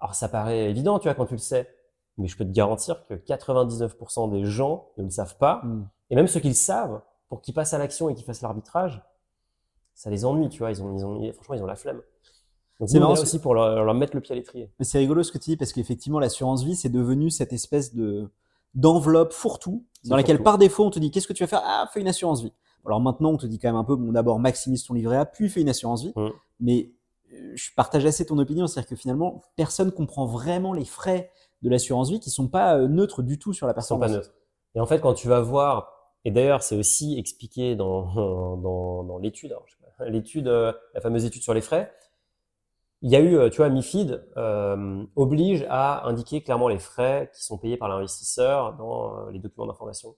Alors 0.00 0.14
ça 0.14 0.28
paraît 0.28 0.70
évident, 0.70 0.98
tu 0.98 1.08
vois, 1.08 1.14
quand 1.14 1.26
tu 1.26 1.34
le 1.34 1.38
sais. 1.38 1.68
Mais 2.16 2.28
je 2.28 2.36
peux 2.36 2.44
te 2.44 2.50
garantir 2.52 3.04
que 3.06 3.14
99% 3.14 4.30
des 4.30 4.44
gens 4.44 4.88
ne 4.98 5.04
le 5.04 5.10
savent 5.10 5.36
pas. 5.36 5.60
hmm. 5.64 5.88
Et 6.10 6.16
même 6.16 6.26
ceux 6.26 6.40
qui 6.40 6.48
le 6.48 6.54
savent, 6.54 7.00
pour 7.28 7.40
qu'ils 7.40 7.54
passent 7.54 7.74
à 7.74 7.78
l'action 7.78 8.08
et 8.08 8.14
qu'ils 8.14 8.24
fassent 8.24 8.42
l'arbitrage, 8.42 9.02
ça 9.94 10.10
les 10.10 10.24
ennuie, 10.24 10.48
tu 10.48 10.58
vois. 10.60 10.70
Ils 10.70 10.82
ont, 10.82 10.96
ils 10.96 11.04
ont, 11.04 11.32
franchement, 11.32 11.54
ils 11.54 11.62
ont 11.62 11.66
la 11.66 11.76
flemme. 11.76 12.00
Donc, 12.80 12.88
C'est 12.88 12.98
nous, 12.98 13.02
on 13.02 13.06
est 13.06 13.08
marrant 13.08 13.14
là 13.14 13.22
aussi 13.22 13.38
pour 13.38 13.54
leur, 13.54 13.84
leur 13.84 13.94
mettre 13.94 14.14
le 14.14 14.20
pied 14.20 14.32
à 14.32 14.36
l'étrier. 14.36 14.70
Mais 14.78 14.84
c'est 14.84 14.98
rigolo 14.98 15.22
ce 15.22 15.30
que 15.32 15.38
tu 15.38 15.50
dis 15.50 15.56
parce 15.56 15.72
qu'effectivement, 15.72 16.18
l'assurance 16.18 16.64
vie, 16.64 16.76
c'est 16.76 16.88
devenu 16.88 17.30
cette 17.30 17.52
espèce 17.52 17.94
de 17.94 18.30
d'enveloppe 18.74 19.32
fourre-tout 19.32 19.84
C'est 20.02 20.08
dans 20.08 20.16
laquelle 20.16 20.42
par 20.42 20.58
défaut, 20.58 20.84
on 20.84 20.90
te 20.90 20.98
dit 20.98 21.10
qu'est-ce 21.12 21.28
que 21.28 21.32
tu 21.32 21.44
vas 21.44 21.46
faire? 21.46 21.62
Ah, 21.64 21.88
fais 21.92 22.00
une 22.00 22.08
assurance 22.08 22.42
vie. 22.42 22.52
Alors 22.86 23.00
maintenant, 23.00 23.30
on 23.30 23.36
te 23.36 23.46
dit 23.46 23.58
quand 23.58 23.68
même 23.68 23.76
un 23.76 23.84
peu, 23.84 23.96
bon, 23.96 24.12
d'abord 24.12 24.38
maximise 24.38 24.84
ton 24.84 24.94
livret 24.94 25.16
A, 25.16 25.24
puis 25.24 25.48
fais 25.48 25.60
une 25.60 25.68
assurance 25.68 26.02
vie. 26.02 26.12
Mais 26.60 26.90
euh, 27.32 27.52
je 27.54 27.70
partage 27.74 28.04
assez 28.04 28.26
ton 28.26 28.38
opinion, 28.38 28.66
c'est-à-dire 28.66 28.90
que 28.90 28.96
finalement, 28.96 29.42
personne 29.56 29.90
comprend 29.90 30.26
vraiment 30.26 30.72
les 30.72 30.84
frais 30.84 31.30
de 31.62 31.70
l'assurance 31.70 32.10
vie 32.10 32.20
qui 32.20 32.30
sont 32.30 32.48
pas 32.48 32.76
euh, 32.76 32.88
neutres 32.88 33.22
du 33.22 33.38
tout 33.38 33.52
sur 33.52 33.66
la 33.66 33.74
Ils 33.76 33.82
sont 33.82 33.98
pas 33.98 34.08
neutres. 34.08 34.34
Et 34.74 34.80
en 34.80 34.86
fait, 34.86 35.00
quand 35.00 35.14
tu 35.14 35.28
vas 35.28 35.40
voir, 35.40 35.92
et 36.24 36.30
d'ailleurs, 36.30 36.62
c'est 36.62 36.76
aussi 36.76 37.18
expliqué 37.18 37.74
dans, 37.76 38.56
dans, 38.56 39.04
dans 39.04 39.18
l'étude, 39.18 39.52
alors, 39.52 39.64
je 39.66 39.72
sais 39.72 39.78
pas, 39.98 40.04
l'étude, 40.10 40.48
euh, 40.48 40.72
la 40.94 41.00
fameuse 41.00 41.24
étude 41.24 41.42
sur 41.42 41.54
les 41.54 41.60
frais, 41.60 41.90
il 43.02 43.10
y 43.10 43.16
a 43.16 43.20
eu, 43.20 43.36
euh, 43.36 43.50
tu 43.50 43.58
vois, 43.58 43.68
MIFID 43.68 44.22
euh, 44.36 45.04
oblige 45.16 45.66
à 45.68 46.06
indiquer 46.06 46.42
clairement 46.42 46.68
les 46.68 46.78
frais 46.78 47.30
qui 47.34 47.44
sont 47.44 47.58
payés 47.58 47.76
par 47.76 47.88
l'investisseur 47.88 48.76
dans 48.76 49.18
euh, 49.18 49.30
les 49.30 49.38
documents 49.38 49.66
d'information. 49.66 50.16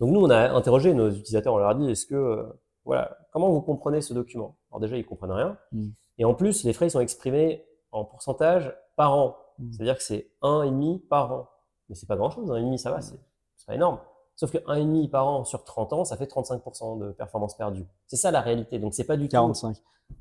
Donc 0.00 0.10
nous, 0.10 0.20
on 0.20 0.30
a 0.30 0.50
interrogé 0.50 0.94
nos 0.94 1.10
utilisateurs, 1.10 1.54
on 1.54 1.58
leur 1.58 1.70
a 1.70 1.74
dit, 1.74 1.90
est-ce 1.90 2.06
que, 2.06 2.46
voilà, 2.84 3.16
comment 3.32 3.50
vous 3.50 3.62
comprenez 3.62 4.00
ce 4.00 4.14
document? 4.14 4.56
Alors 4.70 4.80
déjà, 4.80 4.96
ils 4.96 5.06
comprennent 5.06 5.32
rien. 5.32 5.58
Mm. 5.72 5.88
Et 6.18 6.24
en 6.24 6.34
plus, 6.34 6.64
les 6.64 6.72
frais, 6.72 6.86
ils 6.86 6.90
sont 6.90 7.00
exprimés 7.00 7.64
en 7.90 8.04
pourcentage 8.04 8.74
par 8.96 9.16
an. 9.16 9.36
Mm. 9.58 9.72
C'est-à-dire 9.72 9.96
que 9.96 10.02
c'est 10.02 10.30
1,5 10.42 11.00
par 11.08 11.32
an. 11.32 11.48
Mais 11.88 11.94
c'est 11.94 12.06
pas 12.06 12.16
grand-chose, 12.16 12.50
1,5 12.50 12.76
ça 12.76 12.90
va, 12.90 13.00
c'est 13.00 13.18
c'est 13.58 13.66
pas 13.66 13.74
énorme. 13.74 13.98
Sauf 14.40 14.52
que 14.52 14.58
1,5 14.68 15.10
par 15.10 15.26
an 15.26 15.44
sur 15.44 15.64
30 15.64 15.92
ans, 15.92 16.04
ça 16.04 16.16
fait 16.16 16.26
35% 16.30 16.96
de 17.00 17.10
performance 17.10 17.56
perdue. 17.56 17.84
C'est 18.06 18.16
ça 18.16 18.30
la 18.30 18.40
réalité. 18.40 18.78
Donc 18.78 18.94
c'est 18.94 19.02
pas 19.04 19.16
du 19.16 19.24
tout. 19.26 19.32
45. 19.32 19.76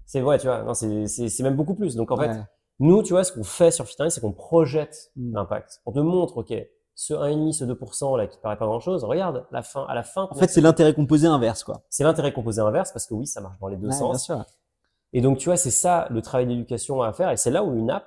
C'est 0.07 0.21
vrai, 0.21 0.39
tu 0.39 0.47
vois. 0.47 0.63
Non, 0.63 0.73
c'est 0.73 1.05
c'est- 1.07 1.29
c'est 1.29 1.43
même 1.43 1.55
beaucoup 1.55 1.75
plus. 1.75 1.95
Donc 1.95 2.09
en 2.11 2.17
fait, 2.17 2.31
nous, 2.79 3.03
tu 3.03 3.13
vois, 3.13 3.23
ce 3.23 3.31
qu'on 3.31 3.43
fait 3.43 3.69
sur 3.71 3.85
Fitness, 3.85 4.15
c'est 4.15 4.21
qu'on 4.21 4.31
projette 4.33 5.11
Mm. 5.15 5.33
l'impact. 5.35 5.81
On 5.85 5.91
te 5.91 5.99
montre, 5.99 6.37
ok, 6.37 6.51
ce 6.95 7.13
1,5, 7.13 7.53
ce 7.53 7.63
2% 7.63 8.15
là 8.17 8.25
qui 8.25 8.39
paraît 8.39 8.57
pas 8.57 8.65
grand-chose, 8.65 9.03
regarde, 9.03 9.45
la 9.51 9.61
fin, 9.61 9.85
à 9.87 9.93
la 9.93 10.01
fin, 10.03 10.27
En 10.31 10.35
fait, 10.35 10.47
c'est 10.47 10.61
l'intérêt 10.61 10.95
composé 10.95 11.27
inverse, 11.27 11.63
quoi. 11.63 11.83
c'est 11.89 12.03
l'intérêt 12.03 12.33
composé 12.33 12.59
inverse 12.59 12.91
parce 12.91 13.05
que 13.05 13.13
oui, 13.13 13.27
ça 13.27 13.39
marche 13.39 13.59
dans 13.59 13.67
les 13.67 13.77
deux 13.77 13.87
Ouais, 13.89 13.93
sens. 13.93 14.09
bien 14.09 14.17
sûr. 14.37 14.45
Et 15.13 15.21
donc, 15.21 15.37
tu 15.37 15.45
vois, 15.49 15.57
c'est 15.57 15.69
ça 15.71 16.07
le 16.09 16.21
travail 16.23 16.47
d'éducation 16.47 17.01
à 17.03 17.13
faire. 17.13 17.29
Et 17.29 17.37
c'est 17.37 17.51
là 17.51 17.63
où 17.63 17.75
une 17.75 17.91
app 17.91 18.05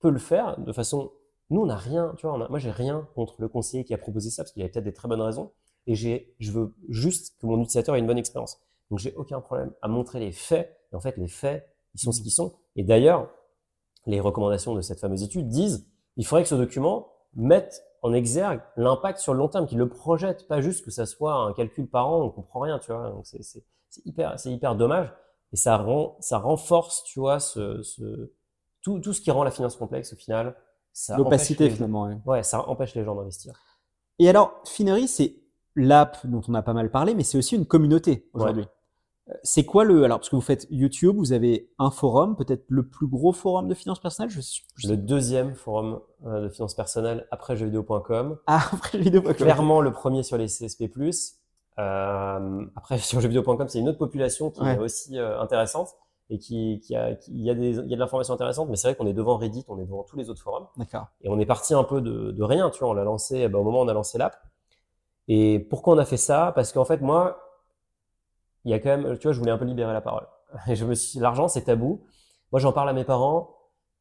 peut 0.00 0.10
le 0.10 0.18
faire 0.20 0.58
de 0.60 0.72
façon. 0.72 1.10
Nous, 1.50 1.60
on 1.60 1.66
n'a 1.66 1.76
rien, 1.76 2.14
tu 2.16 2.26
vois, 2.26 2.36
on 2.36 2.40
a- 2.40 2.48
moi, 2.48 2.58
j'ai 2.58 2.70
rien 2.70 3.08
contre 3.14 3.34
le 3.38 3.48
conseiller 3.48 3.84
qui 3.84 3.94
a 3.94 3.98
proposé 3.98 4.30
ça 4.30 4.42
parce 4.44 4.52
qu'il 4.52 4.62
avait 4.62 4.70
peut-être 4.70 4.84
des 4.84 4.92
très 4.92 5.08
bonnes 5.08 5.20
raisons. 5.20 5.52
Et 5.86 5.94
j'ai, 5.94 6.34
je 6.38 6.52
veux 6.52 6.74
juste 6.88 7.36
que 7.40 7.46
mon 7.46 7.58
utilisateur 7.60 7.96
ait 7.96 7.98
une 7.98 8.06
bonne 8.06 8.18
expérience. 8.18 8.60
Donc, 8.90 8.98
j'ai 9.00 9.14
aucun 9.14 9.40
problème 9.40 9.72
à 9.82 9.88
montrer 9.88 10.20
les 10.20 10.32
faits. 10.32 10.76
Et 10.92 10.96
en 10.96 11.00
fait, 11.00 11.16
les 11.16 11.28
faits, 11.28 11.68
ils 11.94 12.00
sont 12.00 12.12
ce 12.12 12.20
qu'ils 12.22 12.30
sont. 12.32 12.54
Et 12.76 12.84
d'ailleurs, 12.84 13.30
les 14.06 14.20
recommandations 14.20 14.74
de 14.74 14.80
cette 14.80 15.00
fameuse 15.00 15.22
étude 15.22 15.48
disent 15.48 15.86
il 16.16 16.26
faudrait 16.26 16.42
que 16.42 16.48
ce 16.48 16.54
document 16.54 17.12
mette 17.34 17.82
en 18.02 18.12
exergue 18.12 18.60
l'impact 18.76 19.18
sur 19.18 19.32
le 19.34 19.38
long 19.38 19.48
terme, 19.48 19.66
qu'il 19.66 19.78
le 19.78 19.88
projette, 19.88 20.48
pas 20.48 20.60
juste 20.60 20.84
que 20.84 20.90
ça 20.90 21.06
soit 21.06 21.34
un 21.34 21.52
calcul 21.52 21.88
par 21.88 22.08
an, 22.08 22.22
on 22.22 22.30
comprend 22.30 22.60
rien, 22.60 22.78
tu 22.78 22.92
vois. 22.92 23.10
Donc, 23.10 23.26
c'est, 23.26 23.42
c'est, 23.42 23.62
c'est 23.90 24.04
hyper, 24.06 24.38
c'est 24.40 24.50
hyper 24.52 24.74
dommage. 24.76 25.12
Et 25.52 25.56
ça 25.56 25.76
rend, 25.76 26.16
ça 26.20 26.38
renforce, 26.38 27.04
tu 27.04 27.20
vois, 27.20 27.40
ce, 27.40 27.82
ce, 27.82 28.32
tout, 28.82 28.98
tout 29.00 29.12
ce 29.12 29.20
qui 29.20 29.30
rend 29.30 29.44
la 29.44 29.50
finance 29.50 29.76
complexe 29.76 30.12
au 30.12 30.16
final. 30.16 30.54
L'opacité, 31.16 31.64
les- 31.64 31.70
finalement. 31.74 32.04
ouais. 32.04 32.18
Ouais, 32.26 32.42
ça 32.42 32.68
empêche 32.68 32.94
les 32.94 33.04
gens 33.04 33.14
d'investir. 33.14 33.54
Et 34.18 34.28
alors, 34.28 34.54
Finery, 34.66 35.08
c'est 35.08 35.36
l'app 35.76 36.18
dont 36.26 36.42
on 36.48 36.54
a 36.54 36.62
pas 36.62 36.72
mal 36.74 36.90
parlé, 36.90 37.14
mais 37.14 37.22
c'est 37.22 37.38
aussi 37.38 37.56
une 37.56 37.66
communauté 37.66 38.28
aujourd'hui. 38.34 38.64
Euh, 39.28 39.34
C'est 39.44 39.64
quoi 39.64 39.84
le. 39.84 40.02
Alors, 40.04 40.18
parce 40.18 40.28
que 40.28 40.34
vous 40.36 40.42
faites 40.42 40.66
YouTube, 40.70 41.14
vous 41.16 41.32
avez 41.32 41.70
un 41.78 41.90
forum, 41.90 42.34
peut-être 42.36 42.64
le 42.68 42.86
plus 42.88 43.06
gros 43.06 43.32
forum 43.32 43.68
de 43.68 43.74
finances 43.74 44.00
personnelles 44.00 44.30
je, 44.30 44.40
je- 44.76 44.88
Le 44.88 44.96
deuxième 44.96 45.54
forum 45.54 46.00
euh, 46.26 46.42
de 46.42 46.48
finance 46.48 46.74
personnelle 46.74 47.26
après 47.30 47.56
jeuxvideo.com. 47.56 48.38
Ah, 48.46 48.60
après 48.72 48.98
vidéo, 48.98 49.22
Clairement 49.22 49.80
le 49.80 49.92
premier 49.92 50.22
sur 50.24 50.36
les 50.36 50.46
CSP+. 50.48 50.90
Euh, 51.78 52.66
après, 52.76 52.98
sur 52.98 53.20
jeuxvideo.com, 53.20 53.68
c'est 53.68 53.78
une 53.78 53.88
autre 53.88 53.98
population 53.98 54.50
qui 54.50 54.60
Ouais. 54.60 54.74
est 54.74 54.78
aussi 54.78 55.18
euh, 55.18 55.40
intéressante 55.40 55.88
et 56.30 56.38
qui, 56.38 56.80
qui 56.80 56.96
a, 56.96 57.14
qui- 57.16 57.32
il 57.32 57.42
y 57.42 57.50
a 57.50 57.54
des, 57.54 57.78
il 57.78 57.90
y 57.90 57.94
a 57.94 57.96
de 57.96 58.00
l'information 58.00 58.34
intéressante, 58.34 58.68
mais 58.70 58.76
c'est 58.76 58.88
vrai 58.88 58.94
qu'on 58.96 59.06
est 59.06 59.12
devant 59.12 59.36
Reddit, 59.36 59.64
on 59.68 59.78
est 59.80 59.84
devant 59.84 60.04
tous 60.04 60.16
les 60.16 60.30
autres 60.30 60.42
forums. 60.42 60.66
D'accord. 60.76 61.08
Et 61.22 61.28
on 61.28 61.38
est 61.38 61.46
parti 61.46 61.74
un 61.74 61.84
peu 61.84 62.00
de, 62.00 62.30
de 62.32 62.42
rien, 62.44 62.70
tu 62.70 62.80
vois. 62.80 62.90
On 62.90 62.94
l'a 62.94 63.04
lancé, 63.04 63.48
ben, 63.48 63.58
au 63.58 63.64
moment 63.64 63.80
où 63.80 63.84
on 63.84 63.88
a 63.88 63.94
lancé 63.94 64.18
l'app. 64.18 64.36
Et 65.28 65.60
pourquoi 65.70 65.94
on 65.94 65.98
a 65.98 66.04
fait 66.06 66.16
ça? 66.18 66.52
Parce 66.54 66.72
qu'en 66.72 66.84
fait, 66.84 67.00
moi, 67.02 67.38
il 68.64 68.70
y 68.70 68.74
a 68.74 68.78
quand 68.78 68.96
même, 68.96 69.16
tu 69.18 69.24
vois, 69.26 69.32
je 69.32 69.38
voulais 69.38 69.50
un 69.52 69.58
peu 69.58 69.64
libérer 69.64 69.92
la 69.92 70.00
parole. 70.00 70.26
Et 70.68 70.76
je 70.76 70.84
me 70.84 70.94
suis, 70.94 71.18
l'argent, 71.18 71.48
c'est 71.48 71.62
tabou. 71.62 72.02
Moi, 72.52 72.60
j'en 72.60 72.72
parle 72.72 72.88
à 72.88 72.92
mes 72.92 73.04
parents. 73.04 73.56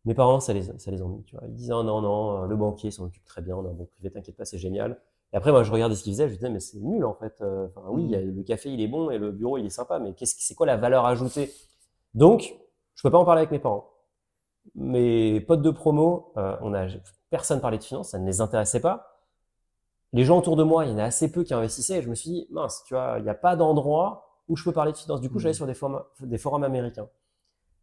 Mes 0.06 0.14
parents, 0.14 0.40
ça 0.40 0.54
les, 0.54 0.64
ça 0.64 0.92
les 0.92 1.02
ennuie, 1.02 1.24
tu 1.26 1.36
vois. 1.36 1.46
Ils 1.48 1.54
disent, 1.54 1.72
oh, 1.72 1.84
non, 1.84 2.02
non, 2.02 2.44
le 2.46 2.56
banquier 2.56 2.90
s'en 2.90 3.06
occupe 3.06 3.26
très 3.26 3.42
bien, 3.42 3.56
on 3.58 3.66
a 3.66 3.70
un 3.70 3.74
bon 3.74 3.86
privé, 3.86 4.10
t'inquiète 4.10 4.38
pas, 4.38 4.46
c'est 4.46 4.58
génial. 4.58 4.98
Et 5.34 5.38
après, 5.38 5.52
moi, 5.52 5.64
je 5.64 5.72
regardais 5.72 5.94
ce 5.96 6.04
qu'ils 6.04 6.14
faisaient, 6.14 6.30
je 6.30 6.36
disais, 6.36 6.50
mais 6.50 6.62
c'est 6.62 6.80
nul, 6.80 7.04
en 7.06 7.14
fait. 7.14 7.36
Euh, 7.42 7.68
Enfin, 7.68 7.88
oui, 7.90 8.16
a- 8.16 8.22
le 8.22 8.44
café, 8.44 8.70
il 8.72 8.82
est 8.82 8.88
bon 8.88 9.10
et 9.12 9.18
le 9.18 9.32
bureau, 9.32 9.58
il 9.58 9.66
est 9.66 9.70
sympa, 9.70 10.00
mais 10.00 10.14
qu'est-ce, 10.14 10.36
que- 10.36 10.42
c'est 10.42 10.56
quoi 10.56 10.66
la 10.66 10.78
valeur 10.78 11.06
ajoutée? 11.06 11.52
Donc, 12.14 12.56
je 12.96 13.02
peux 13.04 13.12
pas 13.12 13.18
en 13.18 13.26
parler 13.26 13.40
avec 13.40 13.52
mes 13.52 13.60
parents. 13.60 13.90
Mes 14.76 15.42
potes 15.42 15.62
de 15.62 15.72
promo, 15.72 16.34
euh, 16.38 16.56
on 16.62 16.74
a 16.74 16.88
personne 17.30 17.62
parlait 17.62 17.78
de 17.78 17.84
finance, 17.84 18.10
ça 18.10 18.20
ne 18.20 18.26
les 18.26 18.42
intéressait 18.42 18.82
pas. 18.82 19.20
Les 20.14 20.24
gens 20.24 20.40
autour 20.40 20.56
de 20.56 20.64
moi, 20.64 20.86
il 20.86 20.92
y 20.92 20.94
en 20.94 20.98
a 20.98 21.04
assez 21.04 21.32
peu 21.32 21.44
qui 21.44 21.54
investissaient 21.54 22.00
et 22.00 22.02
je 22.02 22.10
me 22.10 22.16
suis 22.16 22.30
dit, 22.30 22.48
mince, 22.50 22.84
tu 22.88 22.96
vois, 22.96 23.16
il 23.18 23.24
n'y 23.24 23.30
a 23.30 23.36
pas 23.36 23.56
d'endroit 23.56 24.42
où 24.48 24.56
je 24.56 24.64
peux 24.64 24.72
parler 24.72 24.92
de 24.92 24.98
finance. 24.98 25.22
Du 25.22 25.30
coup, 25.30 25.38
j'allais 25.40 25.54
sur 25.54 25.68
des 25.68 25.76
forums, 25.76 26.04
des 26.22 26.40
forums 26.40 26.64
américains. 26.64 27.08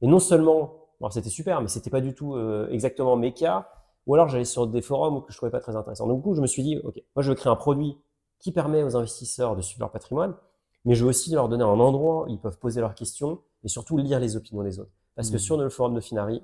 Et 0.02 0.08
non 0.08 0.18
seulement, 0.18 0.88
alors 1.00 1.12
c'était 1.12 1.30
super, 1.30 1.60
mais 1.60 1.68
c'était 1.68 1.90
pas 1.90 2.00
du 2.00 2.14
tout 2.14 2.34
euh, 2.34 2.68
exactement 2.70 3.16
mes 3.16 3.32
cas, 3.32 3.68
ou 4.06 4.14
alors 4.14 4.28
j'allais 4.28 4.44
sur 4.44 4.66
des 4.66 4.82
forums 4.82 5.24
que 5.24 5.32
je 5.32 5.36
trouvais 5.36 5.52
pas 5.52 5.60
très 5.60 5.76
intéressants. 5.76 6.08
Donc, 6.08 6.18
du 6.18 6.22
coup, 6.22 6.34
je 6.34 6.40
me 6.40 6.46
suis 6.46 6.62
dit, 6.62 6.78
ok, 6.82 7.00
moi 7.14 7.22
je 7.22 7.30
veux 7.30 7.36
créer 7.36 7.50
un 7.50 7.56
produit 7.56 7.96
qui 8.40 8.52
permet 8.52 8.82
aux 8.82 8.96
investisseurs 8.96 9.56
de 9.56 9.62
suivre 9.62 9.80
leur 9.80 9.92
patrimoine, 9.92 10.34
mais 10.84 10.94
je 10.94 11.04
veux 11.04 11.10
aussi 11.10 11.32
leur 11.32 11.48
donner 11.48 11.64
un 11.64 11.80
endroit 11.80 12.24
où 12.24 12.28
ils 12.28 12.40
peuvent 12.40 12.58
poser 12.58 12.80
leurs 12.80 12.94
questions 12.94 13.40
et 13.66 13.68
surtout 13.68 13.96
lire 13.98 14.20
les 14.20 14.36
opinions 14.36 14.62
des 14.62 14.78
autres. 14.78 14.92
Parce 15.16 15.28
que 15.28 15.34
Mhm. 15.34 15.40
sur 15.40 15.56
le 15.58 15.68
forum 15.68 15.94
de 15.94 16.00
Finari, 16.00 16.40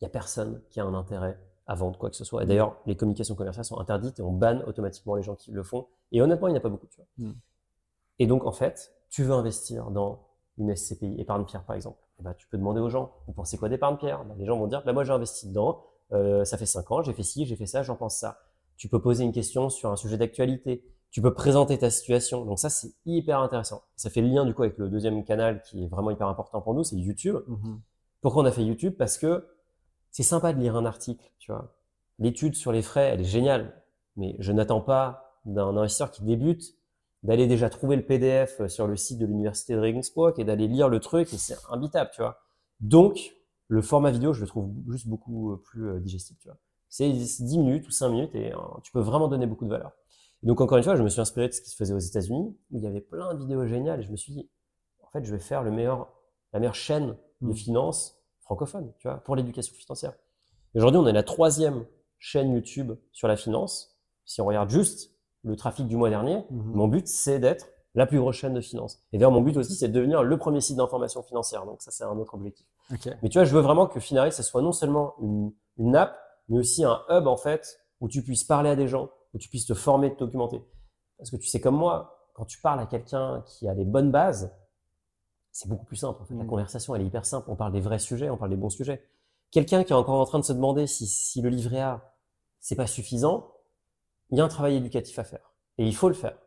il 0.00 0.04
y 0.04 0.06
a 0.06 0.10
personne 0.10 0.60
qui 0.68 0.80
a 0.80 0.84
un 0.84 0.94
intérêt 0.94 1.38
à 1.68 1.76
vendre 1.76 1.96
quoi 1.96 2.10
que 2.10 2.16
ce 2.16 2.24
soit. 2.24 2.42
Et 2.42 2.46
d'ailleurs, 2.46 2.76
les 2.86 2.96
communications 2.96 3.36
commerciales 3.36 3.64
sont 3.64 3.78
interdites 3.78 4.18
et 4.18 4.22
on 4.22 4.32
banne 4.32 4.62
automatiquement 4.66 5.14
les 5.14 5.22
gens 5.22 5.36
qui 5.36 5.52
le 5.52 5.62
font. 5.62 5.86
Et 6.10 6.20
honnêtement, 6.20 6.48
il 6.48 6.52
n'y 6.52 6.56
en 6.56 6.60
a 6.60 6.62
pas 6.62 6.70
beaucoup, 6.70 6.88
tu 6.88 6.96
vois. 6.96 7.06
Mm. 7.28 7.34
Et 8.18 8.26
donc, 8.26 8.44
en 8.46 8.52
fait, 8.52 8.92
tu 9.10 9.22
veux 9.22 9.32
investir 9.32 9.90
dans 9.92 10.18
une 10.56 10.74
SCPI, 10.74 11.20
épargne 11.20 11.44
pierre 11.44 11.62
par 11.64 11.76
exemple. 11.76 11.98
Ben, 12.20 12.34
tu 12.34 12.48
peux 12.48 12.58
demander 12.58 12.80
aux 12.80 12.88
gens, 12.88 13.12
vous 13.28 13.32
pensez 13.32 13.56
quoi 13.58 13.68
d'épargne 13.68 13.96
pierre? 13.96 14.24
Ben, 14.24 14.34
Les 14.38 14.44
gens 14.44 14.58
vont 14.58 14.66
dire, 14.66 14.82
bah, 14.84 14.92
moi 14.92 15.04
j'ai 15.04 15.12
investi 15.12 15.46
dedans, 15.46 15.84
euh, 16.12 16.44
ça 16.44 16.58
fait 16.58 16.66
5 16.66 16.90
ans, 16.90 17.02
j'ai 17.02 17.12
fait 17.12 17.22
ci, 17.22 17.46
j'ai 17.46 17.54
fait 17.54 17.66
ça, 17.66 17.84
j'en 17.84 17.94
pense 17.94 18.16
ça. 18.16 18.40
Tu 18.76 18.88
peux 18.88 19.00
poser 19.00 19.22
une 19.22 19.30
question 19.32 19.68
sur 19.68 19.90
un 19.92 19.96
sujet 19.96 20.16
d'actualité. 20.16 20.84
Tu 21.10 21.22
peux 21.22 21.32
présenter 21.32 21.78
ta 21.78 21.90
situation. 21.90 22.44
Donc 22.44 22.58
ça, 22.58 22.68
c'est 22.68 22.92
hyper 23.06 23.40
intéressant. 23.40 23.82
Ça 23.96 24.10
fait 24.10 24.20
le 24.20 24.28
lien 24.28 24.44
du 24.44 24.54
coup 24.54 24.62
avec 24.62 24.76
le 24.78 24.88
deuxième 24.88 25.24
canal 25.24 25.62
qui 25.62 25.84
est 25.84 25.88
vraiment 25.88 26.10
hyper 26.10 26.28
important 26.28 26.60
pour 26.60 26.74
nous, 26.74 26.84
c'est 26.84 26.96
YouTube. 26.96 27.38
Mhm. 27.46 27.80
Pourquoi 28.20 28.42
on 28.42 28.46
a 28.46 28.52
fait 28.52 28.64
YouTube? 28.64 28.94
Parce 28.98 29.16
que 29.16 29.46
c'est 30.10 30.22
sympa 30.22 30.52
de 30.52 30.60
lire 30.60 30.76
un 30.76 30.84
article, 30.84 31.30
tu 31.38 31.52
vois. 31.52 31.74
L'étude 32.18 32.54
sur 32.54 32.72
les 32.72 32.82
frais, 32.82 33.10
elle 33.12 33.20
est 33.20 33.24
géniale, 33.24 33.82
mais 34.16 34.36
je 34.38 34.52
n'attends 34.52 34.80
pas 34.80 35.38
d'un 35.44 35.76
investisseur 35.76 36.10
qui 36.10 36.24
débute 36.24 36.74
d'aller 37.22 37.46
déjà 37.46 37.68
trouver 37.70 37.96
le 37.96 38.04
PDF 38.04 38.66
sur 38.68 38.86
le 38.86 38.96
site 38.96 39.18
de 39.18 39.26
l'université 39.26 39.74
de 39.74 39.80
Regensburg 39.80 40.34
et 40.38 40.44
d'aller 40.44 40.68
lire 40.68 40.88
le 40.88 41.00
truc 41.00 41.32
et 41.32 41.38
c'est 41.38 41.56
imbitable, 41.70 42.10
tu 42.14 42.22
vois. 42.22 42.38
Donc, 42.80 43.34
le 43.66 43.82
format 43.82 44.10
vidéo, 44.10 44.32
je 44.32 44.40
le 44.40 44.46
trouve 44.46 44.72
juste 44.88 45.08
beaucoup 45.08 45.52
euh, 45.52 45.56
plus 45.56 45.88
euh, 45.88 46.00
digestible, 46.00 46.38
tu 46.40 46.48
vois. 46.48 46.56
C'est 46.88 47.10
10 47.10 47.58
minutes 47.58 47.86
ou 47.86 47.90
5 47.90 48.08
minutes 48.08 48.34
et 48.34 48.54
euh, 48.54 48.58
tu 48.82 48.92
peux 48.92 49.00
vraiment 49.00 49.28
donner 49.28 49.46
beaucoup 49.46 49.66
de 49.66 49.70
valeur. 49.70 49.92
Donc, 50.42 50.60
encore 50.60 50.78
une 50.78 50.84
fois, 50.84 50.96
je 50.96 51.02
me 51.02 51.08
suis 51.08 51.20
inspiré 51.20 51.48
de 51.48 51.52
ce 51.52 51.60
qui 51.60 51.70
se 51.70 51.76
faisait 51.76 51.94
aux 51.94 51.98
États-Unis 51.98 52.56
où 52.70 52.78
il 52.78 52.82
y 52.84 52.86
avait 52.86 53.00
plein 53.00 53.34
de 53.34 53.38
vidéos 53.40 53.66
géniales 53.66 54.00
et 54.00 54.02
je 54.02 54.10
me 54.10 54.16
suis 54.16 54.32
dit, 54.32 54.48
en 55.02 55.08
fait, 55.10 55.24
je 55.24 55.32
vais 55.32 55.40
faire 55.40 55.62
le 55.62 55.70
meilleur, 55.70 56.12
la 56.52 56.60
meilleure 56.60 56.74
chaîne 56.74 57.16
de 57.40 57.48
Mm. 57.48 57.54
finance 57.54 58.16
francophone, 58.40 58.92
tu 58.98 59.08
vois, 59.08 59.18
pour 59.18 59.36
l'éducation 59.36 59.74
financière. 59.74 60.12
Aujourd'hui, 60.74 61.00
on 61.00 61.06
est 61.06 61.12
la 61.12 61.22
troisième 61.22 61.84
chaîne 62.18 62.52
YouTube 62.52 62.92
sur 63.12 63.28
la 63.28 63.36
finance. 63.36 63.96
Si 64.24 64.40
on 64.40 64.46
regarde 64.46 64.70
juste 64.70 65.12
le 65.44 65.54
trafic 65.56 65.86
du 65.86 65.96
mois 65.96 66.10
dernier, 66.10 66.44
Mhm. 66.50 66.72
mon 66.72 66.88
but, 66.88 67.06
c'est 67.08 67.38
d'être 67.38 67.68
la 67.94 68.06
plus 68.06 68.18
grosse 68.18 68.36
chaîne 68.36 68.54
de 68.54 68.60
finance. 68.60 69.00
Et 69.12 69.18
d'ailleurs, 69.18 69.30
mon 69.32 69.40
but 69.40 69.56
aussi, 69.56 69.74
c'est 69.74 69.88
de 69.88 69.92
devenir 69.92 70.22
le 70.22 70.36
premier 70.38 70.60
site 70.60 70.76
d'information 70.76 71.22
financière. 71.22 71.64
Donc 71.66 71.82
ça, 71.82 71.90
c'est 71.90 72.04
un 72.04 72.16
autre 72.18 72.34
objectif. 72.34 72.66
Mais 73.22 73.28
tu 73.28 73.38
vois, 73.38 73.44
je 73.44 73.54
veux 73.54 73.60
vraiment 73.60 73.86
que 73.86 73.98
Finari, 74.00 74.30
ce 74.32 74.42
soit 74.42 74.62
non 74.62 74.72
seulement 74.72 75.14
une, 75.20 75.52
une 75.78 75.96
app, 75.96 76.16
mais 76.48 76.58
aussi 76.58 76.84
un 76.84 77.00
hub, 77.08 77.26
en 77.26 77.36
fait, 77.36 77.78
où 78.00 78.08
tu 78.08 78.22
puisses 78.22 78.44
parler 78.44 78.70
à 78.70 78.76
des 78.76 78.88
gens, 78.88 79.10
où 79.34 79.38
tu 79.38 79.48
puisses 79.48 79.66
te 79.66 79.74
former, 79.74 80.14
te 80.14 80.20
documenter. 80.20 80.62
Parce 81.16 81.30
que 81.30 81.36
tu 81.36 81.46
sais 81.46 81.60
comme 81.60 81.76
moi, 81.76 82.28
quand 82.34 82.44
tu 82.44 82.60
parles 82.60 82.80
à 82.80 82.86
quelqu'un 82.86 83.42
qui 83.46 83.68
a 83.68 83.74
les 83.74 83.84
bonnes 83.84 84.10
bases, 84.10 84.54
c'est 85.50 85.68
beaucoup 85.68 85.84
plus 85.86 85.96
simple. 85.96 86.22
En 86.22 86.24
fait. 86.24 86.34
La 86.34 86.44
Mm. 86.44 86.48
conversation, 86.48 86.94
elle 86.94 87.02
est 87.02 87.06
hyper 87.06 87.26
simple. 87.26 87.50
On 87.50 87.56
parle 87.56 87.72
des 87.72 87.80
vrais 87.80 87.98
sujets, 87.98 88.30
on 88.30 88.36
parle 88.36 88.50
des 88.50 88.56
bons 88.56 88.70
sujets. 88.70 89.02
Quelqu'un 89.50 89.82
qui 89.82 89.92
est 89.92 89.96
encore 89.96 90.20
en 90.20 90.24
train 90.24 90.38
de 90.38 90.44
se 90.44 90.52
demander 90.52 90.86
si, 90.86 91.06
si 91.06 91.40
le 91.40 91.48
livret 91.48 91.80
A, 91.80 92.14
c'est 92.60 92.76
pas 92.76 92.86
suffisant, 92.86 93.52
il 94.30 94.38
y 94.38 94.40
a 94.40 94.44
un 94.44 94.48
travail 94.48 94.76
éducatif 94.76 95.18
à 95.18 95.24
faire. 95.24 95.54
Et 95.78 95.86
il 95.86 95.96
faut 95.96 96.08
le 96.08 96.14
faire. 96.14 96.38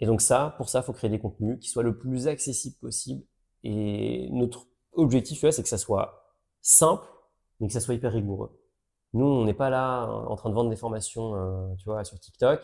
Et 0.00 0.06
donc 0.06 0.20
ça, 0.20 0.54
pour 0.56 0.68
ça, 0.68 0.80
il 0.80 0.84
faut 0.84 0.92
créer 0.92 1.10
des 1.10 1.18
contenus 1.18 1.58
qui 1.60 1.68
soient 1.68 1.82
le 1.82 1.98
plus 1.98 2.28
accessibles 2.28 2.76
possible. 2.76 3.24
Et 3.62 4.28
notre 4.32 4.66
objectif, 4.92 5.48
c'est 5.50 5.62
que 5.62 5.68
ça 5.68 5.78
soit 5.78 6.34
simple, 6.60 7.06
mais 7.60 7.66
que 7.66 7.72
ça 7.72 7.80
soit 7.80 7.94
hyper 7.94 8.12
rigoureux. 8.12 8.58
Nous, 9.14 9.24
on 9.24 9.44
n'est 9.44 9.54
pas 9.54 9.70
là 9.70 10.04
euh, 10.04 10.26
en 10.26 10.36
train 10.36 10.50
de 10.50 10.54
vendre 10.54 10.68
des 10.70 10.76
formations, 10.76 11.34
euh, 11.34 11.74
tu 11.78 11.84
vois, 11.86 12.04
sur 12.04 12.18
TikTok. 12.20 12.60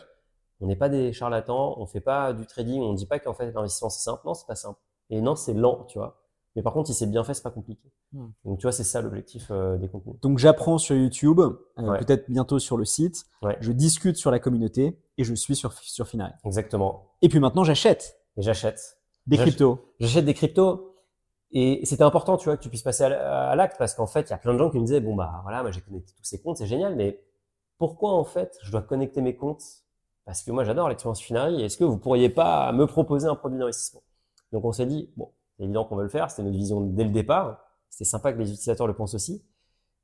On 0.59 0.67
n'est 0.67 0.75
pas 0.75 0.89
des 0.89 1.11
charlatans, 1.11 1.73
on 1.79 1.87
fait 1.87 2.01
pas 2.01 2.33
du 2.33 2.45
trading, 2.45 2.81
on 2.83 2.93
dit 2.93 3.07
pas 3.07 3.17
qu'en 3.17 3.33
fait 3.33 3.51
l'investissement 3.51 3.89
c'est 3.89 4.03
simple. 4.03 4.21
Non, 4.25 4.35
c'est 4.35 4.45
pas 4.45 4.55
simple. 4.55 4.79
Et 5.09 5.19
non, 5.19 5.35
c'est 5.35 5.53
lent, 5.55 5.85
tu 5.87 5.97
vois. 5.97 6.17
Mais 6.55 6.61
par 6.61 6.73
contre, 6.73 6.87
si 6.87 6.93
c'est 6.93 7.07
bien 7.07 7.23
fait, 7.23 7.33
c'est 7.33 7.41
pas 7.41 7.49
compliqué. 7.49 7.91
Hmm. 8.11 8.27
Donc 8.45 8.59
tu 8.59 8.63
vois, 8.63 8.71
c'est 8.73 8.83
ça 8.83 9.01
l'objectif 9.01 9.47
euh, 9.49 9.77
des 9.77 9.87
contenus. 9.89 10.17
Donc 10.21 10.37
j'apprends 10.37 10.77
sur 10.77 10.95
YouTube, 10.95 11.39
euh, 11.39 11.57
Ouais. 11.77 11.97
peut-être 11.99 12.29
bientôt 12.29 12.59
sur 12.59 12.77
le 12.77 12.85
site, 12.85 13.25
Ouais. 13.41 13.57
je 13.61 13.71
discute 13.71 14.17
sur 14.17 14.29
la 14.29 14.39
communauté 14.39 14.99
et 15.17 15.23
je 15.23 15.33
suis 15.33 15.55
sur, 15.55 15.71
sur 15.73 16.07
Finari. 16.07 16.33
Exactement. 16.43 17.07
Et 17.23 17.29
puis 17.29 17.39
maintenant 17.39 17.63
j'achète 17.63 18.19
Et 18.37 18.41
j'achète. 18.41 18.97
des 19.27 19.37
cryptos. 19.37 19.79
J'achète 19.99 20.25
des 20.25 20.33
cryptos. 20.33 20.90
Et 21.53 21.85
c'était 21.85 22.03
important, 22.03 22.37
tu 22.37 22.45
vois, 22.45 22.55
que 22.57 22.63
tu 22.63 22.69
puisses 22.69 22.83
passer 22.83 23.03
à 23.03 23.55
l'acte 23.55 23.77
parce 23.77 23.93
qu'en 23.93 24.07
fait, 24.07 24.21
il 24.21 24.29
y 24.29 24.33
a 24.33 24.37
plein 24.37 24.53
de 24.53 24.57
gens 24.57 24.69
qui 24.69 24.79
me 24.79 24.85
disaient, 24.85 25.01
bon, 25.01 25.15
bah 25.15 25.41
voilà, 25.43 25.61
moi 25.61 25.71
j'ai 25.71 25.81
connecté 25.81 26.13
tous 26.15 26.23
ces 26.23 26.41
comptes, 26.41 26.57
c'est 26.57 26.65
génial, 26.65 26.95
mais 26.95 27.21
pourquoi 27.77 28.13
en 28.13 28.23
fait 28.23 28.57
je 28.63 28.71
dois 28.71 28.81
connecter 28.81 29.21
mes 29.21 29.35
comptes? 29.35 29.63
Parce 30.25 30.43
que 30.43 30.51
moi 30.51 30.63
j'adore 30.63 30.87
l'expérience 30.87 31.19
Finari. 31.19 31.61
Est-ce 31.61 31.77
que 31.77 31.83
vous 31.83 31.97
pourriez 31.97 32.29
pas 32.29 32.71
me 32.71 32.85
proposer 32.87 33.27
un 33.27 33.35
produit 33.35 33.59
d'investissement? 33.59 34.03
Donc 34.53 34.63
on 34.63 34.71
s'est 34.71 34.85
dit, 34.85 35.11
bon, 35.17 35.31
c'est 35.57 35.63
évident 35.63 35.83
qu'on 35.83 35.97
veut 35.97 36.03
le 36.03 36.09
faire, 36.09 36.29
c'était 36.29 36.43
notre 36.43 36.57
vision 36.57 36.81
dès 36.81 37.03
le 37.03 37.09
départ. 37.09 37.59
C'était 37.89 38.05
sympa 38.05 38.31
que 38.31 38.37
les 38.37 38.49
utilisateurs 38.49 38.87
le 38.87 38.93
pensent 38.93 39.15
aussi. 39.15 39.43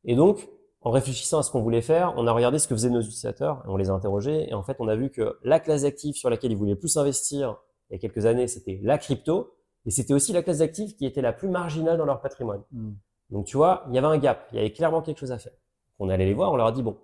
Et 0.04 0.16
donc, 0.16 0.50
en 0.82 0.92
réfléchissant 0.92 1.40
à 1.40 1.44
ce 1.44 1.52
qu'on 1.52 1.62
voulait 1.62 1.82
faire, 1.82 2.14
on 2.18 2.28
a 2.28 2.32
regardé 2.32 2.60
ce 2.60 2.68
que 2.68 2.76
faisaient 2.76 2.90
nos 2.90 3.02
utilisateurs, 3.02 3.64
on 3.68 3.78
les 3.78 3.90
a 3.90 3.94
interrogés, 3.94 4.50
et 4.50 4.54
en 4.54 4.64
fait, 4.64 4.78
on 4.80 4.88
a 4.88 4.96
vu 4.96 5.10
que 5.10 5.38
la 5.44 5.60
classe 5.60 5.84
d'actifs 5.84 6.18
sur 6.18 6.30
laquelle 6.30 6.52
ils 6.52 6.58
voulaient 6.58 6.76
plus 6.76 6.98
investir 6.98 7.58
il 7.90 7.94
y 7.94 7.96
a 7.96 8.00
quelques 8.00 8.26
années, 8.26 8.48
c'était 8.48 8.80
la 8.84 8.98
crypto, 8.98 9.57
et 9.88 9.92
c'était 9.92 10.14
aussi 10.14 10.34
la 10.34 10.44
classe 10.44 10.58
d'actifs 10.58 10.98
qui 10.98 11.06
était 11.06 11.22
la 11.22 11.32
plus 11.32 11.48
marginale 11.48 11.98
dans 11.98 12.06
leur 12.06 12.20
patrimoine. 12.20 12.62
Hmm. 12.72 12.96
Donc, 13.30 13.46
tu 13.46 13.56
vois, 13.56 13.86
il 13.88 13.96
y 13.96 13.98
avait 13.98 14.08
un 14.08 14.18
gap, 14.18 14.48
il 14.52 14.58
y 14.58 14.60
avait 14.60 14.74
clairement 14.74 15.02
quelque 15.02 15.20
chose 15.20 15.32
à 15.32 15.40
faire. 15.40 15.54
On 15.98 16.10
allait 16.10 16.26
les 16.26 16.34
voir, 16.34 16.52
on 16.52 16.58
leur 16.58 16.68
a 16.68 16.72
dit, 16.74 16.84
bon, 16.84 16.98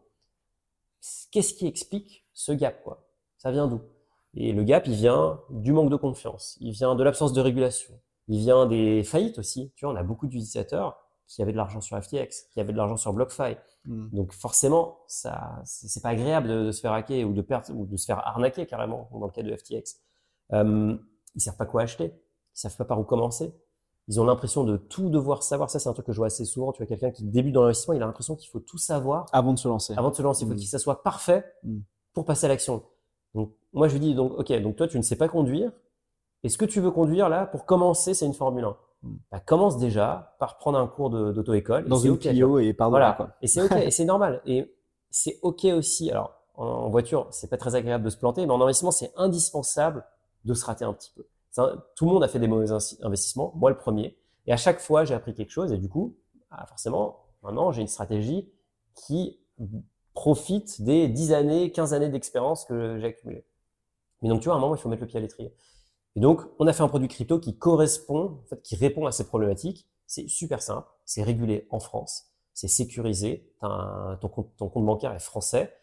qu'est-ce 1.31 1.53
qui 1.53 1.65
explique 1.65 2.25
ce 2.33 2.51
gap, 2.51 2.83
quoi? 2.83 3.07
Ça 3.37 3.51
vient 3.51 3.67
d'où? 3.67 3.81
Et 4.35 4.51
le 4.51 4.63
gap, 4.63 4.85
il 4.85 4.95
vient 4.95 5.39
du 5.49 5.71
manque 5.71 5.89
de 5.89 5.95
confiance, 5.95 6.57
il 6.59 6.71
vient 6.71 6.95
de 6.95 7.03
l'absence 7.03 7.31
de 7.31 7.39
régulation, 7.39 7.93
il 8.27 8.39
vient 8.39 8.65
des 8.65 9.03
faillites 9.03 9.39
aussi. 9.39 9.71
Tu 9.75 9.85
vois, 9.85 9.93
on 9.93 9.97
a 9.97 10.03
beaucoup 10.03 10.27
d'utilisateurs 10.27 10.99
qui 11.27 11.41
avaient 11.41 11.53
de 11.53 11.57
l'argent 11.57 11.79
sur 11.79 12.01
FTX, 12.01 12.49
qui 12.51 12.59
avaient 12.59 12.73
de 12.73 12.77
l'argent 12.77 12.97
sur 12.97 13.13
BlockFi. 13.13 13.55
Hmm. 13.85 14.09
Donc 14.11 14.33
forcément, 14.33 14.99
ça, 15.07 15.61
c'est 15.63 15.87
c'est 15.87 16.01
pas 16.01 16.09
agréable 16.09 16.49
de, 16.49 16.65
de 16.65 16.71
se 16.71 16.81
faire 16.81 16.91
hacker 16.91 17.25
ou 17.27 17.33
de 17.33 17.41
perdre 17.41 17.73
ou 17.73 17.85
de 17.85 17.95
se 17.95 18.05
faire 18.05 18.19
arnaquer 18.27 18.65
carrément 18.65 19.09
dans 19.13 19.25
le 19.25 19.31
cas 19.31 19.43
de 19.43 19.55
FTX. 19.55 20.01
Euh, 20.51 20.97
ils 21.35 21.41
savent 21.41 21.57
pas 21.57 21.65
quoi 21.65 21.83
acheter, 21.83 22.13
ils 22.55 22.59
savent 22.59 22.75
pas 22.75 22.85
par 22.85 22.99
où 22.99 23.03
commencer. 23.03 23.53
Ils 24.09 24.19
ont 24.19 24.25
l'impression 24.25 24.63
de 24.65 24.75
tout 24.77 25.09
devoir 25.09 25.43
savoir. 25.43 25.69
Ça, 25.69 25.79
c'est 25.79 25.87
un 25.87 25.93
truc 25.93 26.05
que 26.05 26.11
je 26.11 26.17
vois 26.17 26.27
assez 26.27 26.43
souvent. 26.45 26.71
Tu 26.73 26.79
vois, 26.79 26.87
quelqu'un 26.87 27.11
qui 27.11 27.23
débute 27.23 27.53
dans 27.53 27.61
l'investissement, 27.61 27.93
il 27.93 28.03
a 28.03 28.05
l'impression 28.05 28.35
qu'il 28.35 28.49
faut 28.49 28.59
tout 28.59 28.77
savoir 28.77 29.27
Avant 29.31 29.53
de 29.53 29.59
se 29.59 29.67
lancer. 29.67 29.93
avant 29.97 30.09
de 30.09 30.15
se 30.15 30.21
lancer. 30.21 30.43
Il 30.43 30.47
faut 30.49 30.53
Mm. 30.55 30.57
que 30.57 30.63
ça 30.65 30.79
soit 30.79 31.03
parfait 31.03 31.45
Mm. 31.63 31.77
pour 32.13 32.25
passer 32.25 32.45
à 32.45 32.49
l'action. 32.49 32.83
Donc, 33.33 33.53
moi, 33.71 33.87
je 33.87 33.93
lui 33.93 34.01
dis, 34.01 34.13
donc, 34.13 34.33
OK, 34.37 34.51
donc 34.61 34.75
toi, 34.75 34.87
tu 34.87 34.97
ne 34.97 35.03
sais 35.03 35.15
pas 35.15 35.29
conduire. 35.29 35.71
Et 36.43 36.49
ce 36.49 36.57
que 36.57 36.65
tu 36.65 36.81
veux 36.81 36.91
conduire 36.91 37.29
là, 37.29 37.45
pour 37.45 37.65
commencer, 37.65 38.13
c'est 38.13 38.25
une 38.25 38.33
Formule 38.33 38.65
1. 38.65 38.75
Mm. 39.03 39.15
Bah, 39.31 39.39
commence 39.39 39.77
déjà 39.77 40.35
par 40.37 40.57
prendre 40.57 40.77
un 40.77 40.87
cours 40.87 41.09
d'auto-école. 41.09 41.87
Dans 41.87 41.97
une 41.97 42.11
OK, 42.11 42.19
tu 42.19 42.25
vois. 42.27 42.31
Clio 42.33 42.59
et 42.59 42.73
pardon. 42.73 42.91
Voilà. 42.91 43.13
quoi. 43.13 43.29
Et 43.41 43.47
c'est 43.47 43.61
OK, 43.61 43.71
et 43.71 43.89
c'est 43.91 44.05
normal. 44.05 44.41
Et 44.45 44.69
c'est 45.09 45.39
OK 45.43 45.63
aussi. 45.65 46.11
Alors, 46.11 46.33
en, 46.55 46.65
en 46.65 46.89
voiture, 46.89 47.27
c'est 47.31 47.49
pas 47.49 47.57
très 47.57 47.73
agréable 47.75 48.03
de 48.03 48.09
se 48.09 48.17
planter, 48.17 48.45
mais 48.45 48.51
en 48.53 48.61
investissement, 48.61 48.91
c'est 48.91 49.13
indispensable 49.15 50.03
de 50.43 50.53
se 50.53 50.65
rater 50.65 50.83
un 50.83 50.91
petit 50.93 51.11
peu. 51.15 51.25
Tout 51.55 52.05
le 52.05 52.11
monde 52.11 52.23
a 52.23 52.27
fait 52.27 52.39
des 52.39 52.47
mauvais 52.47 52.71
investissements, 52.71 53.53
moi 53.55 53.69
le 53.69 53.77
premier. 53.77 54.17
Et 54.45 54.53
à 54.53 54.57
chaque 54.57 54.79
fois, 54.79 55.05
j'ai 55.05 55.13
appris 55.13 55.33
quelque 55.33 55.51
chose. 55.51 55.71
Et 55.71 55.77
du 55.77 55.89
coup, 55.89 56.17
ah, 56.51 56.65
forcément, 56.65 57.19
maintenant, 57.43 57.71
j'ai 57.71 57.81
une 57.81 57.87
stratégie 57.87 58.51
qui 58.95 59.39
profite 60.13 60.81
des 60.81 61.07
10 61.07 61.33
années, 61.33 61.71
15 61.71 61.93
années 61.93 62.09
d'expérience 62.09 62.65
que 62.65 62.97
j'ai 62.99 63.07
accumulées. 63.07 63.45
Mais 64.21 64.29
donc, 64.29 64.41
tu 64.41 64.45
vois, 64.45 64.55
à 64.55 64.57
un 64.57 64.61
moment, 64.61 64.75
il 64.75 64.79
faut 64.79 64.89
mettre 64.89 65.01
le 65.01 65.07
pied 65.07 65.17
à 65.17 65.21
l'étrier. 65.21 65.53
Et 66.15 66.19
donc, 66.19 66.41
on 66.59 66.67
a 66.67 66.73
fait 66.73 66.83
un 66.83 66.87
produit 66.87 67.07
crypto 67.07 67.39
qui 67.39 67.57
correspond, 67.57 68.43
qui 68.63 68.75
répond 68.75 69.05
à 69.05 69.11
ces 69.11 69.27
problématiques. 69.27 69.87
C'est 70.05 70.27
super 70.27 70.61
simple, 70.61 70.87
c'est 71.05 71.23
régulé 71.23 71.67
en 71.71 71.79
France, 71.79 72.25
c'est 72.53 72.67
sécurisé, 72.67 73.51
ton 73.61 74.27
compte 74.27 74.85
bancaire 74.85 75.13
est 75.13 75.19
français. 75.19 75.73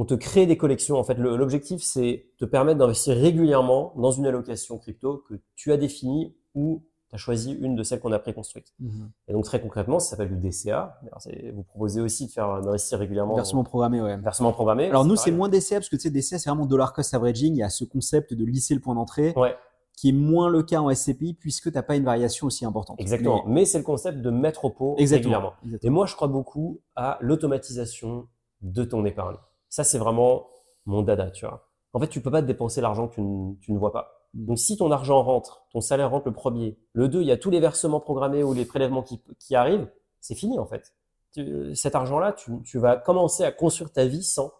On 0.00 0.06
te 0.06 0.14
crée 0.14 0.46
des 0.46 0.56
collections. 0.56 0.96
En 0.96 1.04
fait, 1.04 1.18
l'objectif, 1.18 1.82
c'est 1.82 2.30
te 2.38 2.46
permettre 2.46 2.78
d'investir 2.78 3.14
régulièrement 3.14 3.92
dans 3.98 4.10
une 4.10 4.24
allocation 4.24 4.78
crypto 4.78 5.22
que 5.28 5.34
tu 5.56 5.72
as 5.72 5.76
définie 5.76 6.34
ou 6.54 6.86
tu 7.10 7.16
as 7.16 7.18
choisi 7.18 7.52
une 7.52 7.74
de 7.76 7.82
celles 7.82 8.00
qu'on 8.00 8.10
a 8.12 8.18
préconstruites. 8.18 8.72
Mhm. 8.78 9.10
Et 9.28 9.34
donc, 9.34 9.44
très 9.44 9.60
concrètement, 9.60 9.98
ça 9.98 10.12
s'appelle 10.12 10.30
du 10.30 10.48
DCA. 10.48 10.98
Alors, 11.02 11.20
vous 11.54 11.64
proposez 11.64 12.00
aussi 12.00 12.28
de 12.28 12.32
faire 12.32 12.62
d'investir 12.62 12.98
régulièrement 12.98 13.34
Versement 13.34 13.62
programmé, 13.62 14.00
ouais. 14.00 14.16
versement 14.16 14.52
programmé. 14.52 14.86
Alors 14.86 15.04
nous, 15.04 15.16
c'est 15.16 15.32
moins 15.32 15.50
DCA 15.50 15.76
parce 15.76 15.90
que 15.90 15.96
tu 15.96 16.02
sais, 16.02 16.10
DCA, 16.10 16.38
c'est 16.38 16.48
vraiment 16.48 16.64
dollar 16.64 16.94
cost 16.94 17.12
averaging. 17.12 17.52
Il 17.52 17.58
y 17.58 17.62
a 17.62 17.68
ce 17.68 17.84
concept 17.84 18.32
de 18.32 18.44
lisser 18.46 18.72
le 18.72 18.80
point 18.80 18.94
d'entrée 18.94 19.34
Ouais, 19.36 19.54
qui 19.98 20.08
est 20.08 20.12
moins 20.12 20.48
le 20.48 20.62
cas 20.62 20.80
en 20.80 20.88
SCPI 20.94 21.34
puisque 21.34 21.64
tu 21.70 21.74
n'as 21.76 21.82
pas 21.82 21.96
une 21.96 22.04
variation 22.04 22.46
aussi 22.46 22.64
importante. 22.64 22.98
exactement. 22.98 23.44
Mais, 23.46 23.66
c'est 23.66 23.76
le 23.76 23.84
concept 23.84 24.22
de 24.22 24.30
mettre 24.30 24.64
au 24.64 24.70
pot 24.70 24.94
exactement. 24.96 25.34
régulièrement. 25.34 25.52
Exactement. 25.62 25.90
Et 25.90 25.94
moi, 25.94 26.06
je 26.06 26.14
crois 26.14 26.28
beaucoup 26.28 26.80
à 26.96 27.18
l'automatisation 27.20 28.28
de 28.62 28.84
ton 28.84 29.04
épargne. 29.04 29.36
Ça, 29.70 29.82
c'est 29.84 29.98
vraiment 29.98 30.46
mon 30.84 31.00
dada, 31.02 31.30
tu 31.30 31.46
vois. 31.46 31.66
En 31.94 32.00
fait, 32.00 32.08
tu 32.08 32.20
peux 32.20 32.30
pas 32.30 32.42
te 32.42 32.46
dépenser 32.46 32.80
l'argent 32.82 33.08
que 33.08 33.14
tu 33.14 33.22
ne, 33.22 33.54
tu 33.62 33.72
ne 33.72 33.78
vois 33.78 33.92
pas. 33.92 34.26
Donc, 34.34 34.58
si 34.58 34.76
ton 34.76 34.90
argent 34.90 35.22
rentre, 35.22 35.64
ton 35.72 35.80
salaire 35.80 36.10
rentre 36.10 36.26
le 36.28 36.34
premier, 36.34 36.78
le 36.92 37.08
deux, 37.08 37.22
il 37.22 37.26
y 37.26 37.32
a 37.32 37.36
tous 37.38 37.50
les 37.50 37.58
versements 37.60 37.98
programmés 38.00 38.42
ou 38.44 38.52
les 38.52 38.64
prélèvements 38.66 39.02
qui, 39.02 39.22
qui 39.38 39.54
arrivent, 39.56 39.90
c'est 40.20 40.34
fini, 40.34 40.58
en 40.58 40.66
fait. 40.66 40.94
Tu- 41.32 41.74
cet 41.74 41.94
argent-là, 41.94 42.32
tu, 42.32 42.52
tu 42.62 42.78
vas 42.78 42.96
commencer 42.96 43.42
à 43.44 43.50
construire 43.52 43.90
ta 43.92 44.04
vie 44.04 44.22
sans. 44.22 44.52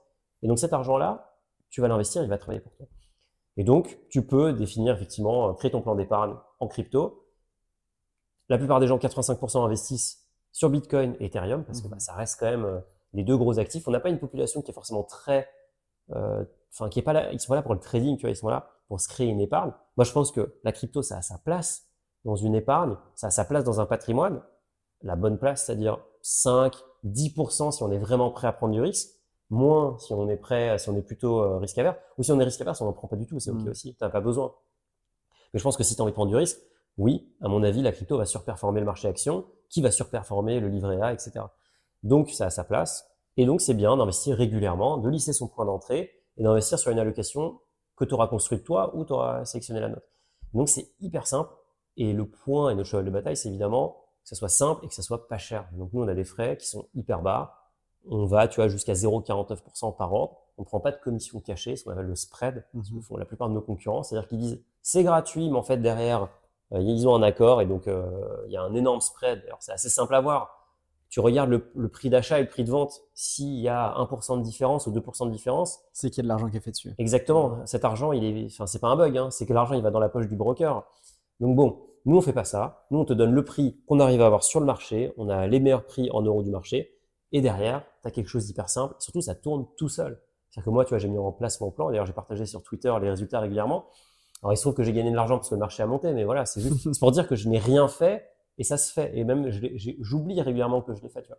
Et 0.42 0.49
donc, 0.49 0.59
cet 0.59 0.73
argent-là, 0.73 1.37
tu 1.68 1.81
vas 1.81 1.88
l'investir, 1.88 2.23
il 2.23 2.29
va 2.29 2.38
travailler 2.38 2.61
pour 2.61 2.75
toi. 2.75 2.87
Et 3.57 3.64
donc, 3.64 3.99
tu 4.09 4.27
peux 4.27 4.53
définir, 4.53 4.94
effectivement, 4.94 5.51
euh, 5.51 5.53
créer 5.53 5.70
ton 5.70 5.83
plan 5.83 5.94
d'épargne 5.94 6.35
en 6.61 6.66
crypto. 6.66 7.27
La 8.49 8.59
plupart 8.59 8.81
des 8.81 8.87
gens, 8.87 8.99
85% 8.99 9.64
investissent 9.64 10.27
sur 10.53 10.68
Bitcoin 10.70 11.16
et 11.20 11.27
Ethereum 11.27 11.64
parce 11.64 11.81
que 11.81 11.87
Mhm. 11.87 11.90
bah, 11.92 11.99
ça 12.01 12.14
reste 12.14 12.38
quand 12.40 12.46
même 12.51 12.64
euh, 12.64 12.81
les 13.12 13.23
deux 13.25 13.37
gros 13.37 13.59
actifs. 13.59 13.87
On 13.88 13.90
n'a 13.90 14.01
pas 14.01 14.11
une 14.11 14.18
population 14.18 14.62
qui 14.62 14.70
est 14.70 14.75
forcément 14.75 15.03
très, 15.03 15.49
euh, 16.12 16.44
enfin 16.73 16.88
qui 16.88 16.99
est 16.99 17.03
pas 17.03 17.12
là, 17.12 17.33
ils 17.33 17.40
sont 17.40 17.49
pas 17.49 17.57
là 17.57 17.62
pour 17.62 17.75
le 17.75 17.81
trading, 17.81 18.16
tu 18.16 18.23
vois, 18.23 18.31
ils 18.31 18.37
sont 18.37 18.49
là 18.49 18.70
pour 18.88 19.01
se 19.01 19.09
créer 19.09 19.29
une 19.29 19.40
épargne. 19.40 19.73
Moi, 19.96 20.05
je 20.05 20.12
pense 20.12 20.33
que 20.33 20.55
la 20.64 20.73
crypto, 20.73 21.03
ça 21.03 21.18
a 21.18 21.23
sa 21.23 21.38
place 21.38 21.87
dans 22.25 22.37
une 22.37 22.55
épargne, 22.55 22.97
ça 23.14 23.28
a 23.28 23.30
sa 23.30 23.45
place 23.45 23.64
dans 23.64 23.80
un 23.80 23.87
patrimoine. 23.87 24.43
La 25.03 25.16
bonne 25.16 25.39
place, 25.39 25.64
c'est-à-dire 25.64 25.99
5, 26.22 26.76
10% 27.05 27.70
si 27.70 27.82
on 27.82 27.91
est 27.91 27.99
vraiment 27.99 28.30
prêt 28.30 28.49
à 28.49 28.53
prendre 28.53 28.74
du 28.74 28.80
risque, 28.80 29.09
moins 29.49 29.97
si 29.99 30.12
on 30.12 30.28
est 30.28 30.37
prêt, 30.37 30.76
si 30.78 30.89
on 30.91 30.97
est 30.97 31.03
plutôt 31.03 31.41
euh, 31.43 31.59
risque 31.59 31.78
averse, 31.78 31.97
ou 32.18 32.22
si 32.22 32.30
on 32.32 32.39
est 32.41 32.45
risque 32.45 32.61
averse, 32.61 32.80
on 32.82 32.84
n'en 32.84 32.93
prend 32.93 33.09
pas 33.09 33.16
du 33.16 33.26
tout, 33.26 33.41
c'est 33.41 33.51
ok 33.51 33.61
Mhm. 33.62 33.68
aussi, 33.70 33.95
t'as 33.97 34.11
pas 34.11 34.20
besoin. 34.20 34.55
Mais 35.53 35.59
je 35.59 35.64
pense 35.64 35.76
que 35.76 35.82
si 35.84 35.95
tu 35.97 36.01
as 36.01 36.05
envie 36.05 36.12
de 36.12 36.14
prendre 36.14 36.30
du 36.30 36.37
risque, 36.37 36.59
oui, 36.99 37.32
à 37.41 37.49
mon 37.49 37.62
avis, 37.62 37.82
la 37.82 37.93
crypto 37.93 38.18
va 38.18 38.26
surperformer 38.26 38.80
le 38.80 38.87
marché 38.87 39.09
action, 39.09 39.47
qui 39.68 39.80
va 39.80 39.91
surperformer 39.91 40.61
le 40.61 40.68
livret 40.68 41.01
A, 41.01 41.12
etc. 41.12 41.47
Donc, 42.03 42.30
ça 42.30 42.47
a 42.47 42.51
sa 42.51 42.64
place. 42.64 43.09
Et 43.37 43.47
donc, 43.47 43.61
c'est 43.61 43.74
bien 43.74 43.97
d'investir 43.97 44.37
régulièrement, 44.37 44.99
de 44.99 45.09
lisser 45.09 45.33
son 45.33 45.49
point 45.49 45.64
d'entrée 45.64 46.11
et 46.37 46.43
d'investir 46.43 46.78
sur 46.78 46.91
une 46.91 46.99
allocation 46.99 47.61
que 47.97 48.05
tu 48.05 48.14
auras 48.14 48.28
construite 48.28 48.64
toi 48.64 48.95
ou 48.97 49.05
tu 49.05 49.12
auras 49.12 49.45
sélectionné 49.45 49.81
la 49.81 49.89
note. 49.89 50.05
Donc, 50.55 50.68
c'est 50.68 50.91
hyper 51.01 51.26
simple. 51.26 51.51
Et 51.97 52.12
le 52.12 52.26
point 52.26 52.70
et 52.70 52.74
notre 52.74 52.89
cheval 52.89 53.05
de 53.05 53.11
bataille, 53.11 53.37
c'est 53.37 53.49
évidemment 53.49 54.05
que 54.22 54.28
ça 54.31 54.37
soit 54.37 54.49
simple 54.49 54.85
et 54.85 54.89
que 54.89 54.95
ça 54.95 55.03
soit 55.03 55.28
pas 55.28 55.39
cher. 55.39 55.68
Donc, 55.72 55.93
nous, 55.93 56.03
on 56.03 56.09
a 56.09 56.14
des 56.14 56.24
frais 56.24 56.57
qui 56.57 56.66
sont 56.66 56.87
hyper 56.95 57.22
bas. 57.22 57.57
On 58.09 58.24
va, 58.26 58.49
tu 58.49 58.57
vois, 58.57 58.68
jusqu'à 58.68 58.95
0,49% 58.95 59.97
par 59.97 60.14
an. 60.14 60.39
On 60.59 60.62
ne 60.62 60.66
prend 60.66 60.81
pas 60.81 60.91
de 60.93 60.99
commission 60.99 61.41
cachée, 61.41 61.76
ce 61.76 61.85
qu'on 61.85 61.91
appelle 61.93 62.07
le 62.07 62.14
spread 62.14 62.66
ce 62.83 62.91
que 62.91 62.95
Mhm. 62.97 63.03
font 63.03 63.16
la 63.16 63.24
plupart 63.24 63.49
de 63.49 63.55
nos 63.55 63.62
concurrents, 63.62 64.03
c'est-à-dire 64.03 64.28
qu'ils 64.28 64.39
disent 64.39 64.62
c'est 64.83 65.03
gratuit, 65.03 65.49
mais 65.49 65.57
en 65.57 65.62
fait 65.62 65.78
derrière 65.78 66.28
euh, 66.72 66.81
ils 66.81 67.09
ont 67.09 67.14
un 67.14 67.22
accord 67.22 67.62
et 67.62 67.66
donc 67.66 67.89
euh, 67.89 68.45
il 68.47 68.53
y 68.53 68.57
a 68.59 68.62
un 68.62 68.74
énorme 68.74 69.01
spread. 69.01 69.43
Alors 69.47 69.59
c'est 69.61 69.72
assez 69.72 69.89
simple 69.89 70.14
à 70.14 70.20
voir. 70.20 70.59
Tu 71.11 71.18
regardes 71.18 71.50
le, 71.50 71.88
prix 71.88 72.08
d'achat 72.08 72.38
et 72.38 72.42
le 72.42 72.48
prix 72.48 72.62
de 72.62 72.70
vente, 72.70 73.02
s'il 73.14 73.58
y 73.61 73.68
a 73.68 73.94
1% 73.98 74.38
de 74.38 74.42
différence 74.42 74.86
ou 74.86 74.92
2% 74.92 75.26
de 75.26 75.32
différence. 75.32 75.80
C'est 75.92 76.08
qu'il 76.08 76.18
y 76.18 76.20
a 76.20 76.22
de 76.22 76.28
l'argent 76.28 76.48
qui 76.48 76.56
est 76.56 76.61
fait 76.61 76.70
dessus. 76.70 76.94
Exactement. 76.98 77.66
Cet 77.66 77.84
argent, 77.84 78.12
il 78.12 78.24
est, 78.24 78.46
enfin, 78.46 78.66
c'est 78.66 78.78
pas 78.78 78.88
un 78.88 78.96
bug, 78.96 79.18
hein. 79.18 79.28
c'est 79.30 79.44
que 79.44 79.52
l'argent, 79.52 79.74
il 79.74 79.82
va 79.82 79.90
dans 79.90 79.98
la 79.98 80.08
poche 80.08 80.28
du 80.28 80.36
broker. 80.36 80.86
Donc 81.40 81.56
bon, 81.56 81.80
nous, 82.04 82.16
on 82.16 82.20
fait 82.20 82.32
pas 82.32 82.44
ça. 82.44 82.86
Nous, 82.92 82.98
on 83.00 83.04
te 83.04 83.12
donne 83.12 83.32
le 83.32 83.44
prix 83.44 83.80
qu'on 83.86 83.98
arrive 83.98 84.22
à 84.22 84.26
avoir 84.26 84.44
sur 84.44 84.61
le 84.61 84.66
marché. 84.66 85.12
On 85.16 85.28
a 85.28 85.48
les 85.48 85.58
meilleurs 85.58 85.84
prix 85.84 86.11
en 86.12 86.22
euros 86.22 86.44
du 86.44 86.50
marché. 86.50 86.94
Et 87.32 87.40
derrière, 87.40 87.84
tu 88.02 88.08
as 88.08 88.12
quelque 88.12 88.28
chose 88.28 88.46
d'hyper 88.46 88.68
simple. 88.68 88.94
Surtout, 89.00 89.20
ça 89.20 89.34
tourne 89.34 89.66
tout 89.76 89.88
seul. 89.88 90.22
C'est-à-dire 90.50 90.64
que 90.64 90.70
moi, 90.70 90.84
tu 90.84 90.90
vois, 90.90 90.98
j'ai 90.98 91.08
mis 91.08 91.18
en 91.18 91.32
place 91.32 91.61
mon 91.61 91.72
plan. 91.72 91.90
D'ailleurs, 91.90 92.06
j'ai 92.06 92.12
partagé 92.12 92.46
sur 92.46 92.62
Twitter 92.62 92.92
les 93.02 93.11
résultats 93.11 93.40
régulièrement. 93.40 93.86
Alors, 94.42 94.52
il 94.52 94.56
se 94.56 94.62
trouve 94.62 94.74
que 94.74 94.84
j'ai 94.84 94.92
gagné 94.92 95.11
de 95.11 95.16
l'argent 95.16 95.36
parce 95.36 95.48
que 95.48 95.54
le 95.54 95.61
marché 95.61 95.82
a 95.82 95.86
monté, 95.86 96.12
mais 96.12 96.24
voilà, 96.24 96.46
c'est 96.46 96.61
juste 96.61 96.98
pour 97.00 97.11
dire 97.11 97.26
que 97.26 97.34
je 97.34 97.48
n'ai 97.48 97.58
rien 97.58 97.88
fait 97.88 98.26
et 98.61 98.64
ça 98.64 98.76
se 98.76 98.92
fait. 98.92 99.16
Et 99.16 99.24
même, 99.24 99.50
j'oublie 100.00 100.40
régulièrement 100.40 100.82
que 100.82 100.94
je 100.94 101.00
l'ai 101.00 101.08
fait, 101.08 101.22
tu 101.22 101.28
vois. 101.28 101.38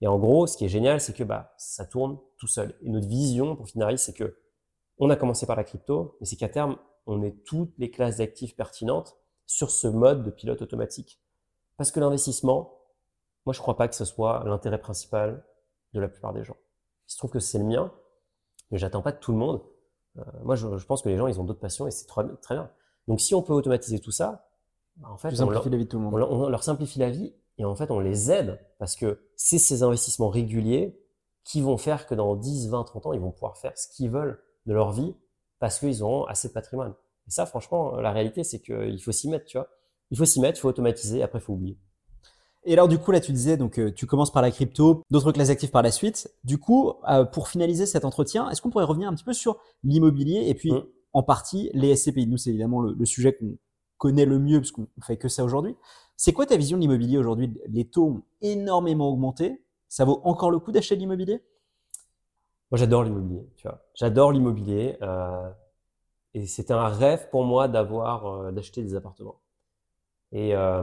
Et 0.00 0.06
en 0.06 0.16
gros, 0.16 0.46
ce 0.46 0.56
qui 0.56 0.64
est 0.64 0.68
génial, 0.68 1.00
c'est 1.00 1.12
que 1.12 1.24
bah, 1.24 1.52
ça 1.58 1.84
tourne 1.84 2.20
tout 2.38 2.46
seul. 2.46 2.78
Et 2.82 2.88
notre 2.88 3.08
vision 3.08 3.56
pour 3.56 3.66
Finaris, 3.68 3.98
c'est 3.98 4.14
que 4.14 4.38
on 4.98 5.10
a 5.10 5.16
commencé 5.16 5.44
par 5.44 5.56
la 5.56 5.64
crypto, 5.64 6.16
mais 6.20 6.26
c'est 6.26 6.36
qu'à 6.36 6.48
terme, 6.48 6.78
on 7.06 7.22
est 7.22 7.44
toutes 7.44 7.76
les 7.78 7.90
classes 7.90 8.18
d'actifs 8.18 8.54
pertinentes 8.54 9.16
sur 9.46 9.70
ce 9.70 9.88
mode 9.88 10.22
de 10.22 10.30
pilote 10.30 10.62
automatique. 10.62 11.20
Parce 11.76 11.90
que 11.90 11.98
l'investissement, 11.98 12.80
moi, 13.44 13.52
je 13.52 13.60
crois 13.60 13.76
pas 13.76 13.88
que 13.88 13.96
ce 13.96 14.04
soit 14.04 14.44
l'intérêt 14.46 14.78
principal 14.78 15.44
de 15.94 16.00
la 16.00 16.08
plupart 16.08 16.32
des 16.32 16.44
gens. 16.44 16.56
Il 17.08 17.12
se 17.12 17.18
trouve 17.18 17.30
que 17.30 17.40
c'est 17.40 17.58
le 17.58 17.64
mien, 17.64 17.92
mais 18.70 18.78
j'attends 18.78 19.02
pas 19.02 19.12
de 19.12 19.18
tout 19.18 19.32
le 19.32 19.38
monde. 19.38 19.62
Euh, 20.18 20.22
moi, 20.44 20.54
je, 20.54 20.68
pense 20.86 21.02
que 21.02 21.08
les 21.08 21.16
gens, 21.16 21.26
ils 21.26 21.40
ont 21.40 21.44
d'autres 21.44 21.60
passions 21.60 21.88
et 21.88 21.90
c'est 21.90 22.06
très, 22.06 22.24
bien. 22.50 22.70
Donc, 23.08 23.20
si 23.20 23.34
on 23.34 23.42
peut 23.42 23.52
automatiser 23.52 23.98
tout 23.98 24.12
ça, 24.12 24.45
en 25.04 25.16
fait, 25.16 25.40
on 25.40 25.50
leur, 25.50 25.68
la 25.68 25.76
vie 25.76 25.84
de 25.84 25.90
tout 25.90 25.98
le 25.98 26.04
monde. 26.04 26.14
on 26.14 26.48
leur 26.48 26.62
simplifie 26.62 26.98
la 26.98 27.10
vie 27.10 27.34
et 27.58 27.64
en 27.64 27.74
fait, 27.74 27.90
on 27.90 28.00
les 28.00 28.30
aide 28.30 28.58
parce 28.78 28.96
que 28.96 29.20
c'est 29.36 29.58
ces 29.58 29.82
investissements 29.82 30.28
réguliers 30.28 30.98
qui 31.44 31.60
vont 31.60 31.76
faire 31.76 32.06
que 32.06 32.14
dans 32.14 32.34
10, 32.34 32.68
20, 32.68 32.84
30 32.84 33.06
ans, 33.06 33.12
ils 33.12 33.20
vont 33.20 33.30
pouvoir 33.30 33.56
faire 33.56 33.76
ce 33.76 33.88
qu'ils 33.88 34.10
veulent 34.10 34.42
de 34.66 34.74
leur 34.74 34.92
vie 34.92 35.14
parce 35.58 35.78
qu'ils 35.78 36.02
auront 36.02 36.24
assez 36.24 36.48
de 36.48 36.52
patrimoine. 36.52 36.94
Et 37.26 37.30
ça, 37.30 37.46
franchement, 37.46 37.96
la 37.96 38.12
réalité, 38.12 38.44
c'est 38.44 38.60
qu'il 38.60 39.00
faut 39.02 39.12
s'y 39.12 39.28
mettre, 39.28 39.46
tu 39.46 39.56
vois. 39.56 39.68
Il 40.10 40.18
faut 40.18 40.24
s'y 40.24 40.40
mettre, 40.40 40.58
il 40.58 40.60
faut 40.60 40.68
automatiser, 40.68 41.22
après, 41.22 41.38
il 41.38 41.42
faut 41.42 41.54
oublier. 41.54 41.78
Et 42.64 42.72
alors, 42.72 42.88
du 42.88 42.98
coup, 42.98 43.12
là, 43.12 43.20
tu 43.20 43.32
disais, 43.32 43.56
donc, 43.56 43.78
euh, 43.78 43.92
tu 43.92 44.06
commences 44.06 44.32
par 44.32 44.42
la 44.42 44.50
crypto, 44.50 45.02
d'autres 45.10 45.30
classes 45.32 45.50
actives 45.50 45.70
par 45.70 45.82
la 45.82 45.92
suite. 45.92 46.28
Du 46.42 46.58
coup, 46.58 46.94
euh, 47.08 47.24
pour 47.24 47.48
finaliser 47.48 47.86
cet 47.86 48.04
entretien, 48.04 48.50
est-ce 48.50 48.60
qu'on 48.60 48.70
pourrait 48.70 48.84
revenir 48.84 49.08
un 49.08 49.14
petit 49.14 49.24
peu 49.24 49.32
sur 49.32 49.58
l'immobilier 49.84 50.44
et 50.48 50.54
puis, 50.54 50.72
mmh. 50.72 50.84
en 51.12 51.22
partie, 51.22 51.70
les 51.74 51.94
SCPI 51.94 52.26
Nous, 52.26 52.36
c'est 52.36 52.50
évidemment 52.50 52.80
le, 52.80 53.04
sujet 53.04 53.32
qu'on 53.32 53.56
connaît 53.98 54.26
le 54.26 54.38
mieux 54.38 54.60
parce 54.60 54.70
qu'on 54.70 54.88
fait 55.02 55.16
que 55.16 55.28
ça 55.28 55.44
aujourd'hui. 55.44 55.76
C'est 56.16 56.32
quoi 56.32 56.46
ta 56.46 56.56
vision 56.56 56.76
de 56.76 56.82
l'immobilier 56.82 57.18
aujourd'hui? 57.18 57.58
Les 57.68 57.84
taux 57.84 58.06
ont 58.06 58.22
énormément 58.40 59.08
augmenté. 59.08 59.62
Ça 59.88 60.04
vaut 60.04 60.20
encore 60.24 60.50
le 60.50 60.58
coup 60.58 60.72
d'acheter 60.72 60.96
de 60.96 61.00
l'immobilier? 61.00 61.42
Moi, 62.70 62.78
j'adore 62.78 63.04
l'immobilier, 63.04 63.48
tu 63.56 63.68
vois. 63.68 63.84
J'adore 63.94 64.32
l'immobilier. 64.32 64.96
Euh, 65.02 65.50
et 66.34 66.46
c'était 66.46 66.72
un 66.72 66.88
rêve 66.88 67.28
pour 67.30 67.44
moi 67.44 67.68
d'avoir, 67.68 68.26
euh, 68.26 68.52
d'acheter 68.52 68.82
des 68.82 68.94
appartements. 68.94 69.40
Et 70.32 70.54
euh, 70.54 70.82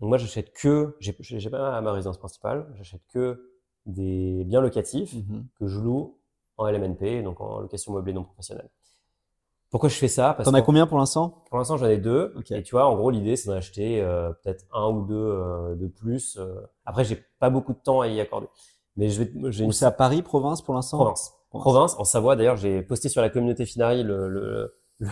moi, 0.00 0.18
j'achète 0.18 0.52
que, 0.52 0.96
j'ai 1.00 1.12
pas 1.50 1.80
ma 1.80 1.92
résidence 1.92 2.18
principale, 2.18 2.66
j'achète 2.76 3.02
que 3.08 3.50
des 3.86 4.44
biens 4.44 4.60
locatifs 4.60 5.14
mmh 5.14 5.42
que 5.58 5.66
je 5.68 5.78
loue 5.78 6.18
en 6.56 6.66
LMNP, 6.66 7.22
donc 7.22 7.40
en 7.40 7.60
location 7.60 7.92
meublée 7.92 8.12
non 8.12 8.24
professionnelle. 8.24 8.68
Pourquoi 9.70 9.88
je 9.88 9.96
fais 9.96 10.08
ça? 10.08 10.36
T'en 10.44 10.54
as 10.54 10.62
combien 10.62 10.86
pour 10.86 10.98
l'instant? 10.98 11.42
Pour 11.48 11.58
l'instant, 11.58 11.76
j'en 11.76 11.86
ai 11.86 11.98
deux. 11.98 12.34
Et 12.50 12.62
tu 12.62 12.76
vois, 12.76 12.86
en 12.86 12.96
gros, 12.96 13.10
l'idée, 13.10 13.36
c'est 13.36 13.48
d'en 13.48 13.56
acheter 13.56 14.00
euh, 14.00 14.32
peut-être 14.42 14.64
un 14.72 14.88
ou 14.88 15.04
deux 15.04 15.14
euh, 15.14 15.74
de 15.74 15.88
plus. 15.88 16.36
Euh. 16.38 16.60
Après, 16.84 17.04
j'ai 17.04 17.24
pas 17.40 17.50
beaucoup 17.50 17.72
de 17.72 17.78
temps 17.78 18.00
à 18.00 18.06
y 18.06 18.20
accorder. 18.20 18.46
Mais 18.96 19.08
je 19.10 19.22
vais. 19.22 19.50
J'ai 19.50 19.64
une... 19.64 19.72
c'est 19.72 19.84
à 19.84 19.90
Paris, 19.90 20.22
province 20.22 20.62
pour 20.62 20.74
l'instant? 20.74 20.98
Province. 20.98 21.34
province. 21.50 21.96
en 21.98 22.04
Savoie. 22.04 22.36
D'ailleurs, 22.36 22.56
j'ai 22.56 22.82
posté 22.82 23.08
sur 23.08 23.20
la 23.20 23.30
communauté 23.30 23.66
Finari 23.66 24.04
le, 24.04 24.28
le, 24.28 24.74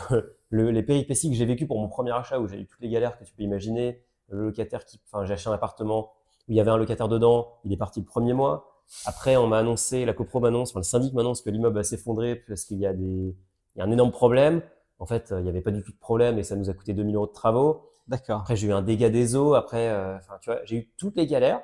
le, 0.50 0.70
les 0.70 0.82
péripéties 0.84 1.30
que 1.30 1.36
j'ai 1.36 1.46
vécues 1.46 1.66
pour 1.66 1.80
mon 1.80 1.88
premier 1.88 2.12
achat, 2.12 2.38
où 2.38 2.46
j'ai 2.46 2.60
eu 2.60 2.66
toutes 2.66 2.80
les 2.80 2.88
galères 2.88 3.18
que 3.18 3.24
tu 3.24 3.34
peux 3.34 3.42
imaginer. 3.42 4.04
Le 4.28 4.44
locataire 4.44 4.84
qui, 4.84 5.00
enfin, 5.10 5.24
j'ai 5.24 5.34
acheté 5.34 5.50
un 5.50 5.54
appartement 5.54 6.12
où 6.48 6.52
il 6.52 6.56
y 6.56 6.60
avait 6.60 6.70
un 6.70 6.78
locataire 6.78 7.08
dedans. 7.08 7.58
Il 7.64 7.72
est 7.72 7.76
parti 7.76 7.98
le 7.98 8.06
premier 8.06 8.32
mois. 8.32 8.68
Après, 9.06 9.36
on 9.36 9.46
m'a 9.46 9.58
annoncé, 9.58 10.04
la 10.04 10.12
copro 10.12 10.40
m'annonce, 10.40 10.70
enfin, 10.70 10.80
le 10.80 10.84
syndic 10.84 11.14
m'annonce 11.14 11.40
que 11.40 11.50
l'immeuble 11.50 11.76
va 11.76 11.82
s'effondrer 11.82 12.36
parce 12.36 12.64
qu'il 12.64 12.78
y 12.78 12.86
a 12.86 12.92
des 12.92 13.34
il 13.74 13.78
y 13.78 13.82
a 13.82 13.84
un 13.84 13.90
énorme 13.90 14.10
problème. 14.12 14.62
En 14.98 15.06
fait, 15.06 15.32
il 15.36 15.42
n'y 15.42 15.48
avait 15.48 15.62
pas 15.62 15.70
du 15.70 15.82
tout 15.82 15.92
de 15.92 15.98
problème 15.98 16.38
et 16.38 16.42
ça 16.42 16.56
nous 16.56 16.70
a 16.70 16.74
coûté 16.74 16.92
2000 16.92 17.16
euros 17.16 17.26
de 17.26 17.32
travaux. 17.32 17.88
D'accord. 18.08 18.40
Après, 18.40 18.56
j'ai 18.56 18.68
eu 18.68 18.72
un 18.72 18.82
dégât 18.82 19.10
des 19.10 19.36
eaux. 19.36 19.54
Après, 19.54 19.88
euh, 19.88 20.16
enfin, 20.16 20.34
tu 20.40 20.50
vois, 20.50 20.60
j'ai 20.64 20.76
eu 20.76 20.90
toutes 20.98 21.16
les 21.16 21.26
galères. 21.26 21.62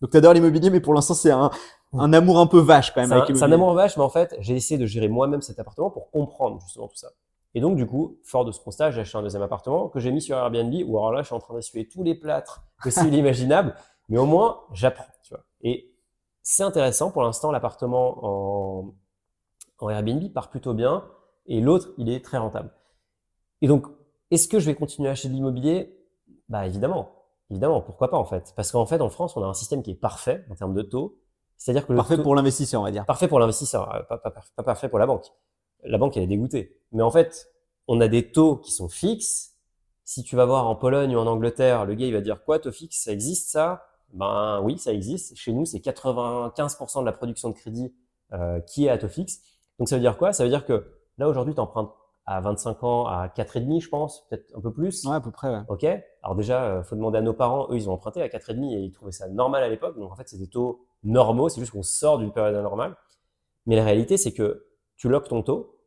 Donc, 0.00 0.10
tu 0.10 0.16
adores 0.16 0.32
l'immobilier, 0.32 0.70
mais 0.70 0.80
pour 0.80 0.94
l'instant, 0.94 1.14
c'est 1.14 1.30
un, 1.30 1.50
un, 1.92 2.12
amour 2.12 2.38
un 2.38 2.46
peu 2.46 2.58
vache 2.58 2.92
quand 2.92 3.00
même. 3.00 3.24
C'est 3.26 3.42
un, 3.42 3.52
amour 3.52 3.74
vache, 3.74 3.96
mais 3.96 4.02
en 4.02 4.08
fait, 4.08 4.34
j'ai 4.38 4.54
essayé 4.54 4.78
de 4.78 4.86
gérer 4.86 5.08
moi-même 5.08 5.42
cet 5.42 5.58
appartement 5.58 5.90
pour 5.90 6.10
comprendre 6.10 6.60
justement 6.60 6.88
tout 6.88 6.96
ça. 6.96 7.08
Et 7.54 7.60
donc, 7.60 7.76
du 7.76 7.86
coup, 7.86 8.18
fort 8.22 8.44
de 8.44 8.52
ce 8.52 8.60
constat, 8.60 8.90
j'ai 8.90 9.00
acheté 9.00 9.18
un 9.18 9.22
deuxième 9.22 9.42
appartement 9.42 9.88
que 9.88 9.98
j'ai 9.98 10.12
mis 10.12 10.22
sur 10.22 10.36
Airbnb, 10.36 10.72
où 10.86 10.98
alors 10.98 11.12
là, 11.12 11.22
je 11.22 11.26
suis 11.26 11.34
en 11.34 11.40
train 11.40 11.54
d'essuyer 11.54 11.88
tous 11.88 12.02
les 12.02 12.14
plâtres 12.14 12.62
possibles 12.82 13.14
et 13.14 13.18
imaginables, 13.18 13.74
mais 14.08 14.18
au 14.18 14.26
moins, 14.26 14.60
j'apprends, 14.72 15.06
tu 15.22 15.34
vois. 15.34 15.44
Et 15.62 15.92
c'est 16.42 16.62
intéressant, 16.62 17.10
pour 17.10 17.22
l'instant, 17.22 17.50
l'appartement 17.50 18.18
en, 18.22 18.94
en 19.80 19.90
Airbnb 19.90 20.32
part 20.32 20.50
plutôt 20.50 20.74
bien 20.74 21.04
et 21.48 21.60
l'autre, 21.60 21.90
il 21.98 22.08
est 22.10 22.24
très 22.24 22.38
rentable. 22.38 22.70
Et 23.60 23.66
donc, 23.66 23.86
est-ce 24.30 24.46
que 24.46 24.60
je 24.60 24.66
vais 24.66 24.74
continuer 24.74 25.08
à 25.08 25.12
acheter 25.12 25.28
de 25.28 25.34
l'immobilier? 25.34 25.98
Bah 26.48 26.66
évidemment, 26.66 27.10
évidemment, 27.50 27.80
pourquoi 27.80 28.10
pas 28.10 28.18
en 28.18 28.24
fait? 28.24 28.52
Parce 28.54 28.70
qu'en 28.70 28.86
fait, 28.86 29.00
en 29.00 29.08
France, 29.08 29.36
on 29.36 29.42
a 29.42 29.46
un 29.46 29.54
système 29.54 29.82
qui 29.82 29.90
est 29.90 30.00
parfait 30.00 30.44
en 30.50 30.54
termes 30.54 30.74
de 30.74 30.82
taux. 30.82 31.18
C'est-à-dire 31.56 31.86
que 31.86 31.92
parfait 31.92 32.22
pour 32.22 32.34
l'investisseur, 32.36 32.80
on 32.80 32.84
va 32.84 32.92
dire. 32.92 33.04
Parfait 33.04 33.26
pour 33.26 33.40
l'investisseur, 33.40 33.92
euh, 33.94 34.02
pas, 34.02 34.18
pas, 34.18 34.62
parfait 34.62 34.88
pour 34.88 34.98
la 34.98 35.06
banque. 35.06 35.26
La 35.82 35.98
banque, 35.98 36.16
elle 36.16 36.22
est 36.22 36.28
dégoûtée. 36.28 36.80
Mais 36.92 37.02
en 37.02 37.10
fait, 37.10 37.50
on 37.88 38.00
a 38.00 38.08
des 38.08 38.30
taux 38.30 38.56
qui 38.56 38.70
sont 38.70 38.88
fixes. 38.88 39.56
Si 40.04 40.22
tu 40.22 40.36
vas 40.36 40.44
voir 40.44 40.68
en 40.68 40.76
Pologne 40.76 41.16
ou 41.16 41.18
en 41.18 41.26
Angleterre, 41.26 41.84
le 41.84 41.94
gars, 41.94 42.06
il 42.06 42.12
va 42.12 42.20
dire 42.20 42.44
quoi, 42.44 42.58
taux 42.58 42.72
fixe, 42.72 43.02
ça 43.02 43.12
existe 43.12 43.50
ça? 43.50 43.84
Ben 44.12 44.60
oui, 44.62 44.78
ça 44.78 44.92
existe. 44.92 45.36
Chez 45.36 45.52
nous, 45.52 45.66
c'est 45.66 45.78
95% 45.78 47.00
de 47.00 47.04
la 47.04 47.12
production 47.12 47.50
de 47.50 47.54
crédit 47.54 47.92
euh, 48.32 48.60
qui 48.60 48.86
est 48.86 48.88
à 48.88 48.98
taux 48.98 49.08
fixe. 49.08 49.40
Donc 49.78 49.88
ça 49.88 49.96
veut 49.96 50.00
dire 50.00 50.16
quoi? 50.16 50.32
Ça 50.32 50.44
veut 50.44 50.50
dire 50.50 50.64
que 50.64 50.97
Là, 51.18 51.28
aujourd'hui, 51.28 51.54
tu 51.54 51.60
empruntes 51.60 51.92
à 52.26 52.40
25 52.40 52.84
ans 52.84 53.06
à 53.06 53.28
4,5, 53.28 53.80
je 53.80 53.88
pense, 53.88 54.26
peut-être 54.28 54.54
un 54.54 54.60
peu 54.60 54.72
plus. 54.72 55.04
Ouais, 55.04 55.16
à 55.16 55.20
peu 55.20 55.30
près, 55.30 55.50
ouais. 55.50 55.62
OK. 55.68 55.84
Alors 55.84 56.36
déjà, 56.36 56.64
euh, 56.64 56.82
faut 56.82 56.94
demander 56.94 57.18
à 57.18 57.22
nos 57.22 57.32
parents. 57.32 57.68
Eux, 57.70 57.76
ils 57.76 57.88
ont 57.88 57.92
emprunté 57.94 58.20
à 58.20 58.28
4,5 58.28 58.74
et 58.74 58.80
ils 58.80 58.92
trouvaient 58.92 59.12
ça 59.12 59.28
normal 59.28 59.62
à 59.62 59.68
l'époque. 59.68 59.98
Donc 59.98 60.12
en 60.12 60.14
fait, 60.14 60.28
c'est 60.28 60.36
des 60.36 60.48
taux 60.48 60.86
normaux. 61.02 61.48
C'est 61.48 61.60
juste 61.60 61.72
qu'on 61.72 61.82
sort 61.82 62.18
d'une 62.18 62.32
période 62.32 62.54
anormale. 62.54 62.96
Mais 63.66 63.76
la 63.76 63.84
réalité, 63.84 64.18
c'est 64.18 64.32
que 64.32 64.66
tu 64.96 65.08
loques 65.08 65.28
ton 65.28 65.42
taux. 65.42 65.78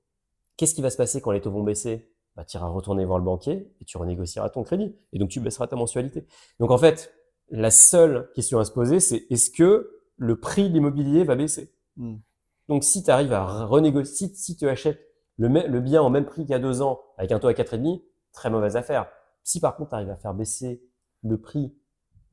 Qu'est-ce 0.57 0.73
qui 0.73 0.81
va 0.81 0.89
se 0.89 0.97
passer 0.97 1.21
quand 1.21 1.31
les 1.31 1.41
taux 1.41 1.51
vont 1.51 1.63
baisser? 1.63 2.11
Bah, 2.35 2.43
Tu 2.43 2.57
iras 2.57 2.67
retourner 2.67 3.05
voir 3.05 3.19
le 3.19 3.25
banquier 3.25 3.71
et 3.79 3.85
tu 3.85 3.97
renégocieras 3.97 4.49
ton 4.49 4.63
crédit. 4.63 4.95
Et 5.13 5.19
donc, 5.19 5.29
tu 5.29 5.39
baisseras 5.41 5.67
ta 5.67 5.75
mensualité. 5.75 6.25
Donc 6.59 6.71
en 6.71 6.77
fait, 6.77 7.13
la 7.51 7.69
seule 7.69 8.31
question 8.33 8.59
à 8.59 8.65
se 8.65 8.71
poser, 8.71 8.99
c'est 8.99 9.27
est-ce 9.29 9.51
que 9.51 10.01
le 10.17 10.39
prix 10.39 10.69
de 10.69 10.73
l'immobilier 10.73 11.23
va 11.23 11.35
baisser? 11.35 11.71
Hmm. 11.97 12.17
Donc 12.67 12.83
si 12.83 13.03
tu 13.03 13.11
arrives 13.11 13.33
à 13.33 13.65
renégocier, 13.65 14.29
si 14.33 14.55
tu 14.55 14.67
achètes 14.67 15.10
le, 15.49 15.79
bien 15.79 16.01
en 16.01 16.09
même 16.09 16.25
prix 16.25 16.43
qu'il 16.43 16.51
y 16.51 16.55
a 16.55 16.59
deux 16.59 16.81
ans, 16.81 17.01
avec 17.17 17.31
un 17.31 17.39
taux 17.39 17.47
à 17.47 17.53
4,5, 17.53 18.01
très 18.31 18.49
mauvaise 18.49 18.75
affaire. 18.75 19.07
Si 19.43 19.59
par 19.59 19.75
contre, 19.75 19.89
tu 19.89 19.95
arrives 19.95 20.09
à 20.09 20.15
faire 20.15 20.33
baisser 20.33 20.83
le 21.23 21.39
prix 21.39 21.75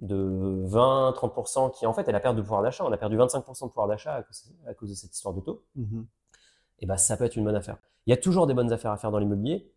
de 0.00 0.62
20, 0.66 1.12
30%, 1.12 1.72
qui 1.72 1.86
en 1.86 1.92
fait 1.92 2.08
est 2.08 2.12
la 2.12 2.20
perte 2.20 2.36
de 2.36 2.42
pouvoir 2.42 2.62
d'achat, 2.62 2.84
on 2.84 2.92
a 2.92 2.96
perdu 2.96 3.16
25% 3.16 3.64
de 3.64 3.68
pouvoir 3.68 3.88
d'achat 3.88 4.24
à, 4.66 4.74
cause 4.74 4.90
de 4.90 4.94
cette 4.94 5.14
histoire 5.14 5.34
de 5.34 5.40
taux, 5.40 5.64
mmh 5.74 6.02
et 6.80 6.86
ben 6.86 6.96
ça 6.96 7.16
peut 7.16 7.24
être 7.24 7.34
une 7.34 7.42
bonne 7.42 7.56
affaire. 7.56 7.76
Il 8.06 8.10
y 8.10 8.12
a 8.12 8.16
toujours 8.16 8.46
des 8.46 8.54
bonnes 8.54 8.72
affaires 8.72 8.92
à 8.92 8.96
faire 8.96 9.10
dans 9.10 9.18
l'immobilier, 9.18 9.72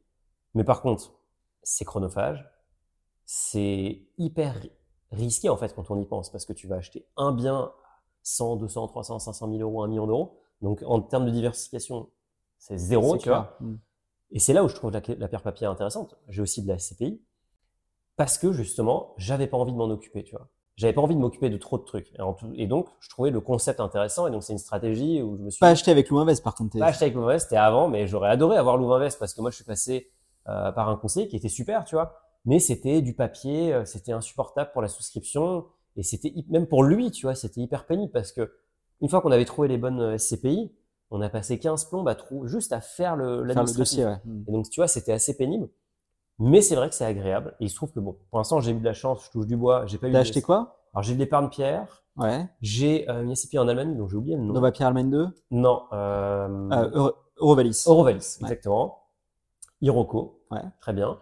mais 0.53 0.63
par 0.63 0.83
contre, 0.83 1.15
c'est 1.63 1.83
chronophage, 1.83 2.47
c'est 3.25 4.03
hyper 4.19 4.59
risqué 5.11 5.49
en 5.49 5.57
fait 5.57 5.73
quand 5.73 5.89
on 5.89 5.99
y 5.99 6.05
pense, 6.05 6.29
parce 6.29 6.45
que 6.45 6.53
tu 6.53 6.67
vas 6.67 6.75
acheter 6.75 7.07
un 7.17 7.31
bien 7.31 7.71
100, 8.21 8.57
200, 8.57 8.87
300, 8.89 9.17
500 9.17 9.49
000 9.49 9.61
euros, 9.61 9.81
1 9.81 9.87
million 9.87 10.05
d'euros. 10.05 10.37
Donc 10.61 10.83
en 10.85 11.01
termes 11.01 11.25
de 11.25 11.31
diversification, 11.31 12.11
c'est 12.61 12.77
zéro, 12.77 13.17
tu 13.17 13.29
vois. 13.29 13.57
Mm. 13.59 13.75
Et 14.33 14.39
c'est 14.39 14.53
là 14.53 14.63
où 14.63 14.69
je 14.69 14.75
trouve 14.75 14.91
la, 14.91 15.01
la 15.17 15.27
pierre 15.27 15.41
papier 15.41 15.65
intéressante. 15.65 16.15
J'ai 16.29 16.41
aussi 16.43 16.61
de 16.61 16.67
la 16.67 16.77
SCPI 16.77 17.19
parce 18.15 18.37
que 18.37 18.53
justement, 18.53 19.15
j'avais 19.17 19.47
pas 19.47 19.57
envie 19.57 19.71
de 19.71 19.77
m'en 19.77 19.89
occuper, 19.89 20.23
tu 20.23 20.35
vois. 20.35 20.47
J'avais 20.77 20.93
pas 20.93 21.01
envie 21.01 21.15
de 21.15 21.19
m'occuper 21.19 21.49
de 21.49 21.57
trop 21.57 21.79
de 21.79 21.83
trucs. 21.83 22.13
Et, 22.53 22.67
donc, 22.67 22.87
je 22.99 23.09
trouvais 23.09 23.31
le 23.31 23.41
concept 23.41 23.79
intéressant. 23.79 24.27
Et 24.27 24.31
donc, 24.31 24.43
c'est 24.43 24.53
une 24.53 24.59
stratégie 24.59 25.21
où 25.21 25.37
je 25.37 25.41
me 25.41 25.49
suis. 25.49 25.59
Pas 25.59 25.69
acheté 25.69 25.89
avec 25.89 26.09
Louvainvest, 26.09 26.43
par 26.43 26.53
contre. 26.53 26.77
Pas 26.77 26.85
acheté 26.85 27.05
avec 27.05 27.15
Louvainvest, 27.15 27.45
c'était 27.47 27.57
avant, 27.57 27.87
mais 27.87 28.07
j'aurais 28.07 28.29
adoré 28.29 28.57
avoir 28.57 28.77
Louvainvest 28.77 29.19
parce 29.19 29.33
que 29.33 29.41
moi, 29.41 29.49
je 29.49 29.55
suis 29.55 29.65
passé 29.65 30.11
euh, 30.47 30.71
par 30.71 30.87
un 30.89 30.97
conseiller 30.97 31.27
qui 31.27 31.35
était 31.35 31.49
super, 31.49 31.83
tu 31.83 31.95
vois. 31.95 32.13
Mais 32.45 32.59
c'était 32.59 33.01
du 33.01 33.13
papier, 33.13 33.73
euh, 33.73 33.85
c'était 33.85 34.11
insupportable 34.11 34.71
pour 34.71 34.83
la 34.83 34.87
souscription. 34.87 35.65
Et 35.95 36.03
c'était, 36.03 36.33
même 36.49 36.67
pour 36.67 36.83
lui, 36.83 37.11
tu 37.11 37.25
vois, 37.25 37.35
c'était 37.35 37.61
hyper 37.61 37.85
pénible 37.85 38.11
parce 38.11 38.31
que 38.31 38.53
une 39.01 39.09
fois 39.09 39.21
qu'on 39.21 39.31
avait 39.31 39.45
trouvé 39.45 39.67
les 39.67 39.77
bonnes 39.77 39.99
euh, 39.99 40.17
SCPI, 40.17 40.71
on 41.11 41.21
a 41.21 41.29
passé 41.29 41.59
15 41.59 41.85
plombes 41.85 42.07
à 42.07 42.15
trou, 42.15 42.47
juste 42.47 42.73
à 42.73 42.81
faire 42.81 43.15
le, 43.15 43.45
faire 43.53 43.63
le 43.63 43.73
dossier. 43.77 44.05
Ouais. 44.05 44.17
Et 44.47 44.51
donc, 44.51 44.69
tu 44.69 44.79
vois, 44.79 44.87
c'était 44.87 45.11
assez 45.11 45.35
pénible. 45.37 45.69
Mais 46.39 46.61
c'est 46.61 46.75
vrai 46.75 46.89
que 46.89 46.95
c'est 46.95 47.05
agréable. 47.05 47.55
Et 47.59 47.65
il 47.65 47.69
se 47.69 47.75
trouve 47.75 47.91
que 47.91 47.99
bon, 47.99 48.17
pour 48.29 48.39
l'instant, 48.39 48.59
j'ai 48.61 48.71
eu 48.71 48.79
de 48.79 48.83
la 48.85 48.93
chance, 48.93 49.25
je 49.25 49.31
touche 49.31 49.45
du 49.45 49.55
bois. 49.57 49.85
J'ai 49.85 49.97
pas 49.99 50.07
eu. 50.07 50.11
T'as 50.13 50.19
acheté 50.19 50.41
quoi? 50.41 50.77
Alors 50.93 51.03
j'ai 51.03 51.13
de 51.13 51.19
l'épargne 51.19 51.49
pierre, 51.49 52.03
Ouais. 52.17 52.45
j'ai 52.61 53.09
euh, 53.09 53.23
une 53.23 53.33
SCPI 53.35 53.59
en 53.59 53.67
Allemagne 53.67 53.95
dont 53.95 54.07
j'ai 54.07 54.17
oublié 54.17 54.35
le 54.35 54.41
nom. 54.43 54.53
Nova 54.53 54.71
Pierre 54.71 54.87
Allemagne 54.89 55.09
2. 55.09 55.27
Non, 55.51 55.83
euh, 55.93 56.47
Euh, 56.71 56.89
Euro- 56.93 57.13
Eurovalis. 57.37 57.83
Eurovalis, 57.87 58.37
Ouais. 58.41 58.47
exactement. 58.47 59.03
Iroco, 59.81 60.41
Ouais. 60.51 60.61
très 60.81 60.93
bien. 60.93 61.19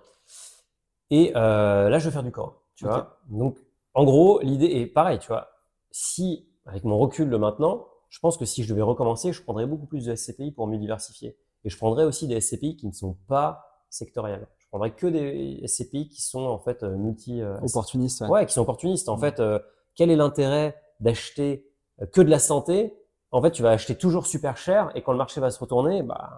Et 1.11 1.33
euh, 1.35 1.89
là, 1.89 1.99
je 1.99 2.05
vais 2.05 2.11
faire 2.11 2.23
du 2.23 2.31
corps, 2.31 2.63
tu 2.75 2.85
vois. 2.85 3.19
Donc, 3.27 3.57
en 3.93 4.03
gros, 4.05 4.39
l'idée 4.41 4.67
est 4.67 4.87
pareil, 4.87 5.19
tu 5.19 5.27
vois. 5.27 5.49
Si, 5.91 6.47
avec 6.65 6.83
mon 6.83 6.97
recul 6.97 7.29
de 7.29 7.37
maintenant, 7.37 7.87
je 8.09 8.19
pense 8.19 8.37
que 8.37 8.45
si 8.45 8.63
je 8.63 8.69
devais 8.69 8.81
recommencer, 8.81 9.31
je 9.33 9.41
prendrais 9.43 9.65
beaucoup 9.65 9.85
plus 9.85 10.05
de 10.05 10.15
SCPI 10.15 10.51
pour 10.51 10.67
mieux 10.67 10.77
diversifier. 10.77 11.37
Et 11.63 11.69
je 11.69 11.77
prendrais 11.77 12.05
aussi 12.05 12.27
des 12.27 12.39
SCPI 12.41 12.75
qui 12.75 12.87
ne 12.87 12.91
sont 12.91 13.17
pas 13.27 13.65
sectorielles. 13.89 14.47
Je 14.57 14.67
prendrais 14.67 14.91
que 14.95 15.07
des 15.07 15.61
SCPI 15.67 16.07
qui 16.09 16.21
sont 16.21 16.41
en 16.45 16.59
fait 16.59 16.83
euh, 16.83 16.95
multi. 16.95 17.41
euh, 17.41 17.57
Opportuniste. 17.61 18.21
Ouais. 18.21 18.29
Ouais, 18.29 18.45
qui 18.45 18.53
sont 18.53 18.61
opportunistes. 18.61 19.09
En 19.09 19.15
Mhm. 19.15 19.21
fait, 19.21 19.39
euh, 19.39 19.59
quel 19.95 20.09
est 20.11 20.15
l'intérêt 20.15 20.79
d'acheter 20.99 21.65
que 22.13 22.21
de 22.21 22.29
la 22.29 22.39
santé? 22.39 22.95
En 23.31 23.41
fait, 23.41 23.51
tu 23.51 23.61
vas 23.61 23.71
acheter 23.71 23.95
toujours 23.95 24.25
super 24.25 24.57
cher 24.57 24.91
et 24.95 25.01
quand 25.03 25.11
le 25.11 25.17
marché 25.17 25.39
va 25.41 25.51
se 25.51 25.59
retourner, 25.59 26.01
bah, 26.01 26.31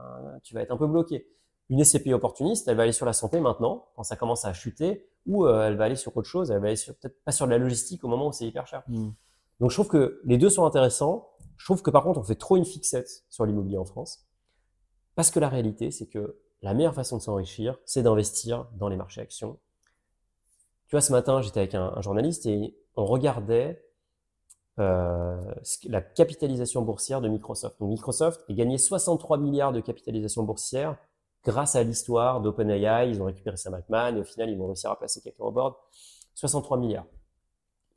tu 0.44 0.54
vas 0.54 0.62
être 0.62 0.72
un 0.72 0.78
peu 0.78 0.88
bloqué. 0.88 1.28
Une 1.70 1.80
SCPI 1.84 2.14
opportuniste, 2.14 2.68
elle 2.68 2.76
va 2.76 2.84
aller 2.84 2.92
sur 2.92 3.06
la 3.06 3.14
santé 3.14 3.40
maintenant, 3.40 3.86
quand 3.96 4.04
ça 4.04 4.18
commence 4.18 4.44
à 4.44 4.52
chuter, 4.54 5.08
ou 5.26 5.46
euh, 5.46 5.68
elle 5.68 5.78
va 5.78 5.86
aller 5.86 5.96
sur 5.96 6.16
autre 6.18 6.28
chose, 6.28 6.52
elle 6.52 6.60
va 6.60 6.68
aller 6.68 6.76
sur 6.76 6.94
peut-être 6.96 7.24
pas 7.24 7.32
sur 7.32 7.46
de 7.46 7.52
la 7.52 7.58
logistique 7.58 8.04
au 8.04 8.08
moment 8.10 8.28
où 8.28 8.32
c'est 8.34 8.46
hyper 8.46 8.68
cher. 8.68 8.84
Mm. 8.90 9.10
Donc 9.62 9.70
je 9.70 9.76
trouve 9.76 9.88
que 9.88 10.20
les 10.26 10.38
deux 10.38 10.50
sont 10.50 10.66
intéressants. 10.66 11.30
Je 11.62 11.66
trouve 11.68 11.84
que 11.84 11.92
par 11.92 12.04
contre, 12.04 12.20
on 12.20 12.24
fait 12.24 12.34
trop 12.34 12.58
une 12.58 12.66
fixette 12.66 13.24
sur 13.30 13.46
l'immobilier 13.46 13.78
en 13.78 13.86
France. 13.86 14.26
Parce 15.14 15.30
que 15.30 15.40
la 15.40 15.48
réalité, 15.48 15.92
c'est 15.92 16.08
que 16.08 16.40
la 16.64 16.74
meilleure 16.74 16.96
façon 16.96 17.18
de 17.18 17.22
s'enrichir, 17.22 17.78
c'est 17.86 18.02
d'investir 18.02 18.68
dans 18.80 18.88
les 18.88 18.96
marchés 18.96 19.22
actions. 19.22 19.60
Tu 20.88 20.96
vois, 20.96 21.02
ce 21.02 21.12
matin, 21.12 21.40
j'étais 21.44 21.60
avec 21.60 21.76
un, 21.76 22.02
journaliste 22.02 22.48
et 22.48 22.76
on 22.96 23.06
regardait 23.06 23.86
euh, 24.80 25.54
la 25.84 26.02
capitalisation 26.02 26.82
boursière 26.82 27.22
de 27.22 27.30
Microsoft. 27.30 27.80
Donc 27.80 27.90
Microsoft 27.92 28.44
a 28.50 28.54
gagné 28.54 28.80
63 28.80 29.38
milliards 29.38 29.72
de 29.72 29.82
capitalisation 29.82 30.42
boursière 30.42 30.98
grâce 31.46 31.76
à 31.76 31.84
l'histoire 31.84 32.42
d'OpenAI. 32.42 33.08
Ils 33.08 33.22
ont 33.22 33.26
récupéré 33.26 33.56
Sam 33.56 33.76
Altman 33.76 34.18
et 34.18 34.22
au 34.22 34.24
final, 34.24 34.50
ils 34.50 34.58
vont 34.58 34.66
réussir 34.66 34.90
à 34.90 34.98
placer 34.98 35.22
quelqu'un 35.22 35.44
au 35.44 35.52
board. 35.52 35.76
63 36.34 36.80
milliards. 36.80 37.06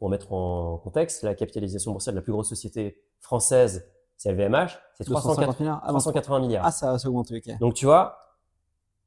Pour 0.05 0.11
mettre 0.11 0.35
en 0.35 0.77
contexte, 0.77 1.23
la 1.23 1.35
capitalisation 1.35 1.93
boursière 1.93 2.13
de 2.13 2.19
la 2.19 2.23
plus 2.23 2.33
grosse 2.35 2.51
société 2.51 3.01
française, 3.21 3.89
c'est 4.19 4.31
LVMH, 4.31 4.79
c'est 4.99 5.09
250 5.09 5.61
milliards. 5.61 5.81
Ah, 5.83 5.89
380 5.89 6.41
milliards. 6.41 6.67
Ah, 6.67 6.71
ça, 6.71 6.91
a 6.91 7.09
augmenté, 7.09 7.39
ok. 7.39 7.59
Donc 7.59 7.73
tu 7.73 7.87
vois, 7.87 8.19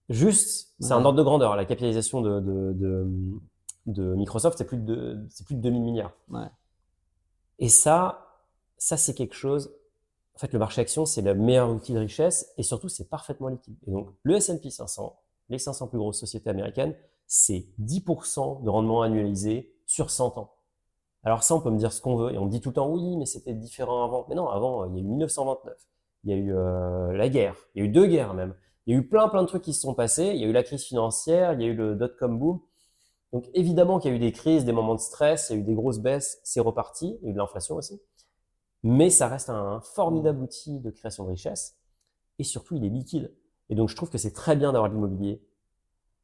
juste, 0.09 0.73
c'est 0.79 0.93
un 0.93 1.05
ordre 1.05 1.19
de 1.19 1.21
grandeur. 1.21 1.55
La 1.55 1.65
capitalisation 1.65 2.21
de, 2.21 2.39
de, 2.39 2.73
de, 2.73 3.07
de 3.85 4.15
Microsoft, 4.15 4.57
c'est 4.57 4.65
plus 4.65 4.79
de, 4.79 5.23
c'est 5.29 5.45
plus 5.45 5.53
de 5.53 5.61
2000 5.61 5.83
milliards. 5.83 6.13
Ouais. 6.31 6.47
Et 7.59 7.69
ça, 7.69 8.33
ça 8.79 8.97
c'est 8.97 9.13
quelque 9.13 9.35
chose. 9.35 9.71
En 10.33 10.39
fait, 10.39 10.51
le 10.51 10.57
marché 10.57 10.81
action, 10.81 11.05
c'est 11.05 11.21
le 11.21 11.35
meilleur 11.35 11.69
outil 11.69 11.93
de 11.93 11.99
richesse 11.99 12.51
et 12.57 12.63
surtout, 12.63 12.89
c'est 12.89 13.07
parfaitement 13.07 13.49
liquide. 13.49 13.77
Et 13.85 13.91
donc, 13.91 14.09
le 14.23 14.37
S&P 14.37 14.71
500, 14.71 15.15
les 15.49 15.59
500 15.59 15.89
plus 15.89 15.99
grosses 15.99 16.19
sociétés 16.19 16.49
américaines, 16.49 16.95
c'est 17.27 17.67
10% 17.79 18.63
de 18.63 18.69
rendement 18.71 19.03
annualisé 19.03 19.75
sur 19.85 20.09
100 20.09 20.39
ans. 20.39 20.56
Alors 21.27 21.43
ça, 21.43 21.55
on 21.55 21.59
peut 21.59 21.71
me 21.71 21.77
dire 21.77 21.91
ce 21.91 21.99
qu'on 21.99 22.15
veut 22.15 22.33
et 22.33 22.37
on 22.37 22.45
me 22.45 22.49
dit 22.49 22.61
tout 22.61 22.69
le 22.69 22.75
temps 22.75 22.89
oui, 22.89 23.17
mais 23.17 23.25
c'était 23.25 23.53
différent 23.53 24.05
avant. 24.05 24.25
Mais 24.29 24.35
non, 24.35 24.47
avant, 24.47 24.85
il 24.85 24.95
y 24.95 24.97
a 24.97 25.01
eu 25.01 25.03
1929, 25.03 25.75
il 26.23 26.29
y 26.29 26.33
a 26.33 26.37
eu 26.37 26.55
euh, 26.55 27.11
la 27.11 27.27
guerre, 27.27 27.57
il 27.75 27.83
y 27.83 27.85
a 27.85 27.89
eu 27.89 27.91
deux 27.91 28.07
guerres 28.07 28.33
même. 28.33 28.55
Il 28.85 28.93
y 28.93 28.95
a 28.95 28.99
eu 29.01 29.05
plein 29.05 29.27
plein 29.27 29.41
de 29.41 29.47
trucs 29.47 29.63
qui 29.63 29.73
se 29.73 29.81
sont 29.81 29.93
passés. 29.93 30.27
Il 30.27 30.37
y 30.37 30.45
a 30.45 30.47
eu 30.47 30.53
la 30.53 30.63
crise 30.63 30.85
financière, 30.85 31.51
il 31.51 31.61
y 31.61 31.65
a 31.65 31.67
eu 31.67 31.73
le 31.75 31.95
dot-com 31.95 32.39
boom. 32.39 32.61
Donc 33.33 33.49
évidemment 33.53 33.99
qu'il 33.99 34.11
y 34.11 34.13
a 34.13 34.15
eu 34.15 34.21
des 34.21 34.31
crises, 34.31 34.63
des 34.63 34.71
moments 34.71 34.95
de 34.95 35.01
stress, 35.01 35.49
il 35.49 35.53
y 35.53 35.55
a 35.57 35.59
eu 35.59 35.63
des 35.65 35.73
grosses 35.73 35.99
baisses, 35.99 36.39
c'est 36.45 36.61
reparti. 36.61 37.17
Il 37.21 37.25
y 37.25 37.27
a 37.27 37.29
eu 37.31 37.33
de 37.33 37.39
l'inflation 37.39 37.75
aussi. 37.75 38.01
Mais 38.83 39.09
ça 39.09 39.27
reste 39.27 39.49
un 39.49 39.81
formidable 39.81 40.41
outil 40.41 40.79
de 40.79 40.91
création 40.91 41.25
de 41.25 41.31
richesse. 41.31 41.75
Et 42.39 42.45
surtout, 42.45 42.77
il 42.77 42.85
est 42.85 42.89
liquide. 42.89 43.35
Et 43.67 43.75
donc 43.75 43.89
je 43.89 43.97
trouve 43.97 44.09
que 44.09 44.17
c'est 44.17 44.31
très 44.31 44.55
bien 44.55 44.71
d'avoir 44.71 44.89
de 44.89 44.95
l'immobilier, 44.95 45.43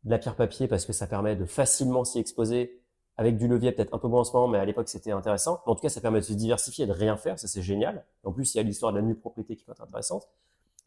de 0.05 0.11
la 0.11 0.17
pierre 0.17 0.37
papier, 0.37 0.69
parce 0.69 0.85
que 0.85 0.93
ça 0.93 1.07
permet 1.07 1.35
de 1.35 1.43
facilement 1.43 2.05
s'y 2.05 2.19
exposer 2.19 2.82
avec 3.17 3.37
du 3.37 3.47
levier, 3.47 3.71
peut-être 3.71 3.93
un 3.93 3.99
peu 3.99 4.07
moins 4.07 4.21
en 4.21 4.23
ce 4.23 4.33
moment, 4.33 4.47
mais 4.47 4.57
à 4.57 4.65
l'époque 4.65 4.89
c'était 4.89 5.11
intéressant. 5.11 5.61
Mais 5.65 5.71
en 5.71 5.75
tout 5.75 5.81
cas, 5.81 5.89
ça 5.89 6.01
permet 6.01 6.19
de 6.19 6.25
se 6.25 6.33
diversifier 6.33 6.85
et 6.85 6.87
de 6.87 6.91
rien 6.93 7.15
faire, 7.17 7.37
ça 7.37 7.47
c'est 7.47 7.61
génial. 7.61 8.05
En 8.23 8.31
plus, 8.31 8.53
il 8.53 8.57
y 8.57 8.59
a 8.59 8.63
l'histoire 8.63 8.91
de 8.91 8.97
la 8.97 9.03
nue 9.03 9.15
propriété 9.15 9.55
qui 9.55 9.63
peut 9.65 9.71
être 9.71 9.83
intéressante. 9.83 10.27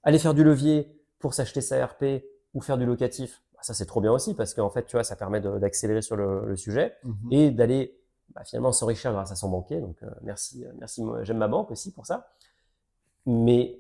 Aller 0.03 0.19
faire 0.19 0.35
du 0.35 0.43
levier 0.45 1.01
pour 1.19 1.35
s'acheter 1.35 1.61
sa 1.61 1.85
RP 1.87 2.05
ou 2.55 2.61
faire 2.61 2.79
du 2.79 2.87
locatif, 2.87 3.43
bah, 3.55 3.61
ça 3.63 3.75
c'est 3.75 3.87
trop 3.87 4.01
bien 4.01 4.13
aussi 4.13 4.35
parce 4.35 4.55
qu'en 4.55 4.71
fait, 4.71 4.85
tu 4.87 4.97
vois, 4.97 5.05
ça 5.05 5.17
permet 5.17 5.41
d'accélérer 5.41 6.03
sur 6.03 6.17
le, 6.17 6.47
le 6.47 6.57
sujet 6.57 6.95
Mhm. 7.05 7.33
et 7.33 7.51
d'aller 7.51 7.99
bah, 8.35 8.43
finalement 8.45 8.73
s'enrichir 8.73 9.13
grâce 9.13 9.31
à 9.31 9.37
son 9.37 9.49
banquier. 9.49 9.81
Donc 9.81 10.03
euh, 10.03 10.11
merci, 10.23 10.65
merci, 10.79 11.03
j'aime 11.23 11.39
ma 11.39 11.49
banque 11.49 11.71
aussi 11.71 11.93
pour 11.93 12.07
ça. 12.07 12.29
Mais 13.25 13.79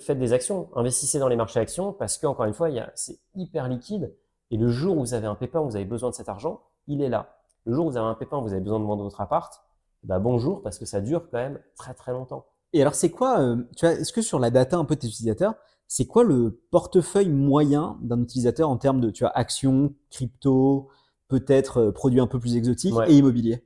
faites 0.00 0.18
des 0.18 0.32
actions, 0.32 0.68
investissez 0.76 1.18
dans 1.18 1.28
les 1.28 1.36
marchés 1.36 1.60
actions 1.60 1.92
parce 1.92 2.18
que 2.18 2.26
encore 2.26 2.44
une 2.46 2.54
fois, 2.54 2.68
c'est 2.94 3.18
hyper 3.34 3.68
liquide 3.68 4.14
et 4.50 4.56
le 4.56 4.68
jour 4.68 4.96
où 4.96 5.00
vous 5.00 5.14
avez 5.14 5.26
un 5.26 5.34
pépin, 5.34 5.60
où 5.60 5.68
vous 5.68 5.76
avez 5.76 5.84
besoin 5.84 6.10
de 6.10 6.14
cet 6.14 6.28
argent, 6.28 6.62
il 6.86 7.02
est 7.02 7.08
là. 7.08 7.35
Le 7.66 7.74
jour 7.74 7.86
où 7.86 7.90
vous 7.90 7.96
avez 7.96 8.06
un 8.06 8.14
pépin, 8.14 8.40
vous 8.40 8.52
avez 8.52 8.60
besoin 8.60 8.78
de 8.80 8.84
vendre 8.84 9.02
votre 9.02 9.20
appart, 9.20 9.62
bah 10.04 10.18
bonjour 10.20 10.62
parce 10.62 10.78
que 10.78 10.84
ça 10.86 11.00
dure 11.00 11.28
quand 11.30 11.38
même 11.38 11.58
très 11.76 11.94
très 11.94 12.12
longtemps. 12.12 12.46
Et 12.72 12.80
alors, 12.80 12.94
c'est 12.94 13.10
quoi, 13.10 13.40
euh, 13.40 13.56
tu 13.76 13.86
vois, 13.86 13.94
est-ce 13.94 14.12
que 14.12 14.22
sur 14.22 14.38
la 14.38 14.50
data 14.50 14.76
un 14.76 14.84
peu 14.84 14.94
de 14.94 15.00
tes 15.00 15.06
utilisateurs, 15.08 15.54
c'est 15.88 16.06
quoi 16.06 16.24
le 16.24 16.60
portefeuille 16.70 17.28
moyen 17.30 17.98
d'un 18.02 18.20
utilisateur 18.20 18.68
en 18.68 18.76
termes 18.76 19.00
de, 19.00 19.10
tu 19.10 19.24
vois, 19.24 19.36
actions, 19.36 19.94
crypto, 20.10 20.88
peut-être 21.28 21.78
euh, 21.78 21.92
produits 21.92 22.20
un 22.20 22.26
peu 22.26 22.38
plus 22.38 22.56
exotiques 22.56 22.94
Ouais. 22.94 23.10
et 23.10 23.16
immobilier? 23.16 23.64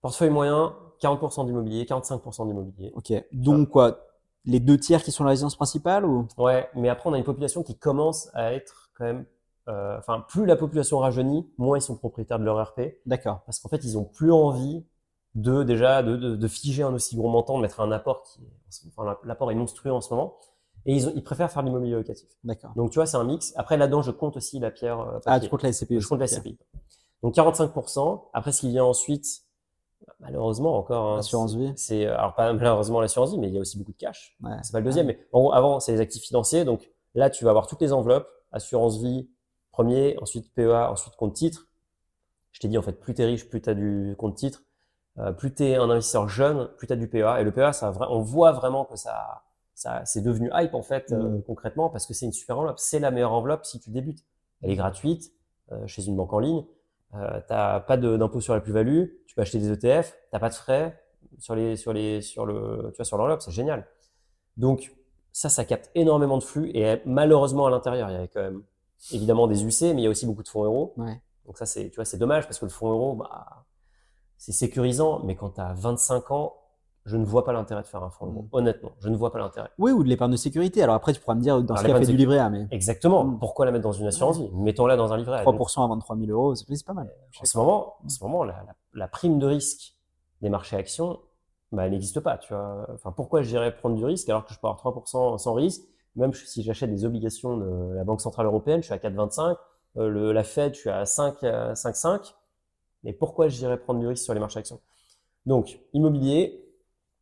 Portefeuille 0.00 0.30
moyen, 0.30 0.74
40% 1.02 1.46
d'immobilier, 1.46 1.84
45% 1.84 2.46
d'immobilier. 2.46 2.92
Ok. 2.94 3.12
Donc, 3.32 3.70
quoi, 3.70 4.06
les 4.44 4.60
deux 4.60 4.78
tiers 4.78 5.02
qui 5.02 5.10
sont 5.12 5.24
la 5.24 5.30
résidence 5.30 5.56
principale 5.56 6.04
ou? 6.06 6.28
Ouais, 6.38 6.68
mais 6.74 6.88
après 6.88 7.10
on 7.10 7.12
a 7.14 7.18
une 7.18 7.24
population 7.24 7.62
qui 7.62 7.76
commence 7.76 8.30
à 8.34 8.52
être 8.52 8.90
quand 8.96 9.04
même, 9.04 9.26
euh, 9.68 9.98
enfin 9.98 10.24
plus 10.28 10.46
la 10.46 10.56
population 10.56 10.98
rajeunit, 10.98 11.48
moins 11.58 11.78
ils 11.78 11.82
sont 11.82 11.96
propriétaires 11.96 12.38
de 12.38 12.44
leur 12.44 12.62
RP, 12.70 12.80
D'accord. 13.06 13.40
parce 13.46 13.58
qu'en 13.58 13.68
fait 13.68 13.82
ils 13.84 13.98
ont 13.98 14.04
plus 14.04 14.30
envie 14.32 14.84
de 15.34 15.62
déjà 15.64 16.02
de, 16.02 16.16
de, 16.16 16.36
de 16.36 16.48
figer 16.48 16.82
un 16.82 16.94
aussi 16.94 17.16
gros 17.16 17.28
montant, 17.28 17.56
de 17.58 17.62
mettre 17.62 17.80
un 17.80 17.90
apport 17.92 18.22
qui, 18.22 18.42
est- 18.42 18.88
enfin 18.88 19.16
l'apport 19.24 19.50
est 19.50 19.54
monstrueux 19.54 19.92
en 19.92 20.00
ce 20.00 20.12
moment, 20.14 20.36
et 20.86 20.94
ils, 20.94 21.08
ont, 21.08 21.12
ils 21.16 21.22
préfèrent 21.24 21.50
faire 21.50 21.62
de 21.62 21.68
l'immobilier 21.68 21.94
locatif. 21.94 22.28
D'accord. 22.44 22.70
Donc 22.76 22.90
tu 22.90 22.98
vois 22.98 23.06
c'est 23.06 23.16
un 23.16 23.24
mix. 23.24 23.52
Après 23.56 23.76
là-dedans 23.76 24.02
je 24.02 24.10
compte 24.12 24.36
aussi 24.36 24.58
la 24.60 24.70
pierre. 24.70 25.00
euh, 25.00 25.18
Ah, 25.26 25.40
tu 25.40 25.48
comptes 25.48 25.62
la 25.62 25.72
SCPI 25.72 26.00
Je 26.00 26.08
compte 26.08 26.20
la. 26.20 26.26
SCPI. 26.28 26.56
Donc 27.22 27.34
45%. 27.34 28.28
Après 28.32 28.52
ce 28.52 28.60
qui 28.60 28.68
vient 28.68 28.84
ensuite, 28.84 29.26
malheureusement 30.20 30.76
encore. 30.78 31.14
hein, 31.14 31.18
Assurance 31.18 31.52
c'est- 31.52 31.58
vie. 31.58 31.72
C'est 31.76 32.06
alors 32.06 32.34
pas 32.34 32.52
malheureusement 32.52 33.00
l'assurance 33.00 33.32
vie, 33.32 33.38
mais 33.38 33.48
il 33.48 33.54
y 33.54 33.58
a 33.58 33.60
aussi 33.60 33.78
beaucoup 33.78 33.92
de 33.92 33.96
cash. 33.96 34.36
Ouais. 34.42 34.52
C'est 34.62 34.72
pas 34.72 34.78
le 34.78 34.84
deuxième, 34.84 35.06
mais 35.06 35.18
en 35.32 35.40
gros, 35.40 35.52
avant, 35.52 35.80
c'est 35.80 35.92
les 35.92 36.00
actifs 36.00 36.22
financiers. 36.22 36.64
Donc 36.64 36.90
là, 37.14 37.30
tu 37.30 37.44
vas 37.44 37.50
avoir 37.50 37.66
toutes 37.66 37.80
les 37.80 37.92
enveloppes, 37.92 38.28
assurance 38.52 38.98
vie, 39.00 39.28
premier, 39.76 40.16
ensuite 40.22 40.52
PEA, 40.54 40.88
ensuite 40.90 41.16
compte 41.16 41.34
titre. 41.34 41.68
Je 42.52 42.60
t'ai 42.60 42.68
dit, 42.68 42.78
en 42.78 42.82
fait, 42.82 42.98
plus 42.98 43.12
t'es 43.12 43.26
riche, 43.26 43.46
plus 43.48 43.60
t'as 43.60 43.74
du 43.74 44.14
compte 44.18 44.36
titre. 44.36 44.62
Euh, 45.18 45.32
plus 45.32 45.52
t'es 45.52 45.76
un 45.76 45.90
investisseur 45.90 46.28
jeune, 46.28 46.68
plus 46.78 46.86
t'as 46.86 46.96
du 46.96 47.08
PEA. 47.08 47.40
Et 47.40 47.44
le 47.44 47.52
PEA, 47.52 47.72
ça, 47.72 47.92
on 48.08 48.20
voit 48.20 48.52
vraiment 48.52 48.86
que 48.86 48.96
ça, 48.96 49.42
ça, 49.74 50.02
c'est 50.06 50.22
devenu 50.22 50.50
hype, 50.54 50.72
en 50.74 50.82
fait, 50.82 51.12
euh, 51.12 51.16
Mm. 51.38 51.42
concrètement, 51.42 51.90
parce 51.90 52.06
que 52.06 52.14
c'est 52.14 52.24
une 52.24 52.32
super 52.32 52.58
enveloppe. 52.58 52.78
C'est 52.78 52.98
la 52.98 53.10
meilleure 53.10 53.32
enveloppe 53.32 53.66
si 53.66 53.78
tu 53.78 53.90
débutes. 53.90 54.24
Elle 54.62 54.70
est 54.70 54.76
gratuite, 54.76 55.32
euh, 55.72 55.86
chez 55.86 56.06
une 56.06 56.16
banque 56.16 56.32
en 56.32 56.38
ligne. 56.38 56.64
Euh, 57.14 57.40
t'as 57.46 57.80
pas 57.80 57.96
d'impôt 57.98 58.40
sur 58.40 58.54
la 58.54 58.60
plus-value. 58.60 59.04
Tu 59.26 59.34
peux 59.34 59.42
acheter 59.42 59.58
des 59.58 59.70
ETF. 59.70 60.16
T'as 60.30 60.38
pas 60.38 60.48
de 60.48 60.54
frais 60.54 60.98
sur 61.38 61.54
les, 61.54 61.76
sur 61.76 61.92
les, 61.92 62.22
sur 62.22 62.46
le, 62.46 62.90
tu 62.92 62.96
vois, 62.96 63.04
sur 63.04 63.18
l'enveloppe. 63.18 63.42
C'est 63.42 63.50
génial. 63.52 63.86
Donc, 64.56 64.94
ça, 65.32 65.50
ça 65.50 65.64
capte 65.66 65.90
énormément 65.94 66.38
de 66.38 66.42
flux. 66.42 66.70
Et 66.74 67.02
malheureusement, 67.04 67.66
à 67.66 67.70
l'intérieur, 67.70 68.08
il 68.08 68.14
y 68.14 68.16
avait 68.16 68.28
quand 68.28 68.40
même 68.40 68.62
évidemment 69.12 69.46
des 69.46 69.64
UC, 69.64 69.94
mais 69.94 70.02
il 70.02 70.04
y 70.04 70.06
a 70.06 70.10
aussi 70.10 70.26
beaucoup 70.26 70.42
de 70.42 70.48
fonds 70.48 70.64
euros. 70.64 70.94
Ouais. 70.96 71.20
Donc 71.46 71.58
ça, 71.58 71.66
c'est, 71.66 71.90
tu 71.90 71.96
vois, 71.96 72.04
c'est 72.04 72.18
dommage 72.18 72.44
parce 72.46 72.58
que 72.58 72.64
le 72.64 72.70
fonds 72.70 72.90
euro, 72.90 73.14
bah, 73.14 73.64
c'est 74.36 74.52
sécurisant, 74.52 75.20
mais 75.24 75.34
quand 75.36 75.50
tu 75.50 75.60
as 75.60 75.72
25 75.74 76.30
ans, 76.30 76.54
je 77.04 77.16
ne 77.16 77.24
vois 77.24 77.44
pas 77.44 77.52
l'intérêt 77.52 77.82
de 77.82 77.86
faire 77.86 78.02
un 78.02 78.10
fonds 78.10 78.26
euro. 78.26 78.42
Mm. 78.42 78.48
Honnêtement, 78.50 78.90
je 78.98 79.08
ne 79.08 79.16
vois 79.16 79.30
pas 79.30 79.38
l'intérêt. 79.38 79.68
Oui, 79.78 79.92
ou 79.92 80.02
de 80.02 80.08
l'épargne 80.08 80.32
de 80.32 80.36
sécurité. 80.36 80.82
Alors 80.82 80.96
après, 80.96 81.12
tu 81.12 81.20
pourras 81.20 81.36
me 81.36 81.40
dire, 81.40 81.62
dans 81.62 81.74
Alors, 81.74 81.78
ce 81.86 81.86
cas, 81.86 81.98
fais 82.00 82.06
du 82.10 82.16
livret 82.16 82.38
A, 82.38 82.50
mais 82.50 82.66
Exactement. 82.72 83.24
Mm. 83.24 83.38
Pourquoi 83.38 83.64
la 83.64 83.70
mettre 83.70 83.84
dans 83.84 83.92
une 83.92 84.06
assurance 84.08 84.38
vie? 84.38 84.50
Mettons-la 84.52 84.96
dans 84.96 85.12
un 85.12 85.16
livret. 85.16 85.38
A. 85.38 85.44
Donc, 85.44 85.54
3% 85.54 85.84
à 85.84 85.88
23 85.88 86.16
000 86.16 86.30
euros, 86.32 86.54
c'est 86.56 86.64
c'est 86.68 86.84
pas 86.86 86.94
mal. 86.94 87.08
en 87.40 87.44
ce 87.44 87.56
moment, 87.58 87.94
en 88.04 88.08
ce 88.08 88.22
moment, 88.24 88.42
la, 88.42 88.54
la- 88.66 88.74
la 88.94 89.08
prime 89.08 89.38
de 89.38 89.46
risque 89.46 89.94
des 90.42 90.48
marchés 90.50 90.76
actions, 90.76 91.20
bah, 91.70 91.84
elle 91.86 91.92
n'existe 91.92 92.18
pas. 92.20 92.38
Tu 92.38 92.52
vois. 92.52 92.86
Enfin, 92.92 93.12
pourquoi 93.12 93.42
j'irais 93.42 93.74
prendre 93.76 93.94
du 93.94 94.04
risque 94.04 94.28
alors 94.28 94.44
que 94.44 94.52
je 94.52 94.58
peux 94.58 94.66
avoir 94.66 94.78
3% 94.78 95.38
sans 95.38 95.54
risque? 95.54 95.82
Même 96.16 96.32
si 96.34 96.62
j'achète 96.62 96.90
des 96.90 97.04
obligations 97.04 97.56
de 97.56 97.94
la 97.94 98.04
Banque 98.04 98.20
Centrale 98.20 98.46
Européenne, 98.46 98.80
je 98.80 98.86
suis 98.86 98.94
à 98.94 98.98
4,25. 98.98 99.56
Euh, 99.98 100.32
la 100.32 100.44
Fed, 100.44 100.74
je 100.74 100.80
suis 100.80 100.90
à 100.90 101.04
5, 101.06 101.42
euh, 101.44 101.74
5,5. 101.74 102.34
Mais 103.04 103.12
pourquoi 103.12 103.48
j'irais 103.48 103.78
prendre 103.78 104.00
du 104.00 104.06
risque 104.06 104.24
sur 104.24 104.34
les 104.34 104.40
marchés 104.40 104.58
actions? 104.58 104.80
Donc, 105.44 105.78
immobilier, 105.92 106.62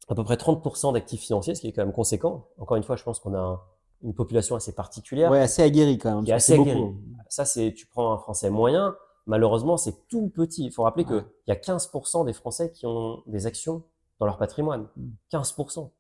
à 0.09 0.15
peu 0.15 0.25
près 0.25 0.37
30% 0.37 0.93
d'actifs 0.93 1.21
financiers, 1.23 1.55
ce 1.55 1.61
qui 1.61 1.69
est 1.69 1.73
quand 1.73 1.85
même 1.85 1.93
conséquent. 1.93 2.47
Encore 2.59 2.77
une 2.77 2.83
fois, 2.83 2.97
je 2.97 3.03
pense 3.03 3.19
qu'on 3.19 3.35
a 3.35 3.39
un- 3.39 3.61
une 4.03 4.15
population 4.15 4.55
assez 4.57 4.73
particulière 4.73 5.31
Ouais, 5.31 5.41
assez 5.41 5.63
aguerri 5.63 5.99
quand 5.99 6.15
même. 6.17 6.25
qui 6.25 6.31
est 6.31 6.35
assez 6.35 6.55
c'est 6.55 6.61
aguerri. 6.61 6.81
beaucoup. 6.81 6.99
Ça, 7.29 7.45
c'est, 7.45 7.73
tu 7.75 7.87
prends 7.87 8.13
un 8.13 8.19
Français 8.19 8.51
moyen, 8.51 8.95
malheureusement, 9.27 9.77
c'est 9.77 10.07
tout 10.09 10.29
petit. 10.29 10.65
Il 10.67 10.73
faut 10.73 10.83
rappeler 10.85 11.05
Ouais. 11.05 11.21
qu'il 11.23 11.25
y 11.49 11.53
a 11.53 11.57
15% 11.57 12.25
des 12.25 12.33
Français 12.33 12.71
qui 12.71 12.87
ont 12.87 13.23
des 13.27 13.47
actions 13.47 13.83
dans 14.21 14.27
leur 14.27 14.37
patrimoine. 14.39 14.87
Mm. 14.97 15.09
15%. 15.31 15.91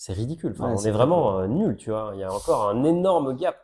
C'est 0.00 0.14
ridicule. 0.14 0.52
Enfin, 0.52 0.72
Ouais, 0.72 0.80
on 0.80 0.84
est 0.86 0.90
vraiment 0.90 1.40
euh, 1.40 1.46
nul, 1.46 1.76
tu 1.76 1.90
vois. 1.90 2.12
Il 2.14 2.20
y 2.20 2.24
a 2.24 2.32
encore 2.32 2.70
un 2.70 2.84
énorme 2.84 3.36
gap. 3.36 3.58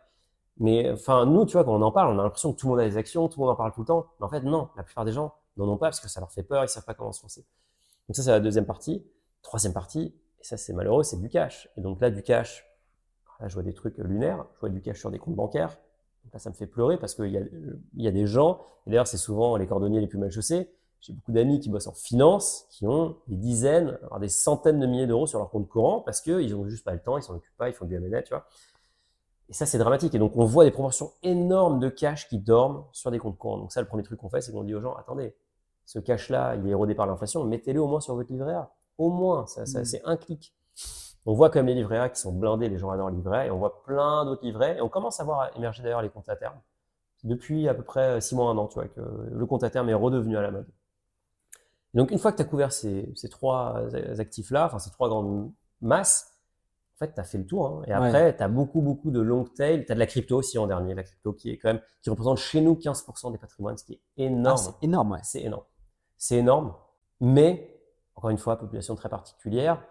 Mais 0.59 0.91
enfin, 0.91 1.25
nous, 1.25 1.47
tu 1.47 1.55
vois, 1.55 1.65
quand 1.65 1.75
on 1.75 1.81
en 1.81 1.91
parle, 1.91 2.15
on 2.15 2.19
a 2.19 2.23
l'impression 2.23 2.53
que 2.53 2.59
tout 2.59 2.67
le 2.67 2.73
monde 2.73 2.81
a 2.81 2.85
des 2.87 2.99
actions, 2.99 3.27
tout 3.27 3.41
le 3.41 3.47
monde 3.47 3.55
en 3.55 3.57
parle 3.57 3.73
tout 3.73 3.81
le 3.81 3.87
temps. 3.87 4.09
Mais 4.21 4.27
en 4.27 4.29
fait, 4.29 4.43
non. 4.43 4.69
La 4.77 4.83
plupart 4.83 5.07
des 5.07 5.13
gens 5.13 5.33
n'en 5.57 5.67
ont 5.67 5.79
pas 5.79 5.87
parce 5.87 6.01
que 6.01 6.11
ça 6.11 6.21
leur 6.21 6.31
fait 6.31 6.43
peur, 6.43 6.63
ils 6.63 6.69
savent 6.69 6.85
pas 6.85 6.93
comment 6.93 7.13
se 7.13 7.23
lancer. 7.23 7.47
Donc 8.07 8.17
ça, 8.17 8.23
c'est 8.23 8.31
la 8.33 8.41
deuxième 8.41 8.67
partie. 8.67 9.03
Troisième 9.41 9.73
partie, 9.73 10.15
et 10.39 10.45
ça, 10.45 10.59
c'est 10.59 10.75
malheureux, 10.75 11.05
c'est 11.05 11.19
du 11.19 11.31
cash. 11.31 11.71
Et 11.79 11.81
donc 11.81 12.03
là, 12.03 12.11
du 12.11 12.23
cash, 12.23 12.67
là, 13.41 13.49
je 13.49 13.55
vois 13.55 13.63
des 13.63 13.73
trucs 13.73 13.97
lunaires, 13.97 14.45
je 14.57 14.61
vois 14.61 14.69
du 14.69 14.83
cash 14.83 14.99
sur 14.99 15.11
des 15.11 15.19
comptes 15.19 15.37
bancaires. 15.37 15.79
Donc 16.25 16.35
là, 16.35 16.39
ça 16.39 16.51
me 16.51 16.55
fait 16.55 16.67
pleurer 16.67 16.99
parce 16.99 17.15
qu'il 17.15 17.31
y 17.31 17.39
a, 17.39 17.41
il 17.41 18.05
y 18.05 18.09
a 18.09 18.13
des 18.13 18.27
gens, 18.27 18.61
et 18.87 18.91
d'ailleurs, 18.91 19.07
c'est 19.07 19.17
souvent 19.17 19.57
les 19.57 19.67
cordonniers 19.67 20.01
les 20.01 20.07
plus 20.07 20.19
mal 20.19 20.31
chaussés. 20.31 20.71
J'ai 21.07 21.13
beaucoup 21.13 21.31
d'amis 21.31 21.61
qui 21.61 21.71
bossent 21.71 21.87
en 21.87 21.93
finance, 21.93 22.67
qui 22.71 22.85
ont 22.85 23.17
des 23.29 23.37
dizaines, 23.37 23.97
voire 24.09 24.19
des 24.19 24.29
centaines 24.29 24.81
de 24.81 24.87
milliers 24.87 25.07
d'euros 25.07 25.29
sur 25.29 25.39
leur 25.39 25.51
compte 25.51 25.69
courant 25.69 26.01
parce 26.01 26.21
qu'ils 26.21 26.53
ont 26.57 26.67
juste 26.69 26.85
pas 26.85 26.93
le 26.95 27.01
temps, 27.01 27.17
ils 27.17 27.23
s'en 27.23 27.35
occupent 27.37 27.57
pas, 27.57 27.69
ils 27.69 27.73
font 27.75 27.85
du 27.85 27.95
M&A, 27.95 28.23
tu 28.23 28.31
vois. 28.31 28.45
Et 29.49 29.53
ça, 29.53 29.67
c'est 29.67 29.79
dramatique. 29.79 30.13
Et 30.17 30.19
donc, 30.19 30.33
on 30.37 30.45
voit 30.45 30.65
des 30.65 30.73
proportions 30.73 31.13
énormes 31.23 31.79
de 31.79 31.89
cash 31.89 32.29
qui 32.29 32.39
dorment 32.39 32.85
sur 32.91 33.13
des 33.13 33.21
comptes 33.21 33.39
courants. 33.39 33.59
Donc 33.59 33.71
ça, 33.71 33.81
le 33.81 33.87
premier 33.87 34.03
truc 34.03 34.19
qu'on 34.19 34.29
fait, 34.29 34.41
c'est 34.41 34.51
qu'on 34.51 34.65
dit 34.65 34.75
aux 34.75 34.81
gens, 34.81 34.95
attendez, 34.95 35.37
ce 35.85 36.01
cash-là, 36.01 36.57
il 36.57 36.67
est 36.67 36.71
érodé 36.71 36.97
par 36.97 37.07
l'inflation, 37.07 37.45
mettez-le 37.45 37.81
au 37.81 37.87
moins 37.87 38.01
sur 38.01 38.17
votre 38.17 38.33
livret 38.33 38.55
A. 38.55 38.73
Au 38.99 39.11
moins, 39.11 39.47
ça, 39.47 39.65
ça, 39.65 39.83
Mm. 39.83 39.85
c'est 39.85 40.03
un 40.05 40.17
clic. 40.17 40.53
On 41.27 41.33
voit 41.35 41.51
quand 41.51 41.61
même 41.61 41.67
les 41.67 41.75
livrets 41.75 41.99
A 41.99 42.09
qui 42.09 42.21
sont 42.21 42.33
blindés, 42.33 42.69
les 42.69 42.79
gens 42.79 42.91
adorent 42.91 43.11
les 43.11 43.17
livrets 43.17 43.39
A, 43.39 43.47
et 43.47 43.51
on 43.53 43.59
voit 43.59 43.85
plein 43.85 44.25
d'autres 44.25 44.45
livrets. 44.45 44.79
Et 44.79 44.81
on 44.81 44.89
commence 44.89 45.21
à 45.21 45.25
voir 45.25 45.57
émerger 45.57 45.85
d'ailleurs 45.85 46.03
les 46.03 46.09
comptes 46.09 46.29
à 46.29 46.35
terme. 46.35 46.59
Depuis 47.23 47.69
à 47.69 47.75
peu 47.75 47.83
près 47.83 48.21
six 48.21 48.35
mois, 48.35 48.51
un 48.51 48.59
an, 48.59 48.67
tu 48.67 48.75
vois, 48.75 48.89
que 48.89 49.01
le 49.01 49.47
compte 49.47 49.63
à 49.65 49.71
terme 49.71 49.89
est 49.89 49.95
redevenu 49.95 50.37
à 50.37 50.43
la 50.43 50.51
mode. 50.51 50.67
Et 51.97 51.99
donc, 51.99 52.11
une 52.11 52.19
fois 52.19 52.31
que 52.31 52.37
tu 52.37 52.43
as 52.43 52.45
couvert 52.45 52.73
ces, 52.73 53.11
ces 53.17 53.31
trois 53.31 53.81
actifs-là, 54.19 54.67
enfin 54.67 54.79
ces 54.79 54.91
trois 54.91 55.09
grandes 55.09 55.51
masses, 55.81 56.31
en 56.95 56.99
fait, 56.99 57.15
tu 57.15 57.19
as 57.21 57.25
fait 57.25 57.39
le 57.39 57.47
tour. 57.47 57.67
hein. 57.67 57.83
Et 57.87 57.93
après, 57.93 58.37
tu 58.37 58.43
as 58.43 58.49
beaucoup, 58.49 58.83
beaucoup 58.83 59.11
de 59.11 59.19
long 59.21 59.45
tail. 59.45 59.87
Tu 59.87 59.93
as 59.93 59.95
de 59.95 59.99
la 60.01 60.07
crypto 60.07 60.37
aussi 60.37 60.59
en 60.59 60.67
dernier. 60.67 60.95
La 60.95 61.03
crypto 61.05 61.33
qui 61.33 61.51
est 61.51 61.57
quand 61.57 61.69
même, 61.69 61.81
qui 62.03 62.11
représente 62.11 62.37
chez 62.37 62.61
nous 62.61 62.75
15% 62.75 63.33
des 63.33 63.39
patrimoines, 63.39 63.79
ce 63.79 63.85
qui 63.85 63.95
est 63.95 64.01
Ah, 64.19 64.23
énorme. 64.25 64.59
c'est 64.59 64.85
énorme, 64.87 65.11
ouais. 65.13 65.19
c'est 65.23 65.41
énorme. 65.43 65.65
C'est 66.19 66.37
énorme. 66.37 66.75
Mais, 67.21 67.81
encore 68.15 68.29
une 68.29 68.37
fois, 68.39 68.59
population 68.59 68.95
très 68.95 69.09
particulière. 69.09 69.83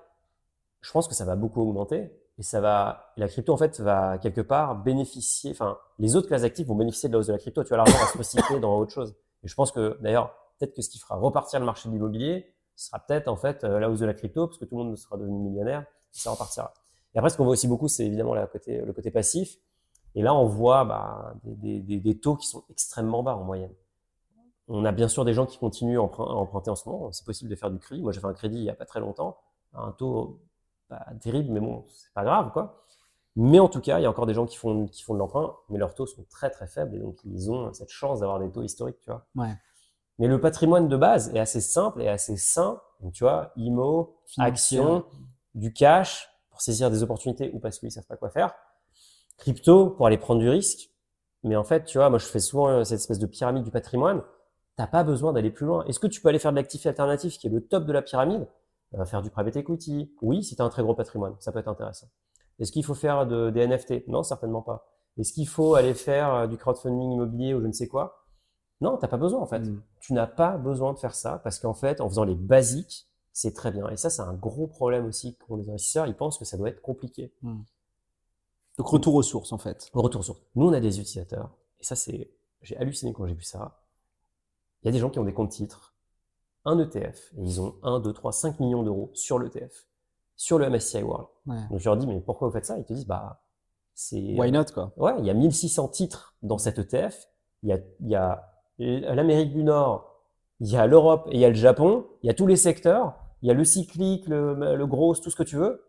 Je 0.82 0.92
pense 0.92 1.08
que 1.08 1.16
ça 1.16 1.26
va 1.26 1.36
beaucoup 1.36 1.62
augmenter. 1.62 2.12
Et 2.38 2.44
ça 2.44 2.62
va, 2.62 3.14
la 3.18 3.28
crypto, 3.28 3.52
en 3.54 3.58
fait, 3.58 3.80
va 3.80 4.20
quelque 4.20 4.42
part 4.42 4.76
bénéficier, 4.76 5.52
enfin, 5.52 5.80
les 6.00 6.16
autres 6.16 6.28
classes 6.28 6.44
actives 6.44 6.68
vont 6.68 6.76
bénéficier 6.76 7.10
de 7.10 7.14
la 7.14 7.20
hausse 7.20 7.28
de 7.28 7.32
la 7.34 7.40
crypto. 7.40 7.64
Tu 7.64 7.70
vois, 7.70 7.78
l'argent 7.78 7.98
va 7.98 8.06
se 8.08 8.18
recycler 8.18 8.60
dans 8.60 8.78
autre 8.78 8.92
chose. 8.92 9.16
Et 9.44 9.48
je 9.48 9.56
pense 9.56 9.72
que, 9.72 9.98
d'ailleurs, 10.02 10.36
peut-être 10.58 10.74
que 10.74 10.82
ce 10.82 10.90
qui 10.90 11.00
fera 11.00 11.16
repartir 11.16 11.60
le 11.60 11.66
marché 11.66 11.90
de 11.90 11.94
l'immobilier, 11.94 12.54
sera 12.76 13.00
peut-être, 13.00 13.28
en 13.28 13.36
fait, 13.36 13.64
euh, 13.64 13.80
la 13.80 13.90
hausse 13.90 14.00
de 14.00 14.06
la 14.06 14.14
crypto, 14.14 14.48
parce 14.48 14.58
que 14.58 14.66
tout 14.66 14.78
le 14.78 14.84
monde 14.84 14.98
sera 14.98 15.18
devenu 15.18 15.40
millionnaire, 15.40 15.82
et 15.82 16.18
ça 16.18 16.32
repartira. 16.32 16.74
Et 17.14 17.18
après, 17.18 17.30
ce 17.30 17.38
qu'on 17.38 17.46
voit 17.46 17.54
aussi 17.54 17.68
beaucoup, 17.68 17.88
c'est 17.88 18.06
évidemment 18.06 18.34
la 18.34 18.48
côté, 18.48 18.82
le 18.82 18.94
côté 18.94 19.12
passif. 19.12 19.58
Et 20.16 20.22
là, 20.22 20.34
on 20.34 20.46
voit 20.46 20.86
bah, 20.86 21.36
des, 21.44 21.80
des, 21.80 22.20
taux 22.20 22.36
qui 22.36 22.48
sont 22.48 22.64
extrêmement 22.70 23.24
bas 23.24 23.36
en 23.36 23.44
moyenne. 23.44 23.74
On 24.68 24.84
a 24.86 24.92
bien 24.92 25.08
sûr 25.08 25.26
des 25.26 25.34
gens 25.34 25.46
qui 25.46 25.58
continuent 25.58 26.00
à 26.00 26.02
emprunter 26.02 26.72
en 26.72 26.76
ce 26.76 26.88
moment. 26.90 27.12
C'est 27.12 27.26
possible 27.26 27.50
de 27.50 27.56
faire 27.56 27.70
du 27.70 27.80
crédit. 27.80 28.02
Moi, 28.02 28.12
j'ai 28.12 28.20
fait 28.20 28.28
un 28.28 28.34
crédit 28.34 28.58
il 28.58 28.64
n'y 28.64 28.70
a 28.70 28.76
pas 28.76 28.86
très 28.86 29.00
longtemps, 29.00 29.38
à 29.74 29.82
un 29.82 29.92
taux 29.92 30.42
pas 30.88 31.06
terrible, 31.20 31.52
mais 31.52 31.60
bon, 31.60 31.86
c'est 31.90 32.14
pas 32.14 32.24
grave, 32.24 32.52
quoi. 32.52 32.82
Mais 33.36 33.60
en 33.60 33.68
tout 33.68 33.82
cas, 33.82 34.00
il 34.00 34.04
y 34.04 34.06
a 34.06 34.10
encore 34.10 34.26
des 34.26 34.34
gens 34.34 34.46
qui 34.46 34.56
font, 34.56 34.88
qui 34.88 35.04
font 35.04 35.14
de 35.14 35.20
l'emprunt, 35.20 35.56
mais 35.70 35.78
leurs 35.78 35.94
taux 35.94 36.06
sont 36.06 36.24
très 36.30 36.50
très 36.50 36.68
faibles 36.68 36.96
et 36.96 37.00
donc 37.00 37.20
ils 37.26 37.52
ont 37.52 37.74
cette 37.74 37.90
chance 37.90 38.22
d'avoir 38.22 38.40
des 38.40 38.50
taux 38.50 38.64
historiques, 38.64 39.00
tu 39.02 39.10
vois. 39.10 39.26
Ouais. 39.36 39.54
Mais 40.20 40.28
le 40.28 40.40
patrimoine 40.40 40.88
de 40.88 40.98
base 40.98 41.34
est 41.36 41.40
assez 41.40 41.62
simple 41.62 42.02
et 42.02 42.08
assez 42.08 42.38
sain. 42.38 42.82
Donc, 43.02 43.14
tu 43.14 43.24
vois, 43.24 43.52
IMO, 43.58 44.18
actions, 44.38 45.06
du 45.54 45.74
cash 45.74 46.30
pour 46.50 46.62
saisir 46.62 46.90
des 46.90 47.04
opportunités 47.04 47.52
ou 47.54 47.60
parce 47.60 47.80
qu'ils 47.80 47.92
savent 47.92 48.06
pas 48.06 48.18
quoi 48.18 48.30
faire. 48.30 48.54
Crypto 49.38 49.90
pour 49.90 50.08
aller 50.08 50.18
prendre 50.18 50.40
du 50.40 50.50
risque. 50.50 50.90
Mais 51.44 51.56
en 51.56 51.64
fait, 51.64 51.84
tu 51.86 51.98
vois, 51.98 52.10
moi 52.10 52.18
je 52.18 52.26
fais 52.26 52.40
souvent 52.40 52.70
euh, 52.70 52.84
cette 52.84 53.00
espèce 53.00 53.20
de 53.20 53.28
pyramide 53.28 53.64
du 53.64 53.72
patrimoine. 53.72 54.24
T'as 54.78 54.88
pas 54.88 55.04
besoin 55.04 55.32
d'aller 55.34 55.52
plus 55.52 55.66
loin. 55.66 55.86
Est-ce 55.86 56.00
que 56.00 56.08
tu 56.08 56.22
peux 56.22 56.30
aller 56.30 56.40
faire 56.40 56.52
de 56.52 56.56
l'actif 56.58 56.86
alternatif 56.86 57.38
qui 57.38 57.48
est 57.48 57.50
le 57.50 57.62
top 57.62 57.86
de 57.86 57.94
la 57.94 58.02
pyramide? 58.02 58.48
Euh, 58.96 59.06
Faire 59.06 59.22
du 59.22 59.30
private 59.30 59.56
equity 59.58 60.12
Oui, 60.22 60.44
si 60.44 60.56
tu 60.56 60.62
as 60.62 60.66
un 60.66 60.70
très 60.70 60.82
gros 60.82 60.96
patrimoine, 60.96 61.36
ça 61.40 61.52
peut 61.52 61.60
être 61.60 61.68
intéressant. 61.68 62.08
Est-ce 62.60 62.72
qu'il 62.72 62.84
faut 62.84 62.94
faire 62.94 63.28
de, 63.28 63.50
des 63.52 63.68
NFT 63.68 64.08
Non, 64.08 64.24
certainement 64.24 64.62
pas. 64.62 64.88
Est-ce 65.18 65.34
qu'il 65.34 65.48
faut 65.48 65.76
aller 65.76 65.94
faire 65.94 66.34
euh, 66.34 66.48
du 66.48 66.58
crowdfunding 66.58 67.12
immobilier 67.14 67.54
ou 67.54 67.62
je 67.62 67.68
ne 67.68 67.74
sais 67.74 67.88
quoi? 67.88 68.25
Non, 68.82 68.98
t'as 68.98 69.08
pas 69.08 69.18
besoin 69.18 69.42
en 69.42 69.46
fait. 69.46 69.60
Mm. 69.60 69.82
Tu 70.00 70.14
n'as 70.14 70.28
pas 70.28 70.58
besoin 70.58 70.94
de 70.94 71.00
faire 71.00 71.16
ça 71.16 71.40
parce 71.44 71.60
qu'en 71.60 71.74
fait, 71.74 72.02
en 72.02 72.10
faisant 72.10 72.24
les 72.24 72.36
basiques, 72.36 73.08
c'est 73.32 73.54
très 73.54 73.72
bien. 73.72 73.90
Et 73.90 73.98
ça, 73.98 74.10
c'est 74.10 74.22
un 74.22 74.34
gros 74.34 74.68
problème 74.68 75.06
aussi 75.06 75.34
pour 75.34 75.58
les 75.58 75.70
investisseurs. 75.70 76.08
Ils 76.08 76.16
pensent 76.16 76.38
que 76.38 76.46
ça 76.46 76.58
doit 76.58 76.70
être 76.70 76.82
compliqué. 76.82 77.34
Mm. 77.42 77.62
Donc 78.78 78.88
retour 78.88 79.16
aux 79.16 79.24
sources 79.24 79.54
en 79.54 79.58
fait. 79.58 79.90
Retour 79.94 80.24
sur. 80.24 80.38
Nous, 80.56 80.68
on 80.68 80.74
a 80.74 80.80
des 80.80 81.00
utilisateurs. 81.00 81.56
Et 81.80 81.84
ça, 81.84 81.96
c'est, 81.96 82.32
j'ai 82.62 82.78
halluciné 82.78 83.14
quand 83.14 83.26
j'ai 83.26 83.34
vu 83.34 83.44
ça. 83.44 83.80
Il 84.82 84.88
y 84.88 84.90
a 84.90 84.92
des 84.92 85.00
gens 85.00 85.10
qui 85.10 85.20
ont 85.20 85.24
des 85.24 85.34
comptes 85.34 85.52
titres, 85.52 85.96
un 86.64 86.78
ETF, 86.80 87.34
et 87.38 87.42
ils 87.42 87.62
ont 87.62 87.76
1, 87.84 88.02
2, 88.02 88.14
3, 88.14 88.32
5 88.32 88.60
millions 88.60 88.84
d'euros 88.84 89.12
sur 89.14 89.40
l'ETF, 89.40 89.88
sur 90.36 90.60
le 90.60 90.70
MSCI 90.70 91.02
World. 91.02 91.28
Ouais. 91.48 91.68
Donc 91.70 91.80
je 91.80 91.86
leur 91.86 91.98
dis, 91.98 92.06
mais 92.06 92.20
pourquoi 92.20 92.48
vous 92.48 92.54
faites 92.54 92.66
ça? 92.66 92.78
Ils 92.78 92.86
te 92.86 92.94
disent, 92.94 93.08
bah, 93.08 93.42
c'est. 93.94 94.36
Why 94.38 94.52
not 94.52 94.66
quoi? 94.74 94.94
Ouais, 94.98 95.16
il 95.20 95.26
y 95.26 95.30
a 95.30 95.34
1600 95.34 95.88
titres 95.90 96.36
dans 96.42 96.58
cet 96.58 96.78
ETF. 96.80 97.28
Il 97.64 97.70
y 97.70 97.74
a, 97.74 97.80
il 98.02 98.10
y 98.10 98.16
a 98.16 98.55
l'Amérique 98.78 99.52
du 99.52 99.64
Nord, 99.64 100.22
il 100.60 100.70
y 100.70 100.78
a 100.78 100.88
l'Europe 100.88 101.28
et 101.32 101.36
il 101.36 101.40
y 101.40 101.46
a 101.46 101.50
le 101.50 101.56
Japon. 101.56 102.06
Il 102.24 102.28
y 102.28 102.30
a 102.30 102.34
tous 102.34 102.48
les 102.48 102.56
secteurs. 102.56 103.16
Il 103.42 103.48
y 103.48 103.52
a 103.52 103.54
le 103.54 103.64
cyclique, 103.64 104.28
le, 104.28 104.76
le 104.76 104.88
gros, 104.88 105.16
tout 105.16 105.30
ce 105.30 105.36
que 105.36 105.44
tu 105.44 105.56
veux. 105.56 105.86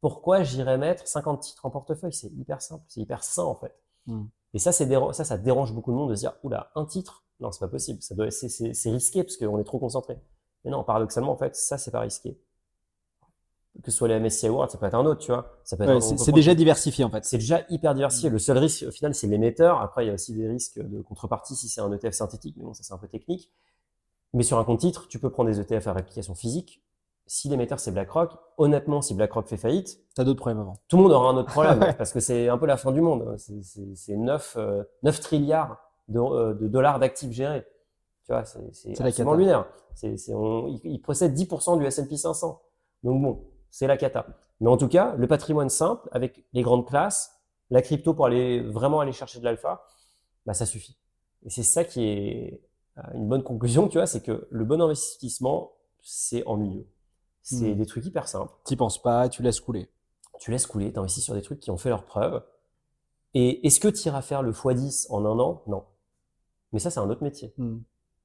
Pourquoi 0.00 0.42
j'irais 0.42 0.78
mettre 0.78 1.06
50 1.06 1.40
titres 1.40 1.66
en 1.66 1.70
portefeuille? 1.70 2.12
C'est 2.12 2.30
hyper 2.32 2.62
simple, 2.62 2.84
c'est 2.88 3.00
hyper 3.00 3.24
sain 3.24 3.44
en 3.44 3.54
fait. 3.54 3.74
Mm. 4.06 4.24
Et 4.54 4.58
ça, 4.58 4.72
ça, 4.72 5.24
ça 5.24 5.38
dérange 5.38 5.74
beaucoup 5.74 5.92
de 5.92 5.96
monde 5.96 6.10
de 6.10 6.14
se 6.14 6.20
dire, 6.20 6.34
oula, 6.42 6.70
un 6.74 6.86
titre? 6.86 7.24
Non, 7.40 7.52
c'est 7.52 7.60
pas 7.60 7.68
possible. 7.68 8.00
C'est 8.00 8.90
risqué 8.90 9.22
parce 9.22 9.36
qu'on 9.36 9.58
est 9.58 9.64
trop 9.64 9.78
concentré. 9.78 10.18
Mais 10.64 10.70
non, 10.70 10.82
paradoxalement, 10.84 11.32
en 11.32 11.36
fait, 11.36 11.54
ça, 11.54 11.78
c'est 11.78 11.90
pas 11.90 12.00
risqué. 12.00 12.40
Que 13.82 13.90
ce 13.92 13.96
soit 13.96 14.08
les 14.08 14.18
MSCI 14.18 14.48
World, 14.48 14.70
ça 14.72 14.78
peut 14.78 14.86
être 14.86 14.94
un 14.94 15.06
autre, 15.06 15.20
tu 15.20 15.30
vois. 15.30 15.56
Ça 15.62 15.76
peut 15.76 15.84
être 15.84 15.88
Ouais, 15.90 15.94
un- 15.94 16.14
on 16.14 16.16
C'est 16.18 16.32
déjà 16.32 16.54
diversifié 16.54 17.04
en 17.04 17.10
fait. 17.10 17.24
c'est 17.24 17.38
déjà 17.38 17.60
hyper 17.70 17.92
Mm. 17.92 17.96
diversifié. 17.96 18.28
Le 18.30 18.38
seul 18.40 18.58
risque, 18.58 18.84
au 18.88 18.90
final, 18.90 19.14
c'est 19.14 19.28
l'émetteur. 19.28 19.80
Après, 19.80 20.04
il 20.04 20.08
y 20.08 20.10
a 20.10 20.14
aussi 20.14 20.32
des 20.34 20.48
risques 20.48 20.80
de 20.80 21.00
contrepartie 21.00 21.54
si 21.54 21.68
c'est 21.68 21.80
un 21.80 21.92
ETF 21.92 22.12
synthétique, 22.14 22.56
mais 22.58 22.64
bon, 22.64 22.74
ça 22.74 22.82
c'est 22.82 22.92
un 22.92 22.98
peu 22.98 23.06
technique. 23.08 23.52
Mais 24.34 24.42
sur 24.42 24.58
un 24.58 24.64
compte 24.64 24.80
titre, 24.80 25.06
tu 25.08 25.18
peux 25.20 25.30
prendre 25.30 25.48
des 25.50 25.60
ETF 25.60 25.86
à 25.86 25.92
réplication 25.92 26.34
physique. 26.34 26.82
Si 27.28 27.48
l'émetteur 27.48 27.78
c'est 27.78 27.92
BlackRock, 27.92 28.32
honnêtement, 28.56 29.00
si 29.00 29.14
BlackRock 29.14 29.46
fait 29.48 29.56
faillite, 29.58 30.00
T'as 30.14 30.24
d'autres 30.24 30.40
problèmes 30.40 30.60
avant. 30.60 30.76
tout 30.88 30.96
le 30.96 31.02
monde 31.04 31.12
aura 31.12 31.30
un 31.30 31.36
autre 31.36 31.50
problème 31.52 31.78
parce 31.98 32.12
que 32.12 32.20
c'est 32.20 32.48
un 32.48 32.58
peu 32.58 32.66
la 32.66 32.76
fin 32.78 32.90
du 32.90 33.00
monde. 33.00 33.36
C'est- 33.38 33.62
C'est 33.62 33.94
c'est 33.94 34.16
9, 34.16 34.56
euh, 34.58 34.82
9 35.02 35.20
trilliards 35.20 35.76
de, 36.08 36.18
euh, 36.18 36.54
de 36.54 36.66
dollars 36.68 36.98
d'actifs 36.98 37.30
gérés. 37.30 37.64
Tu 38.26 38.32
vois, 38.32 38.44
c'est 38.44 38.98
absolument 39.00 39.34
lunaire. 39.34 39.66
On- 40.34 40.66
il, 40.68 40.80
il 40.84 41.00
possède 41.00 41.32
10% 41.34 41.76
du 41.76 41.84
S&P 41.86 42.16
500. 42.16 42.60
Donc 43.04 43.22
bon, 43.22 43.44
c'est 43.70 43.86
la 43.86 43.96
cata. 43.96 44.26
Mais 44.60 44.68
en 44.68 44.76
tout 44.76 44.88
cas, 44.88 45.14
le 45.16 45.26
patrimoine 45.26 45.68
simple 45.68 46.08
avec 46.12 46.44
les 46.52 46.62
grandes 46.62 46.86
classes, 46.86 47.34
la 47.70 47.82
crypto 47.82 48.14
pour 48.14 48.26
aller 48.26 48.60
vraiment 48.60 49.00
aller 49.00 49.12
chercher 49.12 49.38
de 49.40 49.44
l'alpha, 49.44 49.84
bah 50.46 50.54
ça 50.54 50.66
suffit. 50.66 50.96
Et 51.44 51.50
c'est 51.50 51.62
ça 51.62 51.84
qui 51.84 52.04
est 52.04 52.62
euh, 52.98 53.02
une 53.14 53.28
bonne 53.28 53.42
conclusion, 53.42 53.88
tu 53.88 53.98
vois, 53.98 54.06
c'est 54.06 54.22
que 54.22 54.48
le 54.50 54.64
bon 54.64 54.80
investissement, 54.80 55.72
c'est 56.02 56.44
en 56.46 56.56
milieu. 56.56 56.86
C'est 57.42 57.72
Hmm. 57.74 57.78
des 57.78 57.86
trucs 57.86 58.04
hyper 58.04 58.28
simples 58.28 58.52
T'y 58.64 58.76
penses 58.76 59.00
pas, 59.00 59.28
tu 59.28 59.42
laisses 59.42 59.60
couler. 59.60 59.88
tu 60.40 60.50
laisses 60.50 60.66
couler, 60.66 60.92
tu 60.92 60.98
investis 60.98 61.24
sur 61.24 61.34
des 61.34 61.42
trucs 61.42 61.60
qui 61.60 61.70
ont 61.70 61.76
fait 61.78 61.88
leurs 61.88 62.04
preuves. 62.04 62.42
Et 63.34 63.66
est-ce 63.66 63.80
que 63.80 63.88
tu 63.88 64.06
iras 64.08 64.22
faire 64.22 64.42
le 64.42 64.52
x10 64.52 65.06
en 65.10 65.24
un 65.24 65.38
an? 65.38 65.62
Non. 65.66 65.84
Mais 66.72 66.78
ça, 66.78 66.90
c'est 66.90 67.00
un 67.00 67.08
autre 67.08 67.22
métier. 67.22 67.54
Mm. 67.56 67.78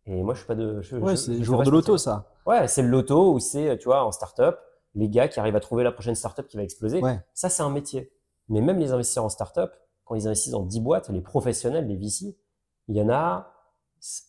Et 0.08 0.22
moi, 0.24 0.34
je 0.34 0.40
suis 0.40 0.48
pas 0.48 0.56
de. 0.56 0.82
Je, 0.82 0.98
Ouais, 0.98 1.16
c'est 1.16 1.32
le 1.34 1.44
jour 1.44 1.64
de 1.64 1.70
l'auto 1.70 1.98
ça. 1.98 2.30
Ouais, 2.46 2.68
c'est 2.68 2.82
le 2.82 2.90
loto 2.90 3.34
où 3.34 3.40
c'est, 3.40 3.78
tu 3.78 3.86
vois, 3.86 4.04
en 4.04 4.12
startup, 4.12 4.58
les 4.96 5.10
gars 5.10 5.28
qui 5.28 5.40
arrivent 5.40 5.56
à 5.56 5.60
trouver 5.60 5.84
la 5.84 5.92
prochaine 5.92 6.16
startup 6.16 6.48
qui 6.48 6.58
va 6.58 6.64
exploser. 6.64 7.02
Ouais. 7.02 7.20
Ça, 7.34 7.50
c'est 7.50 7.64
un 7.64 7.70
métier. 7.70 8.12
Mais 8.50 8.62
même 8.62 8.80
les 8.80 8.92
investisseurs 8.92 9.24
en 9.26 9.30
startup, 9.30 9.72
quand 10.06 10.16
ils 10.16 10.28
investissent 10.28 10.52
dans 10.52 10.64
10 10.64 10.82
boîtes, 10.82 11.10
les 11.10 11.22
professionnels, 11.22 11.88
les 11.88 11.96
VC, 11.96 12.38
il 12.90 12.96
y 12.98 13.02
en 13.02 13.10
a, 13.10 13.54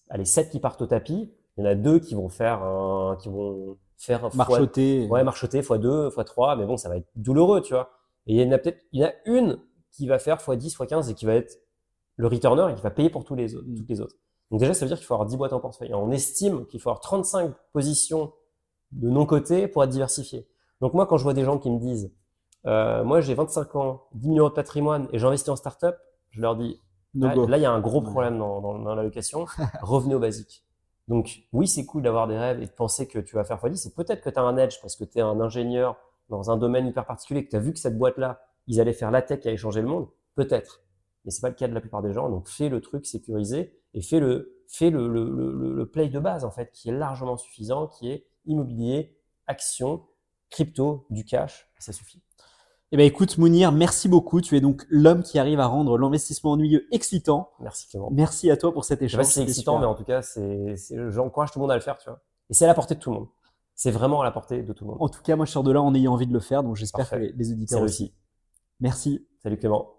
allez, 0.09 0.25
7 0.25 0.51
qui 0.51 0.61
partent 0.61 0.81
au 0.83 0.87
tapis. 0.87 1.33
Il 1.57 1.65
y 1.65 1.67
en 1.67 1.71
a 1.71 1.75
deux 1.75 1.99
qui 1.99 2.15
vont 2.15 2.29
faire 2.29 2.63
un, 2.63 3.17
qui 3.21 3.29
vont 3.29 3.77
faire 3.97 4.25
un 4.25 4.31
fois- 4.31 4.37
Marchoter. 4.49 5.07
Ouais, 5.09 5.23
marchoter 5.25 5.61
x2, 5.61 6.11
x3, 6.11 6.57
mais 6.59 6.67
bon, 6.67 6.77
ça 6.77 6.89
va 6.89 6.97
être 6.97 7.09
douloureux, 7.17 7.61
tu 7.61 7.75
vois. 7.75 7.91
Et 8.27 8.35
il 8.37 8.41
y 8.41 8.49
en 8.49 8.53
a 8.53 8.59
peut-être, 8.59 8.81
il 8.93 9.01
y 9.01 9.05
en 9.05 9.09
a 9.09 9.13
une 9.27 9.59
qui 9.93 10.07
va 10.07 10.19
faire 10.19 10.39
x10, 10.39 10.77
x15 10.77 11.11
et 11.11 11.15
qui 11.15 11.27
va 11.27 11.35
être 11.35 11.59
le 12.17 12.27
returner 12.29 12.73
et 12.73 12.75
qui 12.75 12.83
va 12.83 12.91
payer 12.91 13.11
pour 13.11 13.25
tous 13.25 13.35
les 13.35 13.55
autres, 13.55 13.67
Mm. 13.69 13.75
toutes 13.77 13.89
les 13.89 14.01
autres. 14.01 14.17
Donc 14.51 14.61
déjà, 14.61 14.73
ça 14.75 14.85
veut 14.85 14.89
dire 14.89 14.99
qu'il 14.99 15.07
faut 15.07 15.15
avoir 15.15 15.29
10 15.29 15.37
boîtes 15.37 15.53
en 15.53 15.61
portefeuille. 15.61 15.93
On 15.95 16.11
estime 16.11 16.67
qu'il 16.67 16.81
faut 16.81 16.91
avoir 16.91 17.01
35 17.01 17.53
positions 17.73 18.33
de 18.93 19.09
non-côté 19.11 19.67
pour 19.69 19.83
être 19.83 19.91
diversifié. 19.91 20.47
Donc 20.81 20.95
moi, 20.95 21.07
quand 21.07 21.17
je 21.17 21.23
vois 21.23 21.35
des 21.35 21.45
gens 21.45 21.59
qui 21.59 21.71
me 21.71 21.79
disent, 21.79 22.13
euh, 22.67 23.05
moi 23.05 23.21
j'ai 23.21 23.35
25 23.35 23.75
ans, 23.77 24.03
10 24.15 24.29
millions 24.31 24.49
de 24.49 24.55
patrimoine 24.55 25.09
et 25.13 25.19
j'investis 25.19 25.49
en 25.51 25.57
start-up, 25.57 25.97
je 26.31 26.41
leur 26.41 26.57
dis, 26.57 26.81
Là, 27.15 27.35
go. 27.35 27.47
là, 27.47 27.59
il 27.59 27.63
y 27.63 27.67
a 27.67 27.71
un 27.71 27.81
gros 27.81 28.03
problème 28.03 28.39
dans, 28.39 28.61
dans, 28.61 28.79
dans 28.79 28.95
l'allocation. 28.95 29.47
Revenez 29.83 30.15
au 30.17 30.19
basique. 30.19 30.65
Donc, 31.07 31.43
oui, 31.53 31.69
c'est 31.69 31.85
cool 31.87 32.03
d'avoir 32.03 32.27
des 32.27 32.37
rêves 32.37 32.61
et 32.61 32.67
de 32.67 32.71
penser 32.73 33.07
que 33.07 33.19
tu 33.19 33.37
vas 33.37 33.45
faire 33.45 33.59
x10. 33.59 33.77
C'est 33.77 33.95
peut-être 33.95 34.21
que 34.23 34.31
tu 34.31 34.39
as 34.39 34.43
un 34.43 34.57
edge 34.57 34.81
parce 34.81 34.97
que 34.97 35.05
tu 35.05 35.19
es 35.19 35.21
un 35.21 35.41
ingénieur 35.41 35.97
dans 36.29 36.51
un 36.51 36.57
domaine 36.57 36.87
hyper 36.87 37.07
particulier, 37.07 37.45
que 37.45 37.51
tu 37.51 37.57
as 37.57 37.61
vu 37.61 37.73
que 37.73 37.79
cette 37.79 37.97
boîte-là, 37.99 38.41
ils 38.67 38.81
allaient 38.81 38.93
faire 38.95 39.11
la 39.11 39.23
tech 39.23 39.41
qui 39.41 39.49
allait 39.49 39.57
changer 39.57 39.83
le 39.83 39.87
monde. 39.89 40.09
Peut-être. 40.35 40.81
Mais 41.25 41.31
c'est 41.31 41.41
pas 41.41 41.51
le 41.51 41.55
cas 41.55 41.69
de 41.69 41.75
la 41.75 41.81
plupart 41.81 42.03
des 42.03 42.13
gens. 42.13 42.29
Donc, 42.29 42.49
fais 42.49 42.69
le 42.69 42.81
truc 42.81 43.07
sécurisé 43.07 43.79
et 43.93 44.03
fais 44.03 44.19
le, 44.19 44.57
fais 44.67 44.91
le, 44.91 45.07
le, 45.07 45.31
le, 45.31 45.73
le 45.75 45.87
play 45.87 46.09
de 46.09 46.19
base, 46.19 46.45
en 46.45 46.51
fait, 46.51 46.73
qui 46.73 46.89
est 46.89 46.93
largement 46.93 47.37
suffisant, 47.37 47.87
qui 47.87 48.11
est 48.11 48.27
immobilier, 48.47 49.17
action, 49.47 50.03
crypto, 50.55 51.05
du 51.11 51.25
cash. 51.25 51.69
Ça 51.79 51.93
suffit. 51.93 52.23
Eh 52.93 52.97
ben 52.97 53.05
écoute, 53.05 53.39
Mounir, 53.39 53.73
merci 53.73 54.09
beaucoup. 54.09 54.41
Tu 54.41 54.57
es 54.57 54.61
donc 54.61 54.85
l'homme 54.89 55.25
qui 55.25 55.41
arrive 55.41 55.59
à 55.59 55.67
rendre 55.67 55.99
l'investissement 55.99 56.53
ennuyeux 56.53 56.87
excitant. 56.93 57.51
Merci 57.59 57.89
Clément. 57.89 58.09
Merci 58.13 58.51
à 58.53 58.57
toi 58.57 58.73
pour 58.73 58.85
cet 58.85 59.01
Je 59.01 59.01
sais 59.01 59.07
échange. 59.07 59.19
pas 59.19 59.25
si 59.25 59.33
c'est 59.33 59.43
excitant, 59.43 59.73
super. 59.73 59.81
mais 59.81 59.87
en 59.93 59.97
tout 59.97 60.05
cas, 60.05 60.23
c'est, 60.23 60.77
c'est, 60.77 61.11
j'encourage 61.11 61.51
tout 61.51 61.59
le 61.59 61.63
monde 61.63 61.73
à 61.73 61.75
le 61.75 61.81
faire, 61.81 61.99
tu 61.99 62.09
vois. 62.09 62.21
Et 62.51 62.55
c'est 62.55 62.65
à 62.65 62.69
la 62.69 62.75
portée 62.75 62.95
de 62.95 63.01
tout 63.01 63.11
le 63.11 63.17
monde. 63.19 63.29
C'est 63.75 63.91
vraiment 63.91 64.21
à 64.21 64.25
la 64.25 64.31
portée 64.31 64.63
de 64.63 64.73
tout 64.73 64.85
le 64.85 64.91
monde. 64.91 64.99
En 65.01 65.09
tout 65.09 65.23
cas, 65.23 65.35
moi, 65.35 65.45
je 65.45 65.51
sors 65.51 65.65
de 65.65 65.73
là 65.73 65.83
en 65.83 65.93
ayant 65.93 66.13
envie 66.13 66.29
de 66.29 66.33
le 66.33 66.39
faire, 66.39 66.63
donc 66.63 66.77
j'espère 66.77 67.11
que 67.11 67.17
les, 67.17 67.33
les 67.33 67.53
auditeurs 67.53 67.83
aussi. 67.83 68.15
Merci. 68.79 69.27
Salut 69.43 69.59
Clément. 69.59 69.91